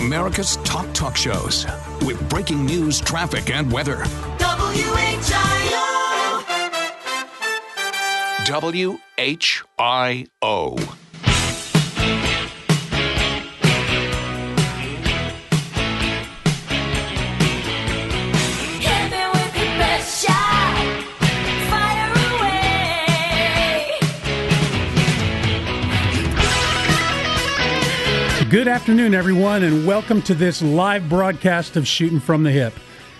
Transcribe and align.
America's 0.00 0.56
top 0.64 0.86
talk 0.94 1.14
shows 1.14 1.66
with 2.06 2.18
breaking 2.30 2.64
news, 2.64 3.00
traffic, 3.02 3.50
and 3.50 3.70
weather. 3.70 3.98
WHIO. 4.38 5.26
WHIO. 10.38 10.78
Good 28.50 28.66
afternoon, 28.66 29.14
everyone, 29.14 29.62
and 29.62 29.86
welcome 29.86 30.20
to 30.22 30.34
this 30.34 30.60
live 30.60 31.08
broadcast 31.08 31.76
of 31.76 31.86
Shooting 31.86 32.18
from 32.18 32.42
the 32.42 32.50
Hip. 32.50 32.74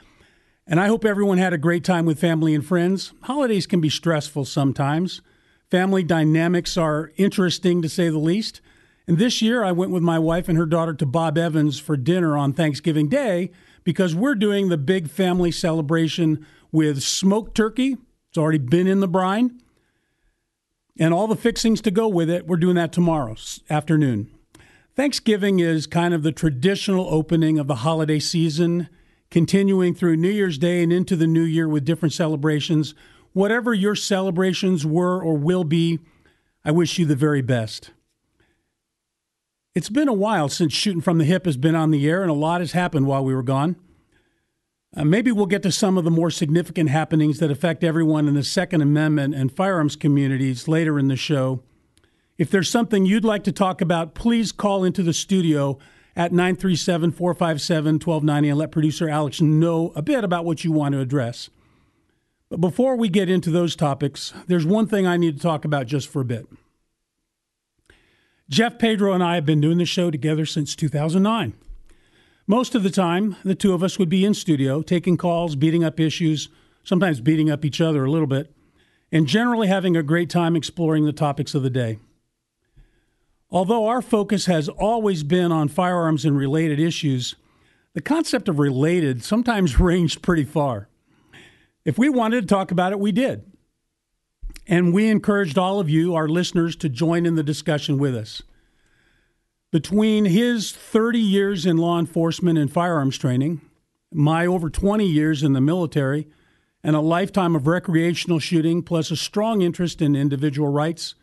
and 0.66 0.80
I 0.80 0.88
hope 0.88 1.04
everyone 1.04 1.38
had 1.38 1.52
a 1.52 1.58
great 1.58 1.84
time 1.84 2.06
with 2.06 2.20
family 2.20 2.54
and 2.54 2.64
friends. 2.64 3.12
Holidays 3.22 3.66
can 3.66 3.80
be 3.80 3.88
stressful 3.88 4.44
sometimes. 4.44 5.22
Family 5.70 6.02
dynamics 6.02 6.76
are 6.76 7.12
interesting 7.16 7.80
to 7.82 7.88
say 7.88 8.08
the 8.08 8.18
least. 8.18 8.60
And 9.06 9.18
this 9.18 9.42
year, 9.42 9.64
I 9.64 9.72
went 9.72 9.90
with 9.90 10.02
my 10.02 10.18
wife 10.18 10.48
and 10.48 10.56
her 10.56 10.66
daughter 10.66 10.94
to 10.94 11.06
Bob 11.06 11.36
Evans 11.36 11.78
for 11.78 11.96
dinner 11.96 12.36
on 12.36 12.52
Thanksgiving 12.52 13.08
Day 13.08 13.50
because 13.84 14.14
we're 14.14 14.36
doing 14.36 14.68
the 14.68 14.78
big 14.78 15.10
family 15.10 15.50
celebration 15.50 16.46
with 16.70 17.02
smoked 17.02 17.56
turkey. 17.56 17.96
It's 18.28 18.38
already 18.38 18.58
been 18.58 18.86
in 18.86 19.00
the 19.00 19.08
brine. 19.08 19.60
And 20.98 21.12
all 21.12 21.26
the 21.26 21.36
fixings 21.36 21.80
to 21.82 21.90
go 21.90 22.06
with 22.06 22.30
it. 22.30 22.46
We're 22.46 22.56
doing 22.58 22.76
that 22.76 22.92
tomorrow 22.92 23.34
afternoon. 23.68 24.30
Thanksgiving 24.94 25.58
is 25.58 25.86
kind 25.86 26.12
of 26.12 26.22
the 26.22 26.32
traditional 26.32 27.06
opening 27.08 27.58
of 27.58 27.66
the 27.66 27.76
holiday 27.76 28.18
season, 28.18 28.88
continuing 29.30 29.94
through 29.94 30.16
New 30.16 30.30
Year's 30.30 30.58
Day 30.58 30.82
and 30.82 30.92
into 30.92 31.16
the 31.16 31.26
new 31.26 31.42
year 31.42 31.66
with 31.66 31.86
different 31.86 32.12
celebrations. 32.12 32.94
Whatever 33.32 33.72
your 33.72 33.94
celebrations 33.94 34.84
were 34.84 35.22
or 35.22 35.36
will 35.38 35.64
be, 35.64 35.98
I 36.62 36.72
wish 36.72 36.98
you 36.98 37.06
the 37.06 37.16
very 37.16 37.40
best. 37.40 37.90
It's 39.74 39.88
been 39.88 40.08
a 40.08 40.12
while 40.12 40.50
since 40.50 40.74
Shooting 40.74 41.00
from 41.00 41.16
the 41.16 41.24
Hip 41.24 41.46
has 41.46 41.56
been 41.56 41.74
on 41.74 41.90
the 41.90 42.06
air, 42.06 42.20
and 42.20 42.30
a 42.30 42.34
lot 42.34 42.60
has 42.60 42.72
happened 42.72 43.06
while 43.06 43.24
we 43.24 43.34
were 43.34 43.42
gone. 43.42 43.76
Uh, 44.94 45.04
maybe 45.04 45.32
we'll 45.32 45.46
get 45.46 45.62
to 45.62 45.72
some 45.72 45.96
of 45.96 46.04
the 46.04 46.10
more 46.10 46.30
significant 46.30 46.90
happenings 46.90 47.38
that 47.38 47.50
affect 47.50 47.82
everyone 47.82 48.28
in 48.28 48.34
the 48.34 48.44
Second 48.44 48.82
Amendment 48.82 49.34
and 49.34 49.50
firearms 49.50 49.96
communities 49.96 50.68
later 50.68 50.98
in 50.98 51.08
the 51.08 51.16
show. 51.16 51.62
If 52.36 52.50
there's 52.50 52.68
something 52.68 53.06
you'd 53.06 53.24
like 53.24 53.44
to 53.44 53.52
talk 53.52 53.80
about, 53.80 54.14
please 54.14 54.52
call 54.52 54.84
into 54.84 55.02
the 55.02 55.14
studio 55.14 55.78
at 56.14 56.32
937 56.32 57.12
457 57.12 57.94
1290 57.94 58.48
and 58.50 58.58
let 58.58 58.72
producer 58.72 59.08
Alex 59.08 59.40
know 59.40 59.90
a 59.96 60.02
bit 60.02 60.22
about 60.22 60.44
what 60.44 60.64
you 60.64 60.72
want 60.72 60.92
to 60.92 61.00
address. 61.00 61.48
But 62.50 62.60
before 62.60 62.96
we 62.96 63.08
get 63.08 63.30
into 63.30 63.50
those 63.50 63.74
topics, 63.74 64.34
there's 64.48 64.66
one 64.66 64.86
thing 64.86 65.06
I 65.06 65.16
need 65.16 65.36
to 65.36 65.42
talk 65.42 65.64
about 65.64 65.86
just 65.86 66.08
for 66.08 66.20
a 66.20 66.26
bit. 66.26 66.46
Jeff 68.52 68.76
Pedro 68.76 69.14
and 69.14 69.24
I 69.24 69.36
have 69.36 69.46
been 69.46 69.62
doing 69.62 69.78
the 69.78 69.86
show 69.86 70.10
together 70.10 70.44
since 70.44 70.76
2009. 70.76 71.54
Most 72.46 72.74
of 72.74 72.82
the 72.82 72.90
time, 72.90 73.36
the 73.42 73.54
two 73.54 73.72
of 73.72 73.82
us 73.82 73.98
would 73.98 74.10
be 74.10 74.26
in 74.26 74.34
studio, 74.34 74.82
taking 74.82 75.16
calls, 75.16 75.56
beating 75.56 75.82
up 75.82 75.98
issues, 75.98 76.50
sometimes 76.84 77.22
beating 77.22 77.50
up 77.50 77.64
each 77.64 77.80
other 77.80 78.04
a 78.04 78.10
little 78.10 78.26
bit, 78.26 78.54
and 79.10 79.26
generally 79.26 79.68
having 79.68 79.96
a 79.96 80.02
great 80.02 80.28
time 80.28 80.54
exploring 80.54 81.06
the 81.06 81.14
topics 81.14 81.54
of 81.54 81.62
the 81.62 81.70
day. 81.70 81.98
Although 83.50 83.86
our 83.86 84.02
focus 84.02 84.44
has 84.44 84.68
always 84.68 85.22
been 85.22 85.50
on 85.50 85.68
firearms 85.68 86.26
and 86.26 86.36
related 86.36 86.78
issues, 86.78 87.36
the 87.94 88.02
concept 88.02 88.50
of 88.50 88.58
related 88.58 89.24
sometimes 89.24 89.80
ranged 89.80 90.20
pretty 90.20 90.44
far. 90.44 90.90
If 91.86 91.96
we 91.96 92.10
wanted 92.10 92.42
to 92.42 92.46
talk 92.46 92.70
about 92.70 92.92
it, 92.92 93.00
we 93.00 93.12
did. 93.12 93.50
And 94.66 94.94
we 94.94 95.08
encouraged 95.08 95.58
all 95.58 95.80
of 95.80 95.90
you, 95.90 96.14
our 96.14 96.28
listeners, 96.28 96.76
to 96.76 96.88
join 96.88 97.26
in 97.26 97.34
the 97.34 97.42
discussion 97.42 97.98
with 97.98 98.14
us. 98.14 98.42
Between 99.72 100.26
his 100.26 100.70
30 100.70 101.18
years 101.18 101.66
in 101.66 101.78
law 101.78 101.98
enforcement 101.98 102.58
and 102.58 102.70
firearms 102.70 103.18
training, 103.18 103.62
my 104.12 104.46
over 104.46 104.68
20 104.68 105.06
years 105.06 105.42
in 105.42 105.54
the 105.54 105.60
military, 105.60 106.28
and 106.84 106.94
a 106.94 107.00
lifetime 107.00 107.54
of 107.54 107.66
recreational 107.66 108.38
shooting, 108.38 108.82
plus 108.82 109.10
a 109.10 109.16
strong 109.16 109.62
interest 109.62 110.02
in 110.02 110.14
individual 110.14 110.68
rights, 110.68 111.14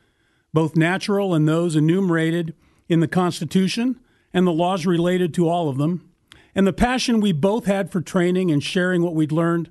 both 0.53 0.75
natural 0.75 1.33
and 1.33 1.47
those 1.47 1.75
enumerated 1.75 2.55
in 2.87 3.01
the 3.01 3.07
Constitution 3.07 3.99
and 4.33 4.47
the 4.47 4.51
laws 4.51 4.85
related 4.85 5.33
to 5.33 5.47
all 5.47 5.69
of 5.69 5.77
them, 5.77 6.09
and 6.55 6.65
the 6.65 6.73
passion 6.73 7.19
we 7.21 7.31
both 7.31 7.65
had 7.65 7.91
for 7.91 8.01
training 8.01 8.51
and 8.51 8.63
sharing 8.63 9.03
what 9.03 9.15
we'd 9.15 9.31
learned, 9.31 9.69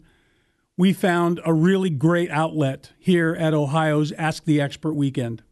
we 0.79 0.93
found 0.93 1.41
a 1.45 1.53
really 1.53 1.91
great 1.91 2.31
outlet 2.31 2.93
here 3.01 3.37
at 3.39 3.53
Ohio's 3.53 4.13
Ask 4.13 4.45
the 4.45 4.61
Expert 4.61 4.95
weekend. 4.95 5.43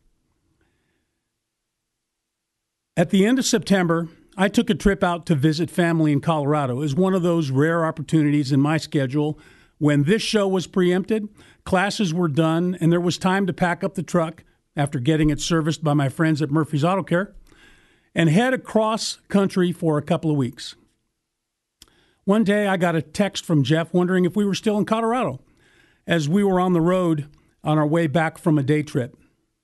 At 2.97 3.10
the 3.10 3.26
end 3.26 3.41
of 3.41 3.44
September, 3.44 4.09
I 4.36 4.48
took 4.48 4.70
a 4.70 4.75
trip 4.75 5.03
out 5.03 5.26
to 5.26 5.34
visit 5.34 5.69
family 5.69 6.12
in 6.12 6.20
Colorado. 6.20 6.76
It 6.76 6.81
was 6.81 6.94
one 6.94 7.12
of 7.12 7.22
those 7.22 7.50
rare 7.50 7.84
opportunities 7.84 8.53
in 8.53 8.60
my 8.60 8.76
schedule 8.76 9.36
when 9.78 10.04
this 10.04 10.22
show 10.22 10.47
was 10.47 10.69
preempted, 10.69 11.28
classes 11.65 12.15
were 12.15 12.28
done, 12.28 12.78
and 12.81 12.92
there 12.92 13.00
was 13.00 13.19
time 13.19 13.47
to 13.48 13.53
pack 13.53 13.82
up 13.82 13.94
the 13.94 14.03
truck 14.04 14.44
after 14.76 15.00
getting 15.00 15.28
it 15.31 15.41
serviced 15.41 15.82
by 15.82 15.92
my 15.92 16.09
friends 16.09 16.41
at 16.41 16.53
Murphy's 16.53 16.84
Auto 16.84 17.03
Care 17.03 17.34
and 18.15 18.31
head 18.31 18.54
across 18.54 19.19
country 19.28 19.72
for 19.72 19.98
a 19.98 20.03
couple 20.03 20.31
of 20.31 20.36
weeks. 20.36 20.76
One 22.26 22.42
day 22.42 22.66
I 22.66 22.76
got 22.76 22.97
a 22.97 23.03
text 23.03 23.44
from 23.44 23.62
Jeff 23.62 23.94
wondering 23.94 24.25
if 24.25 24.34
we 24.34 24.44
were 24.44 24.56
still 24.56 24.76
in 24.78 24.84
Colorado 24.84 25.38
as 26.09 26.28
we 26.28 26.42
were 26.42 26.59
on 26.59 26.72
the 26.72 26.81
road 26.81 27.28
on 27.62 27.78
our 27.78 27.86
way 27.86 28.09
back 28.09 28.36
from 28.36 28.59
a 28.59 28.65
day 28.65 28.83
trip. 28.83 29.16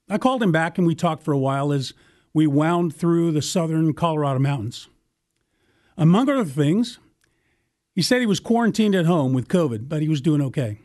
I 0.08 0.16
called 0.16 0.44
him 0.44 0.52
back 0.52 0.78
and 0.78 0.86
we 0.86 0.94
talked 0.94 1.24
for 1.24 1.32
a 1.32 1.38
while 1.38 1.72
as 1.72 1.92
we 2.32 2.46
wound 2.46 2.94
through 2.94 3.32
the 3.32 3.42
southern 3.42 3.94
Colorado 3.94 4.38
mountains. 4.38 4.86
Among 5.96 6.28
other 6.28 6.44
things, 6.44 7.00
he 7.96 8.00
said 8.00 8.20
he 8.20 8.26
was 8.26 8.38
quarantined 8.38 8.94
at 8.94 9.06
home 9.06 9.32
with 9.32 9.48
COVID, 9.48 9.88
but 9.88 10.00
he 10.00 10.08
was 10.08 10.20
doing 10.20 10.40
okay. 10.40 10.78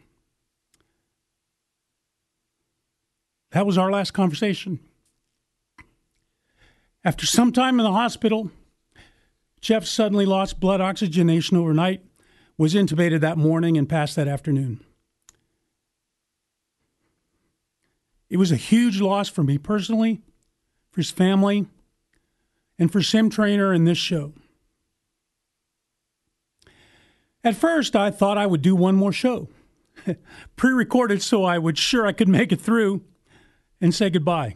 That 3.51 3.67
was 3.67 3.77
our 3.77 3.91
last 3.91 4.11
conversation. 4.15 4.79
After 7.03 7.27
some 7.27 7.51
time 7.51 7.79
in 7.79 7.83
the 7.83 7.91
hospital, 7.91 8.49
Jeff 9.67 9.83
suddenly 9.83 10.25
lost 10.25 10.61
blood 10.61 10.79
oxygenation 10.79 11.57
overnight, 11.57 12.01
was 12.57 12.73
intubated 12.73 13.19
that 13.19 13.37
morning, 13.37 13.77
and 13.77 13.89
passed 13.89 14.15
that 14.15 14.25
afternoon. 14.25 14.79
It 18.29 18.37
was 18.37 18.49
a 18.49 18.55
huge 18.55 19.01
loss 19.01 19.27
for 19.27 19.43
me 19.43 19.57
personally, 19.57 20.21
for 20.89 21.01
his 21.01 21.11
family, 21.11 21.65
and 22.79 22.89
for 22.89 23.01
Sim 23.01 23.29
Trainer 23.29 23.73
and 23.73 23.85
this 23.85 23.97
show. 23.97 24.31
At 27.43 27.57
first, 27.57 27.93
I 27.93 28.09
thought 28.09 28.37
I 28.37 28.45
would 28.45 28.61
do 28.61 28.73
one 28.73 28.95
more 28.95 29.11
show. 29.11 29.49
pre 30.55 30.71
recorded 30.71 31.21
so 31.21 31.43
I 31.43 31.57
would 31.57 31.77
sure 31.77 32.07
I 32.07 32.13
could 32.13 32.29
make 32.29 32.53
it 32.53 32.61
through 32.61 33.01
and 33.81 33.93
say 33.93 34.09
goodbye. 34.09 34.55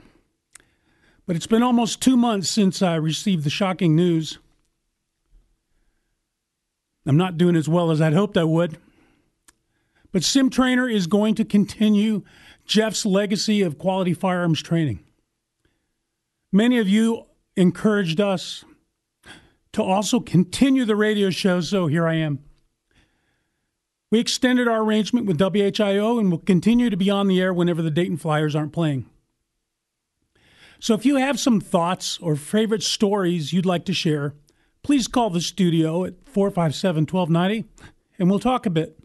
But 1.25 1.35
it's 1.35 1.47
been 1.47 1.63
almost 1.63 2.01
two 2.01 2.15
months 2.15 2.49
since 2.49 2.81
I 2.81 2.95
received 2.95 3.43
the 3.43 3.49
shocking 3.49 3.93
news. 3.93 4.39
I'm 7.05 7.17
not 7.17 7.37
doing 7.37 7.55
as 7.55 7.67
well 7.67 7.91
as 7.91 8.01
I'd 8.01 8.13
hoped 8.13 8.37
I 8.37 8.43
would. 8.43 8.77
But 10.11 10.23
Sim 10.23 10.49
Trainer 10.49 10.89
is 10.89 11.07
going 11.07 11.35
to 11.35 11.45
continue 11.45 12.23
Jeff's 12.65 13.05
legacy 13.05 13.61
of 13.61 13.77
quality 13.77 14.13
firearms 14.13 14.61
training. 14.61 14.99
Many 16.51 16.77
of 16.79 16.87
you 16.87 17.25
encouraged 17.55 18.19
us 18.19 18.63
to 19.73 19.81
also 19.81 20.19
continue 20.19 20.83
the 20.85 20.95
radio 20.95 21.29
show, 21.29 21.61
so 21.61 21.87
here 21.87 22.07
I 22.07 22.15
am. 22.15 22.39
We 24.11 24.19
extended 24.19 24.67
our 24.67 24.83
arrangement 24.83 25.25
with 25.25 25.39
WHIO 25.39 26.19
and 26.19 26.29
will 26.29 26.39
continue 26.39 26.89
to 26.89 26.97
be 26.97 27.09
on 27.09 27.27
the 27.27 27.39
air 27.39 27.53
whenever 27.53 27.81
the 27.81 27.89
Dayton 27.89 28.17
Flyers 28.17 28.55
aren't 28.55 28.73
playing. 28.73 29.05
So 30.79 30.93
if 30.93 31.05
you 31.05 31.15
have 31.15 31.39
some 31.39 31.61
thoughts 31.61 32.17
or 32.21 32.35
favorite 32.35 32.83
stories 32.83 33.53
you'd 33.53 33.65
like 33.65 33.85
to 33.85 33.93
share, 33.93 34.33
please 34.83 35.07
call 35.07 35.29
the 35.29 35.41
studio 35.41 36.05
at 36.05 36.13
457 36.25 37.03
1290 37.03 37.67
and 38.19 38.29
we'll 38.29 38.39
talk 38.39 38.65
a 38.65 38.69
bit. 38.69 38.97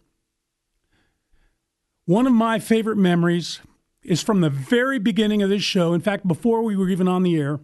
One 2.05 2.27
of 2.27 2.33
my 2.33 2.59
favorite 2.59 2.97
memories 2.97 3.61
is 4.05 4.23
from 4.23 4.41
the 4.41 4.51
very 4.51 4.99
beginning 4.99 5.43
of 5.43 5.51
this 5.51 5.63
show. 5.63 5.93
In 5.93 6.01
fact, 6.01 6.27
before 6.27 6.63
we 6.63 6.77
were 6.77 6.89
even 6.89 7.09
on 7.09 7.23
the 7.23 7.37
air. 7.37 7.59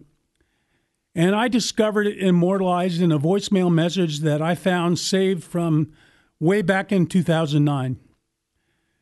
And 1.15 1.35
I 1.35 1.47
discovered 1.47 2.07
it 2.07 2.17
immortalized 2.17 3.01
in 3.01 3.11
a 3.11 3.19
voicemail 3.19 3.71
message 3.71 4.19
that 4.21 4.41
I 4.41 4.55
found 4.55 4.99
saved 4.99 5.43
from 5.43 5.93
way 6.39 6.61
back 6.61 6.91
in 6.91 7.05
2009. 7.05 7.99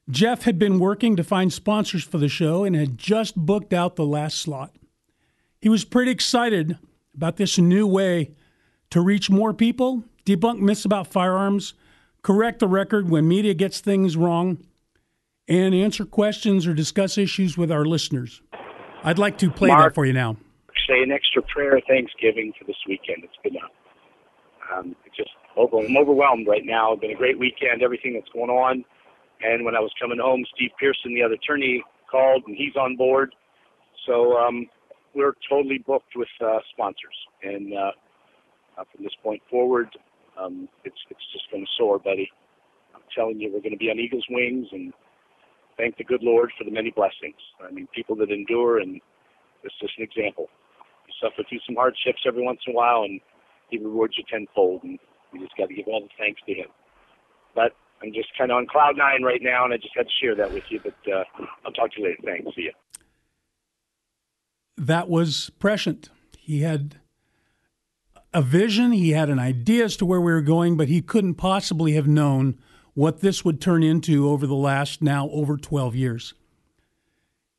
Jeff 0.10 0.44
had 0.44 0.60
been 0.60 0.78
working 0.78 1.16
to 1.16 1.24
find 1.24 1.54
sponsors 1.54 2.04
for 2.04 2.18
the 2.18 2.28
show 2.28 2.64
and 2.66 2.76
had 2.76 2.98
just 2.98 3.36
booked 3.36 3.72
out 3.72 3.96
the 3.96 4.06
last 4.06 4.40
slot. 4.40 4.76
He 5.62 5.70
was 5.70 5.86
pretty 5.86 6.12
excited 6.12 6.78
about 7.16 7.38
this 7.38 7.58
new 7.58 7.88
way 7.88 8.32
to 8.92 9.02
reach 9.02 9.30
more 9.30 9.54
people, 9.54 10.04
debunk 10.26 10.60
myths 10.60 10.86
about 10.86 11.08
firearms, 11.08 11.74
correct 12.22 12.60
the 12.60 12.68
record 12.68 13.10
when 13.10 13.28
media 13.28 13.54
gets 13.54 13.80
things 13.80 14.16
wrong, 14.16 14.64
and 15.48 15.74
answer 15.74 16.06
questions 16.06 16.68
or 16.68 16.74
discuss 16.74 17.18
issues 17.18 17.58
with 17.58 17.72
our 17.72 17.86
listeners. 17.86 18.42
I'd 19.04 19.18
like 19.18 19.38
to 19.40 19.50
play 19.50 19.70
Mark. 19.70 19.92
that 19.92 19.96
for 19.96 20.06
you 20.06 20.14
now. 20.14 20.38
say 20.88 21.02
an 21.02 21.12
extra 21.12 21.42
prayer 21.42 21.78
of 21.78 21.84
thanksgiving 21.88 22.54
for 22.58 22.66
this 22.66 22.78
weekend. 22.88 23.24
It's 23.24 23.34
been 23.44 23.56
a, 23.56 24.78
um, 24.78 24.96
just 25.18 25.32
over, 25.58 25.80
I'm 25.80 25.98
overwhelmed 25.98 26.48
right 26.48 26.64
now. 26.64 26.94
It's 26.94 27.02
been 27.02 27.12
a 27.12 27.16
great 27.16 27.40
weekend, 27.40 27.82
everything 27.82 28.14
that's 28.14 28.32
going 28.34 28.50
on. 28.50 28.86
And 29.42 29.66
when 29.66 29.76
I 29.76 29.80
was 29.80 29.92
coming 30.00 30.20
home, 30.22 30.46
Steve 30.56 30.70
Pearson, 30.80 31.16
the 31.16 31.24
other 31.24 31.34
attorney, 31.34 31.84
called 32.10 32.44
and 32.46 32.56
he's 32.56 32.76
on 32.76 32.96
board. 32.96 33.34
So 34.06 34.38
um, 34.38 34.68
we're 35.16 35.34
totally 35.50 35.80
booked 35.80 36.16
with 36.16 36.30
uh, 36.46 36.60
sponsors. 36.72 37.18
And 37.42 37.74
uh, 37.74 37.92
uh, 38.78 38.84
from 38.94 39.04
this 39.04 39.14
point 39.24 39.42
forward, 39.50 39.90
um, 40.40 40.68
it's 40.84 40.98
it's 41.10 41.26
just 41.34 41.50
going 41.52 41.64
to 41.64 41.72
soar, 41.78 42.00
buddy. 42.00 42.30
I'm 42.96 43.02
telling 43.16 43.40
you, 43.40 43.52
we're 43.52 43.62
going 43.62 43.74
to 43.74 43.78
be 43.78 43.90
on 43.90 44.00
eagle's 44.00 44.26
wings, 44.30 44.68
and 44.72 44.94
thank 45.78 45.98
the 45.98 46.04
good 46.04 46.24
Lord 46.24 46.52
for 46.58 46.64
the 46.64 46.72
many 46.72 46.92
blessings. 46.92 47.40
I 47.66 47.72
mean, 47.72 47.88
people 47.94 48.16
that 48.18 48.32
endure, 48.32 48.80
and 48.80 49.00
it's 49.64 49.76
just 49.80 49.94
an 49.98 50.04
example. 50.04 50.48
You 51.08 51.14
suffer 51.22 51.44
through 51.48 51.60
some 51.66 51.76
hardships 51.76 52.24
every 52.28 52.44
once 52.44 52.60
in 52.68 52.74
a 52.74 52.76
while, 52.76 53.04
and 53.04 53.20
He 53.70 53.78
rewards 53.78 54.16
you 54.18 54.24
tenfold, 54.32 54.84
and 54.84 54.98
you 55.34 55.40
just 55.42 55.58
got 55.58 55.68
to 55.70 55.74
give 55.74 55.88
all 55.88 56.02
the 56.02 56.10
thanks 56.18 56.42
to 56.48 56.54
Him. 56.54 56.68
But 57.56 57.74
I'm 58.02 58.14
just 58.14 58.30
kind 58.38 58.52
of 58.52 58.58
on 58.58 58.68
cloud 58.68 58.96
nine 58.98 59.24
right 59.24 59.42
now, 59.42 59.66
and 59.66 59.74
I 59.74 59.78
just 59.78 59.96
had 59.96 60.08
to 60.08 60.16
share 60.22 60.36
that 60.36 60.54
with 60.54 60.64
you. 60.70 60.80
But 60.84 60.96
uh, 61.12 61.24
I'll 61.66 61.74
talk 61.74 61.92
to 61.94 62.00
you 62.00 62.06
later. 62.08 62.22
Thanks. 62.24 62.56
See 62.56 62.64
you. 62.64 62.74
that 64.78 65.10
was 65.10 65.52
prescient. 65.60 66.10
He 66.38 66.62
had 66.62 67.01
a 68.34 68.42
vision, 68.42 68.92
he 68.92 69.12
had 69.12 69.30
an 69.30 69.40
idea 69.40 69.86
as 69.86 69.98
to 69.98 70.06
where 70.06 70.22
we 70.22 70.32
were 70.32 70.42
going, 70.42 70.78
but 70.78 70.88
he 70.88 71.02
couldn't 71.02 71.36
possibly 71.36 71.94
have 71.94 72.08
known 72.08 72.58
what 72.94 73.22
this 73.22 73.44
would 73.44 73.62
turn 73.62 73.84
into 73.84 74.30
over 74.30 74.48
the 74.48 74.56
last 74.56 75.02
now 75.02 75.30
over 75.30 75.58
12 75.58 75.96
years. 75.96 76.34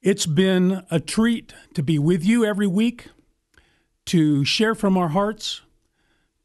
It's 0.01 0.27
been 0.27 0.83
a 0.91 0.99
treat 0.99 1.53
to 1.75 1.83
be 1.83 1.99
with 1.99 2.25
you 2.25 2.45
every 2.45 2.67
week, 2.67 3.09
to 4.07 4.45
share 4.45 4.75
from 4.75 4.97
our 4.97 5.09
hearts, 5.09 5.63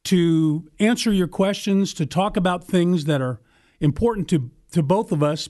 to 0.05 0.69
answer 0.79 1.11
your 1.11 1.27
questions, 1.27 1.93
to 1.95 2.05
talk 2.05 2.37
about 2.37 2.65
things 2.65 3.05
that 3.05 3.21
are 3.21 3.41
important 3.79 4.29
to, 4.29 4.51
to 4.71 4.83
both 4.83 5.11
of 5.11 5.23
us. 5.23 5.49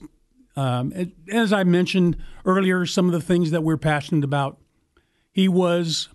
Um, 0.56 1.12
as 1.32 1.52
I 1.52 1.64
mentioned 1.64 2.18
earlier, 2.46 2.86
some 2.86 3.08
of 3.08 3.12
the 3.12 3.22
things 3.22 3.52
that 3.52 3.64
we're 3.64 3.78
passionate 3.78 4.24
about. 4.24 4.58
He 5.32 5.48
was 5.48 6.10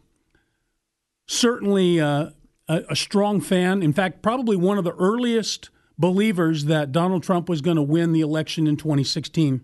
certainly 1.26 2.00
uh, 2.00 2.30
a, 2.72 2.84
a 2.90 2.96
strong 2.96 3.40
fan. 3.40 3.82
In 3.82 3.92
fact, 3.92 4.22
probably 4.22 4.56
one 4.56 4.78
of 4.78 4.84
the 4.84 4.94
earliest 4.94 5.70
believers 5.98 6.64
that 6.64 6.90
Donald 6.90 7.22
Trump 7.22 7.48
was 7.48 7.60
going 7.60 7.76
to 7.76 7.82
win 7.82 8.12
the 8.12 8.22
election 8.22 8.66
in 8.66 8.76
2016. 8.76 9.60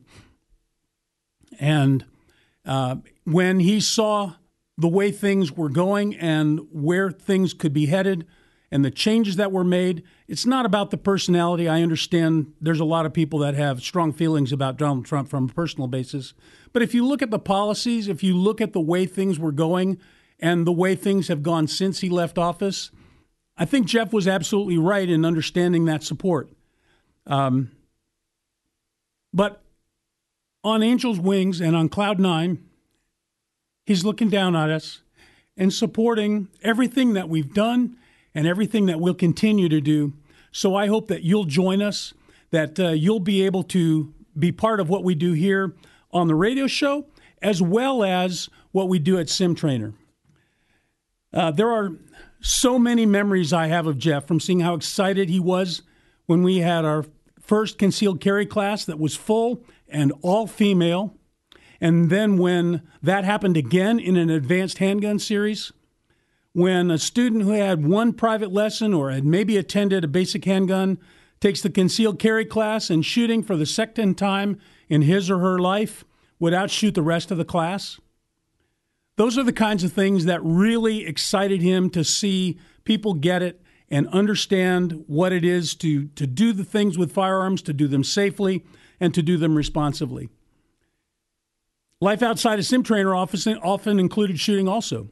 And 1.59 2.05
uh, 2.65 2.97
when 3.25 3.61
he 3.61 3.81
saw 3.81 4.35
the 4.77 4.89
way 4.89 5.11
things 5.11 5.53
were 5.53 5.71
going 5.71 6.15
and 6.17 6.61
where 6.71 7.11
things 7.11 7.55
could 7.55 7.73
be 7.73 7.87
headed 7.87 8.27
and 8.71 8.85
the 8.85 8.91
changes 8.91 9.37
that 9.37 9.51
were 9.51 9.65
made, 9.65 10.03
it's 10.29 10.45
not 10.45 10.67
about 10.67 10.91
the 10.91 10.99
personality. 10.99 11.67
I 11.67 11.83
understand 11.83 12.53
there's 12.61 12.79
a 12.79 12.85
lot 12.85 13.07
of 13.07 13.15
people 13.15 13.39
that 13.41 13.55
have 13.55 13.81
strong 13.81 14.13
feelings 14.13 14.53
about 14.53 14.77
Donald 14.77 15.07
Trump 15.07 15.29
from 15.31 15.47
a 15.47 15.53
personal 15.53 15.89
basis. 15.89 16.35
But 16.75 16.83
if 16.83 16.95
you 16.95 17.07
look 17.07 17.23
at 17.23 17.31
the 17.31 17.39
policies, 17.39 18.07
if 18.07 18.23
you 18.23 18.37
look 18.37 18.61
at 18.61 18.75
the 18.75 18.81
way 18.81 19.07
things 19.07 19.39
were 19.39 19.53
going 19.53 19.99
and 20.39 20.67
the 20.67 20.73
way 20.73 20.95
things 20.95 21.29
have 21.29 21.43
gone 21.43 21.67
since 21.67 22.01
he 22.01 22.11
left 22.11 22.37
office, 22.37 22.91
I 23.59 23.65
think 23.65 23.87
Jeff 23.87 24.13
was 24.13 24.29
absolutely 24.29 24.79
right 24.79 25.09
in 25.09 25.25
understanding 25.25 25.87
that 25.87 26.05
support. 26.05 26.49
Um, 27.27 27.73
but 29.35 29.61
on 30.63 30.83
Angel's 30.83 31.19
Wings 31.19 31.61
and 31.61 31.75
on 31.75 31.89
Cloud 31.89 32.21
Nine, 32.21 32.65
he's 33.85 34.05
looking 34.05 34.29
down 34.31 34.55
at 34.55 34.71
us 34.71 35.03
and 35.57 35.73
supporting 35.73 36.49
everything 36.63 37.15
that 37.15 37.29
we've 37.29 37.53
done 37.53 37.97
and 38.35 38.47
everything 38.47 38.87
that 38.87 39.01
we'll 39.01 39.15
continue 39.15 39.69
to 39.69 39.81
do. 39.81 40.13
So 40.53 40.77
I 40.77 40.87
hope 40.87 41.09
that 41.09 41.25
you'll 41.25 41.45
join 41.45 41.83
us, 41.83 42.15
that 42.51 42.79
uh, 42.79 42.91
you'll 42.91 43.21
be 43.21 43.45
able 43.45 43.65
to 43.65 44.15
be 44.39 44.53
part 44.53 44.79
of 44.79 44.89
what 44.89 45.03
we 45.03 45.17
do 45.17 45.33
here 45.33 45.75
on 46.13 46.29
the 46.29 46.35
radio 46.35 46.69
show, 46.69 47.07
as 47.43 47.61
well 47.61 48.05
as 48.05 48.49
what 48.71 48.89
we 48.89 48.99
do 49.01 49.19
at 49.19 49.29
Sim 49.29 49.55
Trainer. 49.55 49.95
Uh, 51.33 51.51
there 51.51 51.71
are 51.71 51.93
so 52.41 52.79
many 52.79 53.07
memories 53.07 53.53
I 53.53 53.67
have 53.67 53.87
of 53.87 53.99
Jeff 53.99 54.27
from 54.27 54.41
seeing 54.41 54.61
how 54.61 54.75
excited 54.75 55.29
he 55.29 55.41
was 55.41 55.83
when 56.27 56.43
we 56.43 56.59
had 56.59 56.85
our 56.85 57.05
first 57.41 57.79
concealed 57.79 58.21
carry 58.21 58.47
class 58.47 58.85
that 58.85 58.99
was 58.99 59.17
full 59.17 59.65
and 59.89 60.13
all 60.23 60.47
female. 60.47 61.15
And 61.81 62.11
then 62.11 62.37
when 62.39 62.83
that 63.03 63.25
happened 63.25 63.57
again 63.57 63.99
in 63.99 64.17
an 64.17 64.31
advanced 64.31 64.79
handgun 64.79 65.19
series, 65.19 65.73
when 66.53 66.91
a 66.91 66.99
student 66.99 67.43
who 67.43 67.53
had 67.53 67.87
one 67.87 68.13
private 68.13 68.53
lesson 68.53 68.93
or 68.93 69.11
had 69.11 69.25
maybe 69.25 69.57
attended 69.57 70.05
a 70.05 70.09
basic 70.09 70.45
handgun 70.45 70.99
takes 71.41 71.63
the 71.63 71.71
concealed 71.71 72.19
carry 72.19 72.45
class 72.45 72.91
and 72.91 73.05
shooting 73.05 73.43
for 73.43 73.57
the 73.57 73.67
second 73.67 74.19
time 74.19 74.59
in 74.89 75.03
his 75.03 75.31
or 75.31 75.39
her 75.39 75.59
life 75.59 76.05
would 76.41 76.55
outshoot 76.55 76.95
the 76.95 77.03
rest 77.03 77.31
of 77.31 77.39
the 77.39 77.45
class. 77.45 78.01
Those 79.19 79.37
are 79.37 79.43
the 79.43 79.53
kinds 79.53 79.83
of 79.83 79.93
things 79.93 80.27
that 80.27 80.41
really 80.45 81.05
excited 81.05 81.61
him 81.61 81.91
to 81.91 82.05
see 82.05 82.57
people 82.85 83.15
get 83.15 83.43
it 83.43 83.61
and 83.91 84.07
understand 84.11 85.03
what 85.09 85.33
it 85.33 85.45
is 85.45 85.75
to, 85.75 86.07
to 86.07 86.25
do 86.25 86.53
the 86.53 86.63
things 86.63 86.97
with 86.97 87.11
firearms, 87.11 87.61
to 87.63 87.73
do 87.73 87.89
them 87.89 88.05
safely, 88.05 88.65
and 89.01 89.13
to 89.13 89.21
do 89.21 89.37
them 89.37 89.57
responsibly. 89.57 90.29
Life 92.01 92.23
outside 92.23 92.61
of 92.61 92.65
Sim 92.65 92.85
Trainer 92.85 93.13
office 93.13 93.45
often 93.61 93.99
included 93.99 94.39
shooting 94.39 94.69
also. 94.69 95.09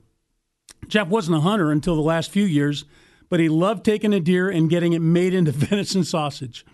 Jeff 0.86 1.08
wasn't 1.08 1.38
a 1.38 1.40
hunter 1.40 1.72
until 1.72 1.96
the 1.96 2.00
last 2.00 2.30
few 2.30 2.44
years, 2.44 2.84
but 3.28 3.40
he 3.40 3.48
loved 3.48 3.84
taking 3.84 4.14
a 4.14 4.20
deer 4.20 4.48
and 4.48 4.70
getting 4.70 4.92
it 4.92 5.02
made 5.02 5.34
into 5.34 5.50
venison 5.50 6.04
sausage. 6.04 6.64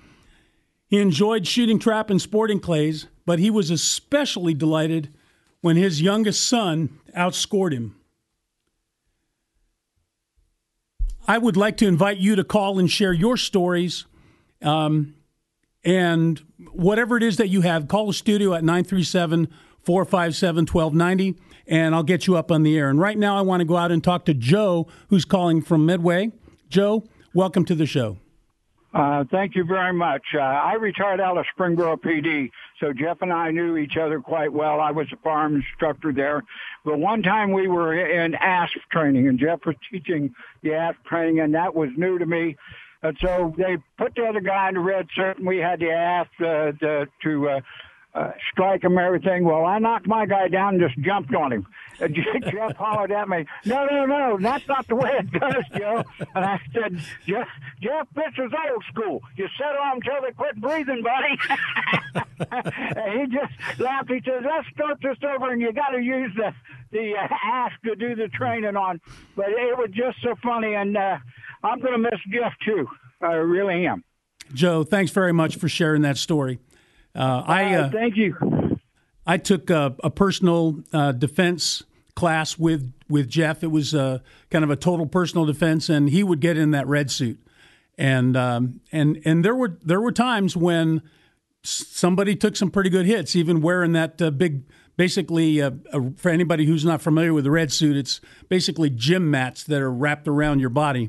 He 0.86 0.98
enjoyed 0.98 1.46
shooting 1.46 1.78
trap 1.78 2.10
and 2.10 2.20
sporting 2.20 2.60
clays, 2.60 3.06
but 3.24 3.38
he 3.38 3.48
was 3.48 3.70
especially 3.70 4.52
delighted 4.52 5.14
when 5.62 5.76
his 5.76 6.02
youngest 6.02 6.47
son 6.47 7.00
outscored 7.16 7.73
him. 7.73 7.97
I 11.26 11.38
would 11.38 11.57
like 11.57 11.76
to 11.78 11.87
invite 11.87 12.19
you 12.19 12.37
to 12.37 12.45
call 12.45 12.78
and 12.78 12.90
share 12.90 13.12
your 13.12 13.37
stories. 13.37 14.04
Um, 14.61 15.14
and 15.85 16.42
whatever 16.73 17.16
it 17.16 17.23
is 17.23 17.37
that 17.38 17.49
you 17.49 17.62
have, 17.62 17.88
call 17.88 18.09
the 18.09 18.12
studio 18.12 18.54
at 18.54 18.62
937 18.62 19.49
457 19.83 20.66
1290, 20.66 21.40
and 21.66 21.95
I'll 21.95 22.02
get 22.02 22.26
you 22.26 22.37
up 22.37 22.52
on 22.52 22.62
the 22.62 22.76
air. 22.76 22.88
And 22.88 23.00
right 23.00 23.19
now, 23.19 23.37
I 23.37 23.40
want 23.40 23.61
to 23.61 23.64
go 23.64 23.76
out 23.76 23.90
and 23.90 24.02
talk 24.02 24.25
to 24.26 24.35
Joe, 24.35 24.87
who's 25.09 25.25
calling 25.25 25.62
from 25.62 25.87
Midway. 25.87 26.33
Joe, 26.69 27.04
welcome 27.35 27.64
to 27.64 27.75
the 27.75 27.87
show. 27.87 28.19
Uh, 28.95 29.25
thank 29.31 29.54
you 29.57 29.64
very 29.64 29.92
much. 29.92 30.23
Uh, 30.35 30.40
I 30.40 30.75
retired 30.75 31.21
out 31.21 31.38
of 31.38 31.47
Springboro 31.57 31.97
PD, 31.97 32.50
so 32.82 32.92
Jeff 32.92 33.18
and 33.22 33.32
I 33.32 33.52
knew 33.52 33.76
each 33.76 33.96
other 33.96 34.20
quite 34.20 34.52
well. 34.52 34.80
I 34.80 34.90
was 34.90 35.06
a 35.12 35.16
farm 35.16 35.54
instructor 35.54 36.12
there. 36.12 36.42
But 36.84 36.98
one 36.98 37.22
time 37.22 37.52
we 37.52 37.68
were 37.68 37.94
in 37.94 38.34
ASP 38.34 38.90
training, 38.90 39.28
and 39.28 39.38
Jeff 39.38 39.60
was 39.64 39.76
teaching 39.90 40.34
the 40.62 40.74
ASP 40.74 41.04
training, 41.04 41.40
and 41.40 41.54
that 41.54 41.74
was 41.74 41.90
new 41.96 42.18
to 42.18 42.26
me. 42.26 42.56
And 43.04 43.16
so 43.20 43.54
they 43.56 43.76
put 43.98 44.16
the 44.16 44.24
other 44.24 44.40
guy 44.40 44.68
in 44.68 44.74
the 44.74 44.80
red 44.80 45.06
shirt, 45.12 45.38
and 45.38 45.46
we 45.46 45.58
had 45.58 45.78
the 45.78 45.92
ASP 45.92 46.40
uh, 46.40 46.72
to, 46.84 47.08
to 47.22 47.48
uh, 47.48 47.60
uh, 48.14 48.31
strike 48.50 48.85
him 48.85 48.99
everything. 48.99 49.45
Well, 49.45 49.64
I 49.64 49.78
knocked 49.78 50.07
my 50.07 50.26
guy 50.26 50.49
down 50.49 50.75
and 50.75 50.83
just 50.83 50.99
jumped 50.99 51.35
on 51.35 51.52
him. 51.52 51.66
Uh, 52.00 52.09
Jeff 52.50 52.76
hollered 52.76 53.11
at 53.11 53.28
me, 53.28 53.47
no, 53.64 53.87
no, 53.87 54.04
no, 54.04 54.38
that's 54.38 54.66
not 54.69 54.87
the 54.88 54.97
way 54.97 55.11
it 55.19 55.33
goes, 55.33 55.64
Joe. 55.78 56.04
And 56.35 56.45
I 56.45 56.61
said, 56.75 57.00
Jeff, 57.26 57.49
Jeff 57.81 58.09
this 58.14 58.33
is 58.38 58.52
old 58.71 58.85
school. 58.90 59.23
You 59.37 59.49
settle 59.59 59.81
them 59.83 60.00
until 60.04 60.23
they 60.23 60.33
quit 60.33 60.61
breathing, 60.61 61.02
buddy. 61.02 62.26
and 62.97 63.21
he 63.21 63.37
just 63.37 63.81
laughed. 63.81 64.11
He 64.11 64.21
says, 64.25 64.42
let's 64.45 64.69
start 64.75 64.99
this 65.02 65.16
over, 65.25 65.50
and 65.50 65.61
you 65.61 65.73
got 65.73 65.90
to 65.90 66.00
use 66.00 66.33
the, 66.37 66.52
the 66.90 67.14
uh, 67.16 67.28
ASP 67.54 67.83
to 67.85 67.97
do 67.97 68.14
the 68.14 68.28
training 68.28 68.76
on. 68.76 69.00
But 69.37 69.49
it 69.49 69.76
was 69.76 69.90
just 69.92 70.19
so 70.23 70.35
funny, 70.42 70.75
and 70.75 70.97
uh, 70.97 71.16
I'm 71.64 71.81
going 71.81 71.92
to 71.92 71.99
miss 71.99 72.21
Jeff, 72.31 72.52
too. 72.64 72.87
I 73.23 73.35
really 73.35 73.87
am. 73.87 74.04
Joe, 74.52 74.85
thanks 74.85 75.12
very 75.12 75.33
much 75.33 75.57
for 75.57 75.69
sharing 75.69 76.02
that 76.02 76.19
story. 76.19 76.59
Uh, 77.14 77.42
I 77.47 77.75
Uh, 77.75 77.81
uh, 77.83 77.90
thank 77.90 78.16
you. 78.16 78.78
I 79.26 79.38
took 79.38 79.71
a, 79.71 79.95
a 80.02 80.11
personal 80.11 80.83
uh, 80.92 81.12
defense 81.12 81.83
class 82.14 82.59
with 82.59 82.92
with 83.09 83.28
Jeff. 83.28 83.62
It 83.62 83.71
was 83.71 83.95
uh, 83.95 84.19
kind 84.50 84.64
of 84.64 84.71
a 84.71 84.76
total 84.76 85.07
personal 85.07 85.47
defense, 85.47 85.88
and 85.88 86.11
he 86.11 86.23
would 86.23 86.40
get 86.40 86.57
in 86.57 86.71
that 86.73 86.87
red 86.87 87.11
suit, 87.11 87.40
and 87.97 88.37
um, 88.37 88.81
and 88.90 89.21
and 89.25 89.45
there 89.45 89.54
were 89.54 89.78
there 89.83 90.00
were 90.00 90.12
times 90.12 90.57
when 90.57 91.02
somebody 91.62 92.35
took 92.35 92.57
some 92.57 92.71
pretty 92.71 92.90
good 92.90 93.07
hits, 93.07 93.37
even 93.37 93.61
wearing 93.61 93.92
that 93.92 94.21
uh, 94.21 94.31
big. 94.31 94.64
Basically, 94.95 95.62
uh, 95.62 95.71
uh, 95.90 96.00
for 96.16 96.28
anybody 96.28 96.66
who's 96.66 96.85
not 96.85 97.00
familiar 97.00 97.33
with 97.33 97.45
the 97.45 97.50
red 97.50 97.73
suit, 97.73 97.97
it's 97.97 98.21
basically 98.50 98.90
gym 98.90 99.31
mats 99.31 99.64
that 99.64 99.81
are 99.81 99.90
wrapped 99.90 100.28
around 100.28 100.61
your 100.61 100.69
body. 100.69 101.09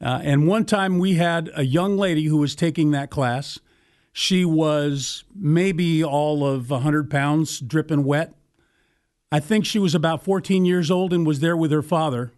Uh, 0.00 0.20
and 0.24 0.48
one 0.48 0.64
time 0.64 0.98
we 0.98 1.14
had 1.14 1.48
a 1.54 1.64
young 1.64 1.96
lady 1.96 2.24
who 2.24 2.36
was 2.36 2.56
taking 2.56 2.90
that 2.90 3.10
class. 3.10 3.60
She 4.12 4.44
was 4.44 5.24
maybe 5.34 6.04
all 6.04 6.46
of 6.46 6.70
100 6.70 7.10
pounds, 7.10 7.60
dripping 7.60 8.04
wet. 8.04 8.34
I 9.30 9.40
think 9.40 9.64
she 9.64 9.78
was 9.78 9.94
about 9.94 10.22
14 10.22 10.66
years 10.66 10.90
old 10.90 11.12
and 11.12 11.26
was 11.26 11.40
there 11.40 11.56
with 11.56 11.72
her 11.72 11.82
father. 11.82 12.32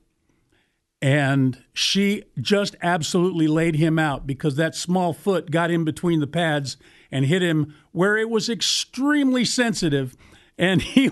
And 1.02 1.58
she 1.74 2.22
just 2.40 2.76
absolutely 2.80 3.48
laid 3.48 3.74
him 3.74 3.98
out 3.98 4.26
because 4.26 4.56
that 4.56 4.74
small 4.74 5.12
foot 5.12 5.50
got 5.50 5.70
in 5.70 5.84
between 5.84 6.20
the 6.20 6.26
pads 6.26 6.76
and 7.10 7.26
hit 7.26 7.42
him 7.42 7.74
where 7.92 8.16
it 8.16 8.30
was 8.30 8.48
extremely 8.48 9.44
sensitive. 9.44 10.16
And 10.56 10.80
he 10.94 11.10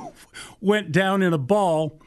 went 0.61 0.93
down 0.93 1.21
in 1.23 1.33
a 1.33 1.39
ball 1.39 2.01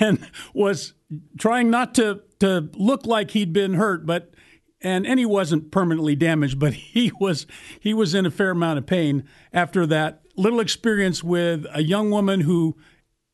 and 0.00 0.28
was 0.52 0.94
trying 1.38 1.70
not 1.70 1.94
to, 1.94 2.22
to 2.40 2.68
look 2.74 3.06
like 3.06 3.30
he'd 3.30 3.52
been 3.52 3.74
hurt, 3.74 4.04
but 4.04 4.34
and 4.82 5.06
and 5.06 5.18
he 5.18 5.26
wasn't 5.26 5.70
permanently 5.70 6.14
damaged, 6.14 6.58
but 6.58 6.72
he 6.74 7.12
was 7.20 7.46
he 7.80 7.94
was 7.94 8.14
in 8.14 8.26
a 8.26 8.30
fair 8.30 8.50
amount 8.50 8.78
of 8.78 8.86
pain 8.86 9.24
after 9.52 9.86
that 9.86 10.22
little 10.36 10.60
experience 10.60 11.22
with 11.22 11.66
a 11.72 11.82
young 11.82 12.10
woman 12.10 12.40
who 12.40 12.76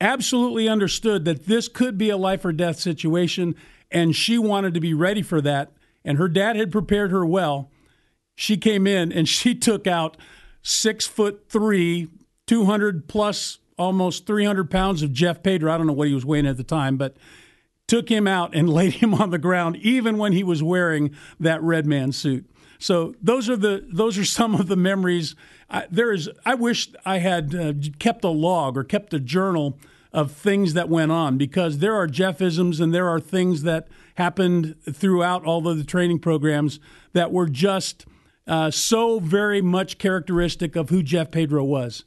absolutely 0.01 0.69
understood 0.69 1.25
that 1.25 1.47
this 1.47 1.69
could 1.69 1.99
be 1.99 2.11
a 2.11 2.17
life 2.17 2.45
or 2.45 2.53
death 2.53 2.79
situation, 2.79 3.55
and 3.91 4.15
she 4.15 4.39
wanted 4.39 4.75
to 4.75 4.81
be 4.81 4.95
ready 4.95 5.23
for 5.23 5.41
that. 5.41 5.73
And 6.05 6.19
her 6.19 6.29
dad 6.29 6.57
had 6.57 6.73
prepared 6.73 7.11
her 7.11 7.27
well. 7.27 7.71
She 8.35 8.57
came 8.57 8.87
in 8.87 9.13
and 9.13 9.29
she 9.29 9.55
took 9.55 9.87
out 9.87 10.17
six 10.63 11.07
foot 11.07 11.45
three, 11.49 12.09
two 12.47 12.65
hundred 12.65 13.09
plus, 13.09 13.59
almost 13.79 14.27
three 14.27 14.45
hundred 14.45 14.71
pounds 14.71 15.03
of 15.03 15.13
Jeff 15.13 15.43
Pedro. 15.43 15.73
I 15.73 15.79
don't 15.79 15.87
know 15.87 15.93
what 15.93 16.09
he 16.09 16.15
was 16.15 16.25
weighing 16.25 16.47
at 16.47 16.57
the 16.57 16.65
time, 16.65 16.97
but 16.97 17.17
took 17.89 18.09
him 18.09 18.29
out 18.29 18.55
and 18.55 18.69
laid 18.73 18.95
him 18.95 19.15
on 19.15 19.31
the 19.31 19.39
ground 19.39 19.77
even 19.77 20.17
when 20.19 20.33
he 20.33 20.45
was 20.45 20.63
wearing 20.63 21.13
that 21.41 21.61
red 21.63 21.87
man 21.87 22.13
suit. 22.13 22.49
So 22.79 23.15
those 23.21 23.49
are 23.51 23.57
the 23.57 23.85
those 23.89 24.17
are 24.17 24.25
some 24.25 24.55
of 24.55 24.69
the 24.69 24.77
memories. 24.77 25.35
I, 25.69 25.87
there 25.91 26.13
is 26.13 26.31
i 26.47 26.55
wish 26.55 26.89
i 27.05 27.19
had 27.19 27.55
uh, 27.55 27.73
kept 27.99 28.25
a 28.25 28.31
log 28.31 28.79
or 28.79 28.85
kept 28.85 29.13
a 29.13 29.21
journal 29.21 29.79
of 30.13 30.33
things 30.33 30.73
that 30.75 30.89
went 30.89 31.13
on 31.13 31.37
because 31.37 31.79
there 31.79 31.95
are 31.95 32.07
jeffisms 32.07 32.81
and 32.81 32.95
there 32.95 33.09
are 33.09 33.21
things 33.21 33.65
that 33.65 33.89
happened 34.15 34.75
throughout 34.91 35.45
all 35.45 35.69
of 35.69 35.77
the 35.77 35.85
training 35.85 36.19
programs 36.21 36.81
that 37.13 37.31
were 37.31 37.49
just 37.49 38.07
uh, 38.47 38.71
so 38.71 39.21
very 39.21 39.61
much 39.61 39.99
characteristic 39.99 40.75
of 40.75 40.89
who 40.89 41.03
jeff 41.03 41.31
pedro 41.31 41.63
was. 41.63 42.05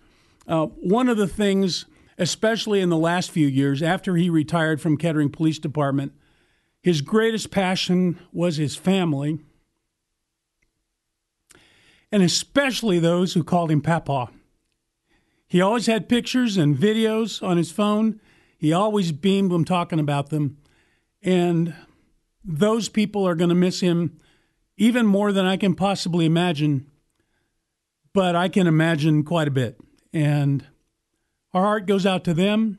Uh, 0.48 0.66
one 0.66 1.08
of 1.08 1.18
the 1.18 1.28
things 1.28 1.86
especially 2.22 2.82
in 2.82 2.90
the 2.90 2.98
last 2.98 3.32
few 3.32 3.48
years 3.48 3.82
after 3.82 4.16
he 4.16 4.30
retired 4.30 4.80
from 4.80 4.96
Kettering 4.96 5.32
Police 5.32 5.58
Department, 5.58 6.14
his 6.84 7.02
greatest 7.02 7.50
passion 7.50 8.20
was 8.32 8.58
his 8.58 8.76
family, 8.76 9.40
and 12.12 12.22
especially 12.22 13.00
those 13.00 13.34
who 13.34 13.44
called 13.44 13.72
him 13.72 13.82
Papa. 13.82 14.30
He 15.48 15.62
always 15.62 15.88
had 15.88 16.08
pictures 16.08 16.58
and 16.58 16.78
videos 16.78 17.42
on 17.42 17.58
his 17.58 17.72
phone. 17.72 18.22
He 18.56 18.72
always 18.72 19.12
beamed 19.12 19.52
when 19.52 19.66
talking 19.66 20.00
about 20.00 20.30
them. 20.30 20.58
And 21.24 21.74
those 22.44 22.88
people 22.88 23.28
are 23.28 23.36
going 23.36 23.50
to 23.50 23.56
miss 23.56 23.80
him 23.80 24.20
even 24.78 25.08
more 25.08 25.32
than 25.32 25.46
I 25.46 25.58
can 25.58 25.74
possibly 25.74 26.26
imagine. 26.26 26.86
But 28.14 28.36
I 28.36 28.48
can 28.48 28.68
imagine 28.68 29.24
quite 29.24 29.48
a 29.48 29.52
bit. 29.52 29.80
And 30.14 30.68
our 31.54 31.64
heart 31.64 31.86
goes 31.86 32.06
out 32.06 32.24
to 32.26 32.34
them. 32.34 32.78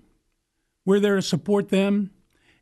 We're 0.85 1.01
there 1.01 1.17
to 1.17 1.23
support 1.23 1.69
them. 1.69 2.11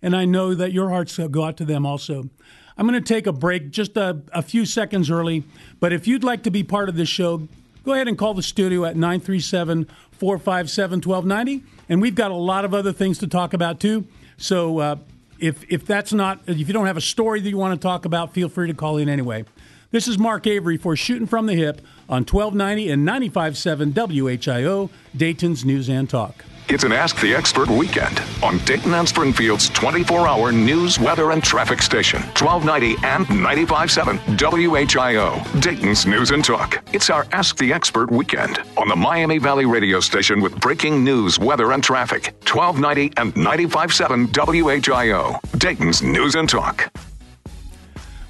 And 0.03 0.17
I 0.17 0.25
know 0.25 0.55
that 0.55 0.73
your 0.73 0.91
hearts 0.91 1.19
go 1.19 1.45
out 1.45 1.57
to 1.59 1.65
them 1.65 1.85
also. 1.85 2.31
I'm 2.77 2.87
going 2.87 3.03
to 3.03 3.07
take 3.07 3.27
a 3.27 3.33
break 3.33 3.71
just 3.71 3.97
a, 3.97 4.23
a 4.33 4.43
few 4.43 4.65
seconds 4.65 5.11
early. 5.11 5.45
But 5.79 5.93
if 5.93 6.07
you'd 6.07 6.25
like 6.25 6.43
to 6.45 6.51
be 6.51 6.63
part 6.63 6.89
of 6.89 6.97
this 6.97 7.09
show, 7.09 7.49
go 7.85 7.93
ahead 7.93 8.09
and 8.09 8.17
call 8.17 8.33
the 8.33 8.43
studio 8.43 8.85
at 8.87 8.97
937 8.97 9.87
457 10.13 11.01
1290. 11.01 11.63
And 11.89 12.01
we've 12.01 12.15
got 12.15 12.31
a 12.31 12.35
lot 12.35 12.65
of 12.65 12.73
other 12.73 12.93
things 12.93 13.19
to 13.19 13.27
talk 13.27 13.53
about 13.53 13.81
too. 13.81 14.07
So 14.39 14.79
uh, 14.79 14.97
if, 15.39 15.63
if 15.71 15.85
that's 15.85 16.13
not, 16.13 16.41
if 16.47 16.57
you 16.57 16.73
don't 16.73 16.87
have 16.87 16.97
a 16.97 17.03
story 17.03 17.41
that 17.41 17.49
you 17.49 17.59
want 17.59 17.79
to 17.79 17.83
talk 17.87 18.07
about, 18.07 18.33
feel 18.33 18.49
free 18.49 18.69
to 18.69 18.75
call 18.75 18.97
in 18.97 19.09
anyway. 19.09 19.45
This 19.93 20.07
is 20.07 20.21
Mark 20.21 20.47
Avery 20.47 20.77
for 20.77 20.95
Shooting 20.95 21.27
from 21.27 21.47
the 21.47 21.55
Hip 21.55 21.81
on 22.09 22.23
1290 22.25 22.91
and 22.91 23.09
95.7 23.09 23.93
WHIO, 23.93 24.89
Dayton's 25.17 25.65
News 25.65 25.89
and 25.89 26.09
Talk. 26.09 26.45
It's 26.69 26.85
an 26.85 26.93
Ask 26.93 27.21
the 27.21 27.35
Expert 27.35 27.69
weekend 27.69 28.23
on 28.41 28.59
Dayton 28.59 28.95
and 28.95 29.09
Springfield's 29.09 29.69
24 29.71 30.29
hour 30.29 30.53
news, 30.53 31.01
weather, 31.01 31.33
and 31.33 31.43
traffic 31.43 31.83
station. 31.83 32.21
1290 32.39 33.05
and 33.05 33.27
95.7 33.27 34.19
WHIO, 34.39 35.61
Dayton's 35.61 36.07
News 36.07 36.31
and 36.31 36.45
Talk. 36.45 36.85
It's 36.93 37.11
our 37.11 37.27
Ask 37.33 37.57
the 37.57 37.73
Expert 37.73 38.13
weekend 38.13 38.61
on 38.77 38.87
the 38.87 38.95
Miami 38.95 39.39
Valley 39.39 39.67
radio 39.67 39.99
station 39.99 40.41
with 40.41 40.61
breaking 40.61 41.03
news, 41.03 41.41
weather, 41.41 41.73
and 41.73 41.83
traffic. 41.83 42.27
1290 42.49 43.13
and 43.17 43.35
95.7 43.35 44.29
WHIO, 44.29 45.59
Dayton's 45.59 46.01
News 46.01 46.37
and 46.37 46.49
Talk. 46.49 46.93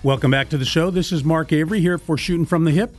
Welcome 0.02 0.30
back 0.30 0.48
to 0.48 0.56
the 0.56 0.64
show. 0.64 0.90
This 0.90 1.12
is 1.12 1.24
Mark 1.24 1.52
Avery 1.52 1.82
here 1.82 1.98
for 1.98 2.16
Shooting 2.16 2.46
from 2.46 2.64
the 2.64 2.70
Hip. 2.70 2.96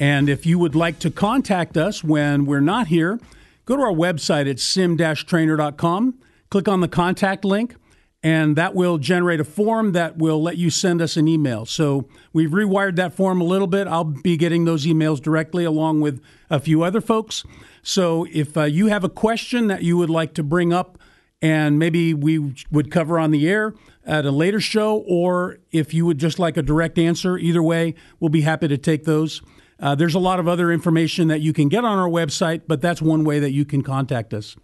And 0.00 0.28
if 0.28 0.44
you 0.44 0.58
would 0.58 0.74
like 0.74 0.98
to 0.98 1.08
contact 1.08 1.76
us 1.76 2.02
when 2.02 2.44
we're 2.44 2.58
not 2.58 2.88
here, 2.88 3.20
go 3.66 3.76
to 3.76 3.82
our 3.82 3.92
website 3.92 4.50
at 4.50 4.58
sim-trainer.com, 4.58 6.18
click 6.50 6.66
on 6.66 6.80
the 6.80 6.88
contact 6.88 7.44
link, 7.44 7.76
and 8.24 8.56
that 8.56 8.74
will 8.74 8.98
generate 8.98 9.38
a 9.38 9.44
form 9.44 9.92
that 9.92 10.18
will 10.18 10.42
let 10.42 10.56
you 10.56 10.70
send 10.70 11.00
us 11.00 11.16
an 11.16 11.28
email. 11.28 11.66
So 11.66 12.08
we've 12.32 12.50
rewired 12.50 12.96
that 12.96 13.14
form 13.14 13.40
a 13.40 13.44
little 13.44 13.68
bit. 13.68 13.86
I'll 13.86 14.02
be 14.02 14.36
getting 14.36 14.64
those 14.64 14.84
emails 14.84 15.22
directly 15.22 15.62
along 15.64 16.00
with 16.00 16.20
a 16.50 16.58
few 16.58 16.82
other 16.82 17.00
folks. 17.00 17.44
So 17.84 18.26
if 18.32 18.56
uh, 18.56 18.64
you 18.64 18.88
have 18.88 19.04
a 19.04 19.08
question 19.08 19.68
that 19.68 19.84
you 19.84 19.96
would 19.98 20.10
like 20.10 20.34
to 20.34 20.42
bring 20.42 20.72
up 20.72 20.98
and 21.40 21.78
maybe 21.78 22.12
we 22.12 22.54
would 22.72 22.90
cover 22.90 23.20
on 23.20 23.30
the 23.30 23.48
air 23.48 23.72
at 24.10 24.26
a 24.26 24.30
later 24.32 24.58
show, 24.58 25.04
or 25.06 25.58
if 25.70 25.94
you 25.94 26.04
would 26.04 26.18
just 26.18 26.40
like 26.40 26.56
a 26.56 26.62
direct 26.62 26.98
answer, 26.98 27.38
either 27.38 27.62
way, 27.62 27.94
we'll 28.18 28.28
be 28.28 28.40
happy 28.40 28.66
to 28.66 28.76
take 28.76 29.04
those. 29.04 29.40
Uh, 29.78 29.94
there's 29.94 30.16
a 30.16 30.18
lot 30.18 30.40
of 30.40 30.48
other 30.48 30.72
information 30.72 31.28
that 31.28 31.40
you 31.40 31.52
can 31.52 31.68
get 31.68 31.84
on 31.84 31.96
our 31.96 32.08
website, 32.08 32.62
but 32.66 32.80
that's 32.80 33.00
one 33.00 33.22
way 33.22 33.38
that 33.38 33.52
you 33.52 33.64
can 33.64 33.82
contact 33.82 34.34
us. 34.34 34.56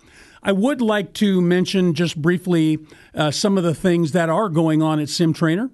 I 0.43 0.51
would 0.51 0.81
like 0.81 1.13
to 1.15 1.41
mention 1.41 1.95
just 1.95 2.21
briefly 2.21 2.81
uh, 3.15 3.31
some 3.31 3.57
of 3.57 3.63
the 3.63 3.73
things 3.73 4.11
that 4.13 4.29
are 4.29 4.49
going 4.49 4.83
on 4.83 4.99
at 4.99 5.09
Sim 5.09 5.33
Trainer. 5.33 5.71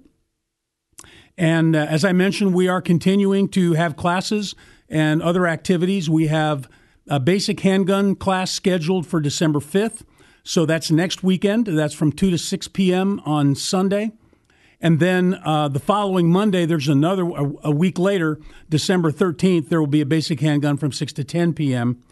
And 1.35 1.75
uh, 1.75 1.79
as 1.79 2.05
I 2.05 2.11
mentioned, 2.11 2.53
we 2.53 2.67
are 2.67 2.81
continuing 2.81 3.49
to 3.49 3.73
have 3.73 3.95
classes 3.95 4.53
and 4.87 5.19
other 5.19 5.47
activities. 5.47 6.07
We 6.07 6.27
have 6.27 6.69
a 7.09 7.19
basic 7.19 7.61
handgun 7.61 8.15
class 8.15 8.51
scheduled 8.51 9.07
for 9.07 9.19
December 9.19 9.59
5th. 9.59 10.03
So 10.43 10.65
that's 10.65 10.91
next 10.91 11.23
weekend. 11.23 11.67
That's 11.67 11.93
from 11.93 12.11
2 12.11 12.31
to 12.31 12.37
6 12.37 12.67
p.m. 12.69 13.21
on 13.25 13.55
Sunday. 13.55 14.11
And 14.81 14.99
then 14.99 15.39
uh, 15.45 15.69
the 15.69 15.79
following 15.79 16.29
Monday, 16.29 16.65
there's 16.65 16.89
another, 16.89 17.23
a, 17.23 17.51
a, 17.63 17.71
week 17.71 17.97
later, 17.97 18.37
December 18.69 19.13
13th, 19.13 19.69
there 19.69 19.79
will 19.79 19.87
be 19.87 20.01
a 20.01 20.05
basic 20.05 20.41
handgun 20.41 20.75
from 20.75 20.91
6 20.91 21.13
to 21.13 21.23
10 21.23 21.53
p.m. 21.53 22.03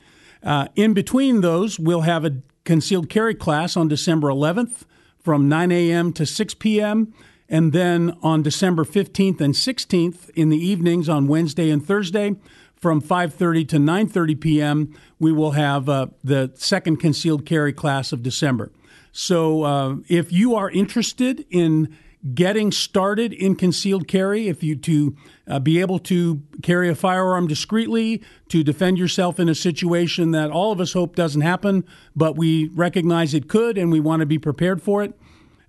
Uh, 0.41 0.67
in 0.77 0.93
between 0.93 1.41
those, 1.41 1.77
we'll 1.77 2.01
have 2.01 2.23
a 2.23 2.37
concealed 2.63 3.09
carry 3.09 3.35
class 3.35 3.75
on 3.75 3.89
December 3.89 4.29
11th 4.29 4.83
from 5.19 5.49
9 5.49 5.69
a.m. 5.69 6.13
to 6.13 6.25
6 6.25 6.53
p.m. 6.55 7.13
And 7.49 7.73
then 7.73 8.17
on 8.23 8.41
December 8.41 8.85
15th 8.85 9.41
and 9.41 9.53
16th 9.53 10.29
in 10.29 10.47
the 10.47 10.57
evenings 10.57 11.09
on 11.09 11.27
Wednesday 11.27 11.69
and 11.69 11.85
Thursday 11.85 12.37
from 12.81 13.01
5:30 13.01 13.67
to 13.69 13.77
9:30 13.77 14.41
p.m. 14.41 14.93
we 15.19 15.31
will 15.31 15.51
have 15.51 15.87
uh, 15.87 16.07
the 16.23 16.51
second 16.55 16.97
concealed 16.97 17.45
carry 17.45 17.71
class 17.71 18.11
of 18.11 18.23
December. 18.23 18.71
So 19.11 19.63
uh, 19.63 19.95
if 20.07 20.31
you 20.31 20.55
are 20.55 20.69
interested 20.69 21.45
in 21.49 21.95
getting 22.33 22.71
started 22.71 23.33
in 23.33 23.55
concealed 23.55 24.07
carry, 24.07 24.47
if 24.47 24.63
you 24.63 24.75
to 24.75 25.15
uh, 25.47 25.59
be 25.59 25.79
able 25.79 25.99
to 25.99 26.41
carry 26.61 26.87
a 26.89 26.95
firearm 26.95 27.47
discreetly, 27.47 28.21
to 28.49 28.63
defend 28.63 28.97
yourself 28.97 29.39
in 29.39 29.49
a 29.49 29.55
situation 29.55 30.31
that 30.31 30.51
all 30.51 30.71
of 30.71 30.79
us 30.79 30.93
hope 30.93 31.15
doesn't 31.15 31.41
happen, 31.41 31.83
but 32.15 32.37
we 32.37 32.67
recognize 32.69 33.33
it 33.33 33.47
could 33.47 33.77
and 33.77 33.91
we 33.91 33.99
want 33.99 34.19
to 34.19 34.25
be 34.25 34.37
prepared 34.37 34.81
for 34.81 35.03
it. 35.03 35.13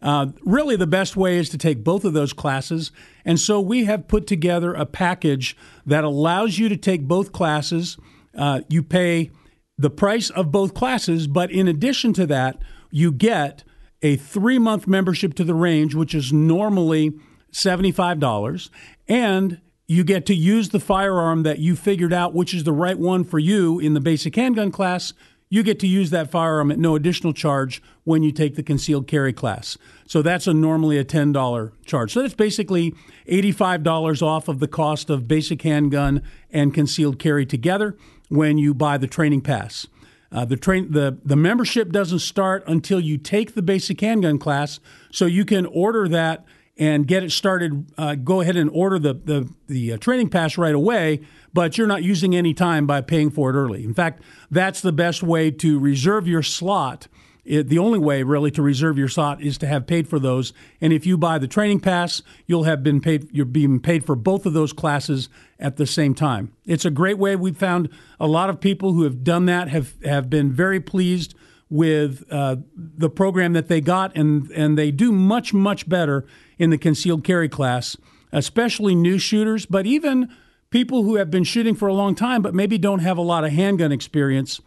Uh, 0.03 0.27
really, 0.43 0.77
the 0.77 0.87
best 0.87 1.17
way 1.17 1.39
is 1.39 1.49
to 1.51 1.59
take 1.59 1.85
both 1.85 2.05
of 2.05 2.13
those 2.13 2.33
classes. 2.33 2.91
And 3.25 3.39
so 3.39 3.61
we 3.61 3.85
have 3.85 4.09
put 4.09 4.27
together 4.27 4.75
a 4.75 4.85
package 4.85 5.57
that 5.87 6.03
allows 6.03 6.59
you 6.59 6.69
to 6.69 6.77
take 6.77 7.03
both 7.03 7.33
classes. 7.33 7.97
Uh, 8.37 8.63
you 8.69 8.83
pay 8.83 9.31
the 9.79 9.91
price 9.91 10.31
of 10.31 10.51
both 10.51 10.75
classes, 10.75 11.27
but 11.27 11.51
in 11.51 11.69
addition 11.69 12.13
to 12.15 12.27
that, 12.27 12.61
you 12.91 13.13
get 13.13 13.65
a 14.03 14.17
three 14.17 14.59
month 14.59 14.87
membership 14.87 15.35
to 15.35 15.45
the 15.45 15.55
range, 15.55 15.95
which 15.95 16.15
is 16.15 16.33
normally 16.33 17.13
$75, 17.53 18.71
and 19.09 19.61
you 19.87 20.05
get 20.05 20.27
to 20.27 20.35
use 20.35 20.71
the 20.71 20.81
firearm 20.81 21.43
that 21.43 21.59
you 21.59 21.77
figured 21.77 22.13
out, 22.13 22.35
which 22.35 22.55
is 22.55 22.65
the 22.65 22.73
right 22.73 22.99
one 22.99 23.25
for 23.25 23.39
you 23.39 23.79
in 23.79 23.95
the 23.95 24.01
basic 24.01 24.35
handgun 24.37 24.71
class. 24.71 25.13
You 25.53 25.63
get 25.63 25.79
to 25.81 25.87
use 25.87 26.09
that 26.09 26.31
firearm 26.31 26.71
at 26.71 26.79
no 26.79 26.97
additional 26.97 27.35
charge 27.35 27.83
when 28.05 28.23
you 28.23 28.33
take 28.33 28.55
the 28.55 28.63
concealed 28.63 29.07
carry 29.07 29.35
class. 29.35 29.77
So 30.07 30.23
that's 30.23 30.47
a 30.47 30.55
normally 30.55 30.97
a 30.97 31.05
$10 31.05 31.73
charge. 31.85 32.11
So 32.11 32.23
that's 32.23 32.33
basically 32.33 32.95
$85 33.29 34.23
off 34.23 34.49
of 34.49 34.61
the 34.61 34.67
cost 34.67 35.11
of 35.11 35.29
basic 35.29 35.61
handgun 35.61 36.23
and 36.51 36.73
concealed 36.73 37.19
carry 37.19 37.45
together 37.45 37.99
when 38.31 38.57
you 38.57 38.73
buy 38.73 38.97
the 38.97 39.07
training 39.07 39.43
pass. 39.43 39.87
Uh, 40.33 40.47
the 40.47 40.57
train 40.57 40.91
the 40.91 41.19
the 41.23 41.37
membership 41.37 41.93
doesn't 41.93 42.21
start 42.21 42.65
until 42.67 42.99
you 42.99 43.19
take 43.19 43.55
the 43.55 43.61
basic 43.61 44.01
handgun 44.01 44.39
class, 44.39 44.81
so 45.11 45.27
you 45.27 45.45
can 45.45 45.67
order 45.67 46.09
that 46.09 46.47
and 46.83 47.07
get 47.07 47.23
it 47.23 47.31
started. 47.31 47.93
Uh, 47.97 48.17
go 48.17 48.41
ahead 48.41 48.57
and 48.57 48.69
order 48.71 48.99
the 48.99 49.15
the 49.15 49.49
the 49.69 49.93
uh, 49.93 49.97
training 49.99 50.29
pass 50.29 50.59
right 50.59 50.75
away, 50.75 51.21
but 51.55 51.79
you're 51.79 51.87
not 51.87 52.03
using 52.03 52.35
any 52.35 52.53
time 52.53 52.87
by 52.87 53.01
paying 53.01 53.31
for 53.31 53.51
it 53.51 53.55
early. 53.55 53.85
In 53.85 53.95
fact, 53.95 54.23
that's 54.51 54.81
the 54.81 54.93
best 54.93 55.23
way 55.23 55.53
to 55.53 55.79
reserve 55.79 56.27
your 56.27 56.43
slot 56.43 57.07
it, 57.45 57.69
the 57.69 57.79
only 57.79 57.99
way 57.99 58.23
really 58.23 58.51
to 58.53 58.62
reserve 58.62 58.99
your 58.99 59.09
slot 59.09 59.43
is 59.43 59.59
to 59.59 59.67
have 59.67 59.87
paid 59.87 60.09
for 60.09 60.19
those. 60.19 60.53
And 60.81 60.93
if 60.93 61.07
you 61.07 61.19
buy 61.19 61.39
the 61.39 61.49
training 61.49 61.81
pass, 61.81 62.23
you'll 62.47 62.65
have 62.65 62.83
been 62.83 63.01
paid. 63.01 63.29
You're 63.33 63.47
being 63.47 63.81
paid 63.81 64.05
for 64.05 64.15
both 64.15 64.47
of 64.47 64.53
those 64.53 64.73
classes 64.73 65.29
at 65.59 65.77
the 65.77 65.87
same 65.87 66.15
time. 66.15 66.53
It's 66.67 66.85
a 66.85 66.91
great 66.91 67.19
way. 67.19 67.35
We've 67.35 67.57
found 67.57 67.89
a 68.21 68.29
lot 68.29 68.49
of 68.49 68.61
people 68.61 68.93
who 68.93 69.03
have 69.03 69.25
done 69.25 69.47
that 69.47 69.69
have 69.69 69.95
have 70.05 70.31
been 70.31 70.53
very 70.53 70.81
pleased 70.81 71.35
with 71.73 72.25
uh, 72.31 72.57
the 72.76 73.11
program 73.11 73.55
that 73.55 73.69
they 73.69 73.81
got, 73.81 74.17
and 74.17 74.50
and 74.50 74.79
they 74.79 74.91
do 74.91 75.11
much 75.11 75.52
much 75.55 75.88
better 75.88 76.26
in 76.59 76.71
the 76.71 76.79
concealed 76.79 77.25
carry 77.25 77.49
class, 77.49 77.97
especially 78.31 78.95
new 78.95 79.19
shooters, 79.19 79.67
but 79.67 79.87
even 79.87 80.29
people 80.71 81.02
who 81.02 81.17
have 81.17 81.31
been 81.31 81.45
shooting 81.45 81.75
for 81.75 81.88
a 81.88 81.95
long 81.95 82.14
time 82.14 82.41
but 82.41 82.55
maybe 82.55 82.79
don't 82.79 83.00
have 83.00 83.19
a 83.19 83.23
lot 83.23 83.45
of 83.45 83.52
handgun 83.52 83.93
experience 83.93 84.61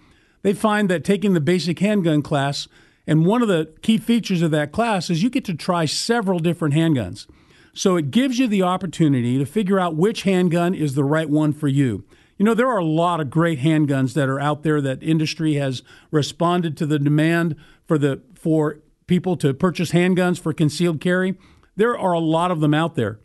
they 0.45 0.53
find 0.53 0.91
that 0.91 1.03
taking 1.03 1.33
the 1.33 1.41
basic 1.41 1.79
handgun 1.79 2.21
class, 2.21 2.67
and 3.07 3.25
one 3.25 3.41
of 3.41 3.47
the 3.47 3.74
key 3.81 3.97
features 3.97 4.43
of 4.43 4.51
that 4.51 4.71
class 4.71 5.10
is 5.10 5.23
you 5.23 5.32
get 5.32 5.43
to 5.45 5.56
try 5.56 5.86
several 5.86 6.38
different 6.38 6.75
handguns. 6.75 7.25
So 7.73 7.95
it 7.95 8.12
gives 8.12 8.38
you 8.38 8.45
the 8.45 8.62
opportunity 8.62 9.39
to 9.39 9.45
figure 9.47 9.80
out 9.80 9.95
which 9.95 10.21
handgun 10.21 10.75
is 10.75 10.93
the 10.93 11.03
right 11.03 11.27
one 11.27 11.51
for 11.51 11.67
you. 11.67 12.03
You 12.38 12.45
know, 12.45 12.54
there 12.54 12.67
are 12.67 12.80
a 12.80 12.86
lot 12.86 13.21
of 13.21 13.30
great 13.30 13.60
handguns 13.60 14.13
that 14.13 14.28
are 14.28 14.39
out 14.39 14.63
there 14.63 14.82
that 14.82 15.02
industry 15.02 15.54
has 15.56 15.84
responded 16.12 16.76
to 16.78 16.86
the 16.86 17.00
demand 17.00 17.56
for 17.86 17.98
the 17.98 18.21
for 18.34 18.80
people 19.08 19.38
to 19.38 19.54
purchase 19.54 19.91
handguns 19.91 20.39
for 20.39 20.54
concealed 20.54 21.00
carry. 21.00 21.36
There 21.76 21.98
are 21.98 22.13
a 22.13 22.19
lot 22.19 22.52
of 22.52 22.60
them 22.60 22.74
out 22.74 22.95
there. 22.95 23.19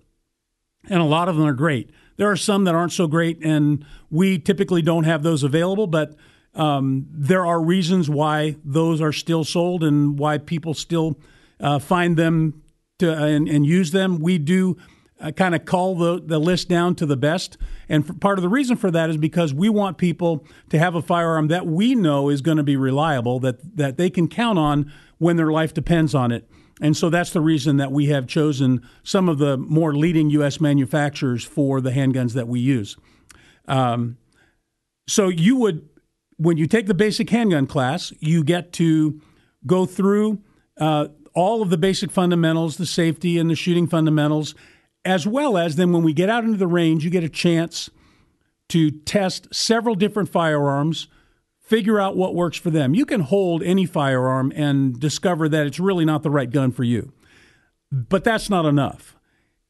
And 0.89 1.01
a 1.01 1.05
lot 1.05 1.29
of 1.29 1.37
them 1.37 1.47
are 1.47 1.53
great. 1.53 1.91
There 2.17 2.31
are 2.31 2.37
some 2.37 2.65
that 2.65 2.75
aren't 2.75 2.93
so 2.93 3.07
great 3.07 3.45
and 3.45 3.85
we 4.11 4.39
typically 4.39 4.83
don't 4.83 5.05
have 5.05 5.23
those 5.23 5.43
available, 5.43 5.87
but 5.87 6.17
um, 6.55 7.07
there 7.11 7.47
are 7.47 7.61
reasons 7.61 8.11
why 8.11 8.57
those 8.65 9.01
are 9.01 9.13
still 9.13 9.45
sold 9.45 9.85
and 9.85 10.19
why 10.19 10.39
people 10.39 10.75
still 10.75 11.19
uh, 11.61 11.79
find 11.79 12.17
them 12.17 12.63
to, 12.99 13.13
and, 13.13 13.49
and, 13.49 13.65
use 13.65 13.93
them. 13.93 14.19
We 14.19 14.39
do 14.39 14.77
uh, 15.21 15.31
kind 15.33 15.55
of 15.55 15.65
call 15.65 15.95
the, 15.95 16.21
the 16.25 16.39
list 16.39 16.69
down 16.69 16.95
to 16.97 17.07
the 17.07 17.17
best. 17.17 17.57
And 17.89 18.21
part 18.21 18.39
of 18.39 18.43
the 18.43 18.49
reason 18.49 18.77
for 18.77 18.91
that 18.91 19.11
is 19.11 19.17
because 19.17 19.53
we 19.53 19.69
want 19.69 19.99
people 19.99 20.47
to 20.71 20.79
have 20.79 20.95
a 20.95 21.03
firearm 21.03 21.49
that 21.49 21.67
we 21.67 21.95
know 21.95 22.29
is 22.29 22.41
going 22.41 22.57
to 22.57 22.63
be 22.63 22.77
reliable, 22.77 23.39
that, 23.41 23.77
that 23.77 23.97
they 23.97 24.11
can 24.11 24.29
count 24.29 24.59
on 24.59 24.93
when 25.19 25.37
their 25.37 25.51
life 25.53 25.75
depends 25.75 26.15
on 26.15 26.33
it. 26.33 26.49
And 26.81 26.97
so 26.97 27.11
that's 27.11 27.33
the 27.33 27.43
reason 27.43 27.77
that 27.77 27.93
we 27.93 28.07
have 28.07 28.27
chosen 28.27 28.81
some 29.03 29.29
of 29.29 29.39
the 29.39 29.59
more 29.59 29.95
leading 29.95 30.31
U.S. 30.31 30.61
manufacturers 30.61 31.45
for 31.45 31.81
the 31.81 31.91
handguns 31.91 32.33
that 32.33 32.49
we 32.49 32.61
use. 32.61 32.97
Um, 33.69 34.17
so 35.07 35.29
you 35.29 35.57
would 35.57 35.89
when 36.41 36.57
you 36.57 36.67
take 36.67 36.87
the 36.87 36.95
basic 36.95 37.29
handgun 37.29 37.67
class, 37.67 38.15
you 38.19 38.43
get 38.43 38.73
to 38.73 39.21
go 39.67 39.85
through 39.85 40.41
uh, 40.79 41.09
all 41.35 41.61
of 41.61 41.69
the 41.69 41.77
basic 41.77 42.11
fundamentals, 42.11 42.79
the 42.79 42.87
safety 42.87 43.37
and 43.37 43.51
the 43.51 43.55
shooting 43.55 43.87
fundamentals, 43.87 44.55
as 45.05 45.27
well 45.27 45.57
as 45.57 45.77
then 45.77 45.93
when 45.93 46.03
we 46.03 46.13
get 46.13 46.29
out 46.29 46.45
into 46.45 46.59
the 46.59 46.67
range, 46.67 47.05
you 47.05 47.11
get 47.11 47.25
a 47.25 47.29
chance 47.29 47.91
to 48.69 48.91
test 48.91 49.53
several 49.55 49.95
different 49.95 50.29
firearms, 50.29 51.09
figure 51.59 51.99
out 51.99 52.17
what 52.17 52.35
works 52.35 52.57
for 52.57 52.71
them. 52.71 52.95
You 52.95 53.05
can 53.05 53.21
hold 53.21 53.63
any 53.63 53.87
firearm 53.87 54.53
and 54.55 54.99
discover 54.99 55.49
that 55.49 55.67
it's 55.67 55.81
really 55.81 56.05
not 56.05 56.23
the 56.23 56.31
right 56.31 56.51
gun 56.51 56.71
for 56.71 56.85
you. 56.85 57.13
But 57.91 58.25
that's 58.25 58.49
not 58.49 58.67
enough 58.67 59.17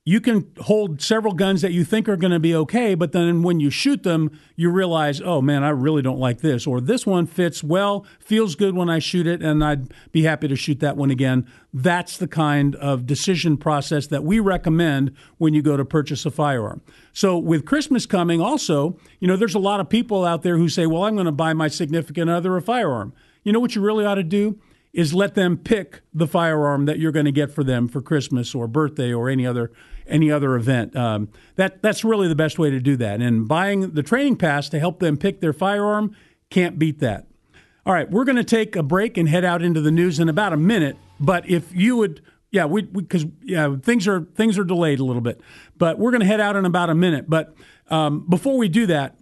you 0.04 0.18
can 0.18 0.50
hold 0.62 1.02
several 1.02 1.34
guns 1.34 1.60
that 1.60 1.72
you 1.72 1.84
think 1.84 2.08
are 2.08 2.16
going 2.16 2.32
to 2.32 2.40
be 2.40 2.54
okay, 2.54 2.94
but 2.94 3.12
then 3.12 3.42
when 3.42 3.60
you 3.60 3.68
shoot 3.68 4.02
them, 4.02 4.30
you 4.56 4.70
realize, 4.70 5.20
oh 5.20 5.42
man, 5.42 5.62
I 5.62 5.68
really 5.68 6.00
don't 6.00 6.18
like 6.18 6.40
this, 6.40 6.66
or 6.66 6.80
this 6.80 7.06
one 7.06 7.26
fits 7.26 7.62
well, 7.62 8.06
feels 8.18 8.54
good 8.54 8.74
when 8.74 8.88
I 8.88 8.98
shoot 8.98 9.26
it, 9.26 9.42
and 9.42 9.62
I'd 9.62 9.92
be 10.10 10.22
happy 10.22 10.48
to 10.48 10.56
shoot 10.56 10.80
that 10.80 10.96
one 10.96 11.10
again. 11.10 11.46
That's 11.74 12.16
the 12.16 12.26
kind 12.26 12.76
of 12.76 13.04
decision 13.06 13.58
process 13.58 14.06
that 14.06 14.24
we 14.24 14.40
recommend 14.40 15.14
when 15.36 15.52
you 15.52 15.60
go 15.60 15.76
to 15.76 15.84
purchase 15.84 16.24
a 16.24 16.30
firearm. 16.30 16.80
So, 17.12 17.36
with 17.36 17.66
Christmas 17.66 18.06
coming, 18.06 18.40
also, 18.40 18.96
you 19.18 19.28
know, 19.28 19.36
there's 19.36 19.54
a 19.54 19.58
lot 19.58 19.80
of 19.80 19.90
people 19.90 20.24
out 20.24 20.42
there 20.42 20.56
who 20.56 20.70
say, 20.70 20.86
well, 20.86 21.04
I'm 21.04 21.14
going 21.14 21.26
to 21.26 21.32
buy 21.32 21.52
my 21.52 21.68
significant 21.68 22.30
other 22.30 22.56
a 22.56 22.62
firearm. 22.62 23.12
You 23.44 23.52
know 23.52 23.60
what 23.60 23.74
you 23.74 23.82
really 23.82 24.06
ought 24.06 24.14
to 24.14 24.22
do? 24.22 24.58
Is 24.92 25.14
let 25.14 25.35
them 25.35 25.57
pick 25.57 26.00
the 26.12 26.26
firearm 26.26 26.87
that 26.87 26.98
you're 26.98 27.12
going 27.12 27.26
to 27.26 27.33
get 27.33 27.50
for 27.50 27.62
them 27.62 27.87
for 27.88 28.03
Christmas 28.03 28.55
or 28.55 28.66
birthday 28.66 29.12
or 29.12 29.29
any 29.29 29.46
other 29.46 29.70
any 30.07 30.31
other 30.31 30.57
event. 30.57 30.96
Um, 30.96 31.29
that 31.57 31.83
that's 31.83 32.05
really 32.05 32.26
the 32.26 32.35
best 32.35 32.59
way 32.59 32.70
to 32.70 32.81
do 32.81 32.96
that. 32.96 33.20
And 33.20 33.46
buying 33.46 33.92
the 33.92 34.03
training 34.03 34.37
pass 34.37 34.68
to 34.70 34.81
help 34.81 34.98
them 34.98 35.16
pick 35.16 35.40
their 35.40 35.53
firearm 35.53 36.16
can't 36.50 36.79
beat 36.79 36.98
that. 36.98 37.26
All 37.87 37.94
right, 37.94 38.11
we're 38.11 38.24
going 38.24 38.37
to 38.37 38.44
take 38.44 38.76
a 38.76 38.83
break 38.83 39.16
and 39.16 39.29
head 39.29 39.44
out 39.44 39.62
into 39.62 39.81
the 39.81 39.90
news 39.90 40.18
in 40.18 40.29
about 40.29 40.53
a 40.53 40.57
minute. 40.57 40.96
But 41.18 41.48
if 41.48 41.74
you 41.74 41.96
would, 41.96 42.22
yeah, 42.50 42.66
we 42.66 42.83
because 42.83 43.24
yeah, 43.42 43.76
things 43.83 44.07
are 44.07 44.26
things 44.35 44.59
are 44.59 44.64
delayed 44.64 45.00
a 45.00 45.05
little 45.05 45.22
bit. 45.22 45.40
But 45.79 45.98
we're 45.98 46.11
going 46.11 46.20
to 46.20 46.26
head 46.26 46.40
out 46.40 46.57
in 46.57 46.64
about 46.64 46.90
a 46.90 46.94
minute. 46.94 47.31
But 47.31 47.55
um, 47.88 48.26
before 48.29 48.59
we 48.59 48.68
do 48.68 48.87
that, 48.87 49.16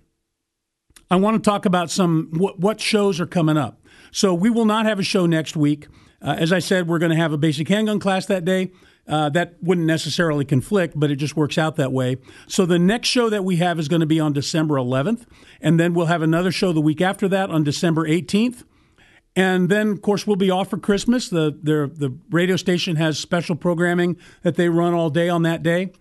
I 1.10 1.16
want 1.16 1.42
to 1.42 1.48
talk 1.48 1.66
about 1.66 1.90
some 1.90 2.30
what, 2.32 2.58
what 2.58 2.80
shows 2.80 3.20
are 3.20 3.26
coming 3.26 3.56
up. 3.56 3.77
So 4.10 4.34
we 4.34 4.50
will 4.50 4.64
not 4.64 4.86
have 4.86 4.98
a 4.98 5.02
show 5.02 5.26
next 5.26 5.56
week. 5.56 5.88
Uh, 6.20 6.36
as 6.38 6.52
I 6.52 6.58
said, 6.58 6.88
we're 6.88 6.98
going 6.98 7.12
to 7.12 7.16
have 7.16 7.32
a 7.32 7.38
basic 7.38 7.68
handgun 7.68 8.00
class 8.00 8.26
that 8.26 8.44
day. 8.44 8.72
Uh, 9.06 9.30
that 9.30 9.54
wouldn't 9.62 9.86
necessarily 9.86 10.44
conflict, 10.44 10.92
but 10.94 11.10
it 11.10 11.16
just 11.16 11.34
works 11.34 11.56
out 11.56 11.76
that 11.76 11.92
way. 11.92 12.18
So 12.46 12.66
the 12.66 12.78
next 12.78 13.08
show 13.08 13.30
that 13.30 13.42
we 13.42 13.56
have 13.56 13.78
is 13.78 13.88
going 13.88 14.00
to 14.00 14.06
be 14.06 14.20
on 14.20 14.34
December 14.34 14.74
11th, 14.74 15.24
and 15.62 15.80
then 15.80 15.94
we'll 15.94 16.06
have 16.06 16.20
another 16.20 16.52
show 16.52 16.72
the 16.72 16.82
week 16.82 17.00
after 17.00 17.26
that 17.28 17.48
on 17.48 17.64
December 17.64 18.06
18th. 18.06 18.64
And 19.34 19.70
then, 19.70 19.88
of 19.92 20.02
course, 20.02 20.26
we'll 20.26 20.36
be 20.36 20.50
off 20.50 20.68
for 20.68 20.78
Christmas. 20.78 21.30
The, 21.30 21.56
the, 21.62 21.90
the 21.94 22.18
radio 22.28 22.56
station 22.56 22.96
has 22.96 23.18
special 23.18 23.56
programming 23.56 24.18
that 24.42 24.56
they 24.56 24.68
run 24.68 24.92
all 24.92 25.10
day 25.10 25.28
on 25.28 25.42
that 25.44 25.62
day. 25.62 25.92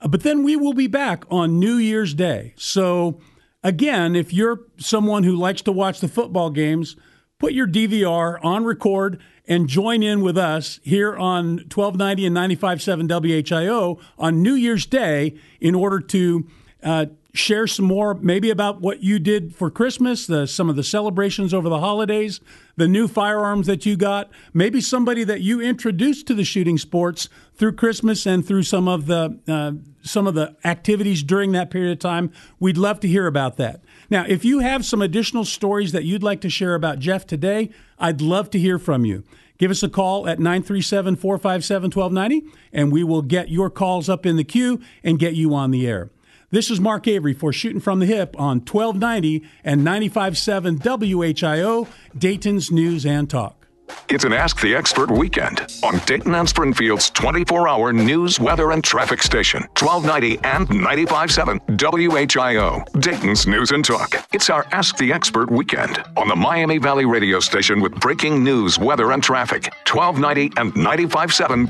Uh, 0.00 0.08
but 0.08 0.22
then 0.22 0.42
we 0.42 0.56
will 0.56 0.72
be 0.72 0.86
back 0.86 1.24
on 1.30 1.58
New 1.58 1.76
Year's 1.76 2.14
Day. 2.14 2.54
So, 2.56 3.20
again, 3.62 4.14
if 4.14 4.32
you're 4.32 4.60
someone 4.78 5.24
who 5.24 5.36
likes 5.36 5.62
to 5.62 5.72
watch 5.72 6.00
the 6.00 6.08
football 6.08 6.50
games, 6.50 6.96
put 7.38 7.52
your 7.52 7.66
DVR 7.66 8.42
on 8.44 8.64
record 8.64 9.20
and 9.46 9.68
join 9.68 10.02
in 10.02 10.22
with 10.22 10.36
us 10.36 10.80
here 10.82 11.16
on 11.16 11.58
1290 11.72 12.26
and 12.26 12.36
95.7 12.36 13.08
WHIO 13.08 14.00
on 14.18 14.42
New 14.42 14.54
Year's 14.54 14.86
Day 14.86 15.38
in 15.60 15.74
order 15.74 16.00
to 16.00 16.46
uh, 16.82 17.06
share 17.36 17.66
some 17.66 17.84
more, 17.84 18.14
maybe 18.14 18.50
about 18.50 18.80
what 18.80 19.02
you 19.02 19.18
did 19.18 19.54
for 19.54 19.70
Christmas, 19.70 20.26
the, 20.26 20.46
some 20.46 20.70
of 20.70 20.76
the 20.76 20.82
celebrations 20.82 21.52
over 21.52 21.68
the 21.68 21.80
holidays, 21.80 22.40
the 22.76 22.88
new 22.88 23.06
firearms 23.06 23.66
that 23.66 23.86
you 23.86 23.96
got, 23.96 24.30
maybe 24.54 24.80
somebody 24.80 25.22
that 25.24 25.42
you 25.42 25.60
introduced 25.60 26.26
to 26.26 26.34
the 26.34 26.44
shooting 26.44 26.78
sports 26.78 27.28
through 27.54 27.72
Christmas 27.72 28.26
and 28.26 28.46
through 28.46 28.62
some 28.62 28.88
of 28.88 29.06
the 29.06 29.38
uh, 29.46 29.72
some 30.02 30.28
of 30.28 30.34
the 30.34 30.54
activities 30.64 31.22
during 31.22 31.50
that 31.52 31.68
period 31.68 31.90
of 31.90 31.98
time. 31.98 32.32
We'd 32.60 32.78
love 32.78 33.00
to 33.00 33.08
hear 33.08 33.26
about 33.26 33.56
that. 33.56 33.80
Now, 34.08 34.24
if 34.26 34.44
you 34.44 34.60
have 34.60 34.84
some 34.84 35.02
additional 35.02 35.44
stories 35.44 35.92
that 35.92 36.04
you'd 36.04 36.22
like 36.22 36.40
to 36.42 36.50
share 36.50 36.74
about 36.74 36.98
Jeff 36.98 37.26
today, 37.26 37.70
I'd 37.98 38.20
love 38.20 38.50
to 38.50 38.58
hear 38.58 38.78
from 38.78 39.04
you. 39.04 39.24
Give 39.58 39.70
us 39.70 39.82
a 39.82 39.88
call 39.88 40.28
at 40.28 40.38
937 40.38 41.16
457 41.16 41.90
1290, 41.90 42.52
and 42.72 42.92
we 42.92 43.02
will 43.02 43.22
get 43.22 43.48
your 43.48 43.70
calls 43.70 44.08
up 44.08 44.26
in 44.26 44.36
the 44.36 44.44
queue 44.44 44.80
and 45.02 45.18
get 45.18 45.34
you 45.34 45.54
on 45.54 45.70
the 45.70 45.86
air. 45.86 46.10
This 46.50 46.70
is 46.70 46.78
Mark 46.78 47.08
Avery 47.08 47.32
for 47.32 47.52
Shooting 47.52 47.80
from 47.80 47.98
the 47.98 48.06
Hip 48.06 48.38
on 48.38 48.58
1290 48.58 49.44
and 49.64 49.84
95.7 49.84 50.78
WHIO, 50.78 51.88
Dayton's 52.16 52.70
News 52.70 53.04
and 53.04 53.28
Talk. 53.28 53.65
It's 54.08 54.24
an 54.24 54.32
Ask 54.32 54.60
the 54.60 54.74
Expert 54.74 55.10
weekend 55.10 55.66
on 55.82 55.98
Dayton 56.06 56.34
and 56.34 56.48
Springfield's 56.48 57.10
24 57.10 57.68
hour 57.68 57.92
news, 57.92 58.38
weather, 58.38 58.70
and 58.70 58.82
traffic 58.82 59.22
station, 59.22 59.62
1290 59.78 60.38
and 60.44 60.68
95.7 60.68 61.60
WHIO, 61.76 63.00
Dayton's 63.00 63.46
News 63.46 63.72
and 63.72 63.84
Talk. 63.84 64.14
It's 64.32 64.48
our 64.48 64.66
Ask 64.72 64.96
the 64.96 65.12
Expert 65.12 65.50
weekend 65.50 66.02
on 66.16 66.28
the 66.28 66.36
Miami 66.36 66.78
Valley 66.78 67.04
radio 67.04 67.40
station 67.40 67.80
with 67.80 67.94
breaking 68.00 68.42
news, 68.42 68.78
weather, 68.78 69.12
and 69.12 69.22
traffic, 69.22 69.72
1290 69.88 70.60
and 70.60 70.72
95.7 70.74 71.66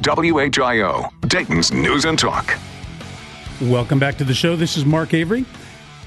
WHIO, 0.51 1.29
Dayton's 1.29 1.73
News 1.73 2.05
and 2.05 2.19
Talk. 2.19 2.59
Welcome 3.63 3.99
back 3.99 4.19
to 4.19 4.25
the 4.25 4.35
show. 4.35 4.57
This 4.57 4.77
is 4.77 4.85
Mark 4.85 5.15
Avery 5.15 5.47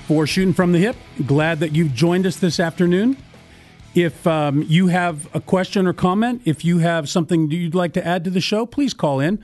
for 0.08 0.28
Shooting 0.28 0.54
from 0.54 0.72
the 0.72 0.80
Hip. 0.80 0.96
Glad 1.26 1.60
that 1.60 1.76
you've 1.76 1.94
joined 1.94 2.26
us 2.26 2.36
this 2.36 2.60
afternoon. 2.60 3.18
If 4.00 4.26
um, 4.26 4.64
you 4.70 4.88
have 4.88 5.28
a 5.36 5.42
question 5.42 5.86
or 5.86 5.92
comment, 5.92 6.44
if 6.46 6.64
you 6.64 6.78
have 6.78 7.10
something 7.10 7.52
you'd 7.52 7.76
like 7.76 7.92
to 7.94 8.08
add 8.08 8.24
to 8.24 8.30
the 8.30 8.40
show, 8.40 8.66
please 8.66 8.94
call 8.94 9.20
in. 9.20 9.44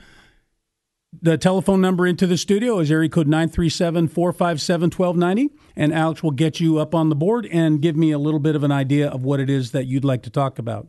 The 1.20 1.36
telephone 1.36 1.82
number 1.82 2.06
into 2.06 2.26
the 2.26 2.38
studio 2.38 2.78
is 2.78 2.90
area 2.90 3.10
code 3.10 3.28
937 3.28 4.08
457 4.08 4.90
1290, 4.96 5.54
and 5.76 5.92
Alex 5.92 6.22
will 6.22 6.30
get 6.30 6.58
you 6.58 6.78
up 6.78 6.94
on 6.94 7.10
the 7.10 7.14
board 7.14 7.46
and 7.52 7.82
give 7.82 7.96
me 7.96 8.12
a 8.12 8.18
little 8.18 8.40
bit 8.40 8.56
of 8.56 8.64
an 8.64 8.72
idea 8.72 9.10
of 9.10 9.24
what 9.24 9.40
it 9.40 9.50
is 9.50 9.72
that 9.72 9.84
you'd 9.84 10.06
like 10.06 10.22
to 10.22 10.30
talk 10.30 10.58
about. 10.58 10.88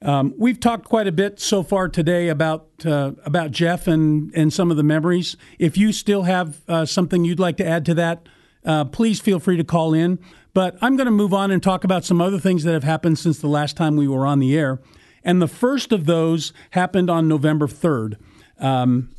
Um, 0.00 0.32
we've 0.38 0.58
talked 0.58 0.86
quite 0.86 1.06
a 1.06 1.12
bit 1.12 1.40
so 1.40 1.62
far 1.62 1.90
today 1.90 2.28
about 2.28 2.68
uh, 2.86 3.12
about 3.26 3.50
Jeff 3.50 3.86
and 3.86 4.32
and 4.34 4.50
some 4.50 4.70
of 4.70 4.78
the 4.78 4.82
memories. 4.82 5.36
If 5.58 5.76
you 5.76 5.92
still 5.92 6.22
have 6.22 6.62
uh, 6.68 6.86
something 6.86 7.26
you'd 7.26 7.38
like 7.38 7.58
to 7.58 7.66
add 7.66 7.84
to 7.84 7.94
that, 7.94 8.26
uh, 8.64 8.86
please 8.86 9.20
feel 9.20 9.40
free 9.40 9.58
to 9.58 9.64
call 9.64 9.92
in. 9.92 10.18
But 10.54 10.76
I'm 10.82 10.96
going 10.96 11.06
to 11.06 11.10
move 11.12 11.32
on 11.32 11.50
and 11.50 11.62
talk 11.62 11.84
about 11.84 12.04
some 12.04 12.20
other 12.20 12.38
things 12.38 12.64
that 12.64 12.72
have 12.72 12.84
happened 12.84 13.18
since 13.18 13.38
the 13.38 13.48
last 13.48 13.76
time 13.76 13.96
we 13.96 14.08
were 14.08 14.26
on 14.26 14.38
the 14.38 14.56
air. 14.56 14.80
And 15.24 15.40
the 15.40 15.48
first 15.48 15.92
of 15.92 16.06
those 16.06 16.52
happened 16.70 17.08
on 17.08 17.28
November 17.28 17.66
3rd. 17.66 18.16
Um, 18.58 19.10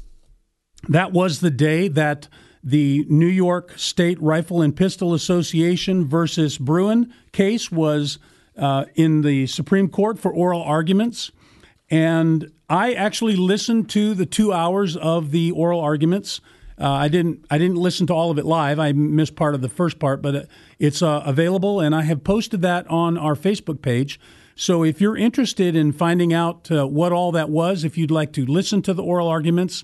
that 0.90 1.12
was 1.12 1.40
the 1.40 1.50
day 1.50 1.88
that 1.88 2.28
the 2.64 3.06
New 3.10 3.28
York 3.28 3.78
State 3.78 4.22
Rifle 4.22 4.62
and 4.62 4.76
Pistol 4.76 5.14
Association 5.14 6.06
versus 6.08 6.58
Bruen 6.58 7.14
case 7.32 7.72
was 7.72 8.20
uh, 8.58 8.86
in 8.96 9.22
the 9.22 9.48
Supreme 9.48 9.90
Court 9.90 10.20
for 10.20 10.32
oral 10.32 10.62
arguments. 10.62 11.32
And 11.90 12.52
I 12.70 12.94
actually 12.94 13.36
listened 13.36 13.90
to 13.92 14.14
the 14.14 14.26
two 14.26 14.54
hours 14.54 14.96
of 14.96 15.32
the 15.32 15.52
oral 15.52 15.80
arguments. 15.80 16.42
Uh, 16.80 16.90
I 16.90 17.08
didn't. 17.08 17.46
I 17.52 17.58
didn't 17.58 17.78
listen 17.78 18.08
to 18.08 18.14
all 18.14 18.32
of 18.32 18.40
it 18.40 18.46
live. 18.46 18.80
I 18.80 18.92
missed 18.94 19.36
part 19.36 19.54
of 19.56 19.62
the 19.62 19.70
first 19.70 20.00
part, 20.00 20.22
but 20.22 20.36
uh, 20.36 20.42
it's 20.80 21.02
uh, 21.02 21.22
available, 21.26 21.80
and 21.80 21.94
I 21.94 22.02
have 22.04 22.24
posted 22.24 22.62
that 22.64 22.88
on 22.88 23.18
our 23.18 23.36
Facebook 23.36 23.82
page. 23.82 24.20
So 24.56 24.84
if 24.84 25.02
you're 25.02 25.18
interested 25.18 25.76
in 25.76 25.92
finding 25.92 26.34
out 26.34 26.72
uh, 26.72 26.88
what 26.88 27.12
all 27.12 27.32
that 27.32 27.50
was, 27.50 27.84
if 27.84 27.98
you'd 27.98 28.12
like 28.12 28.34
to 28.34 28.46
listen 28.46 28.82
to 28.84 28.94
the 28.94 29.04
oral 29.04 29.28
arguments, 29.28 29.84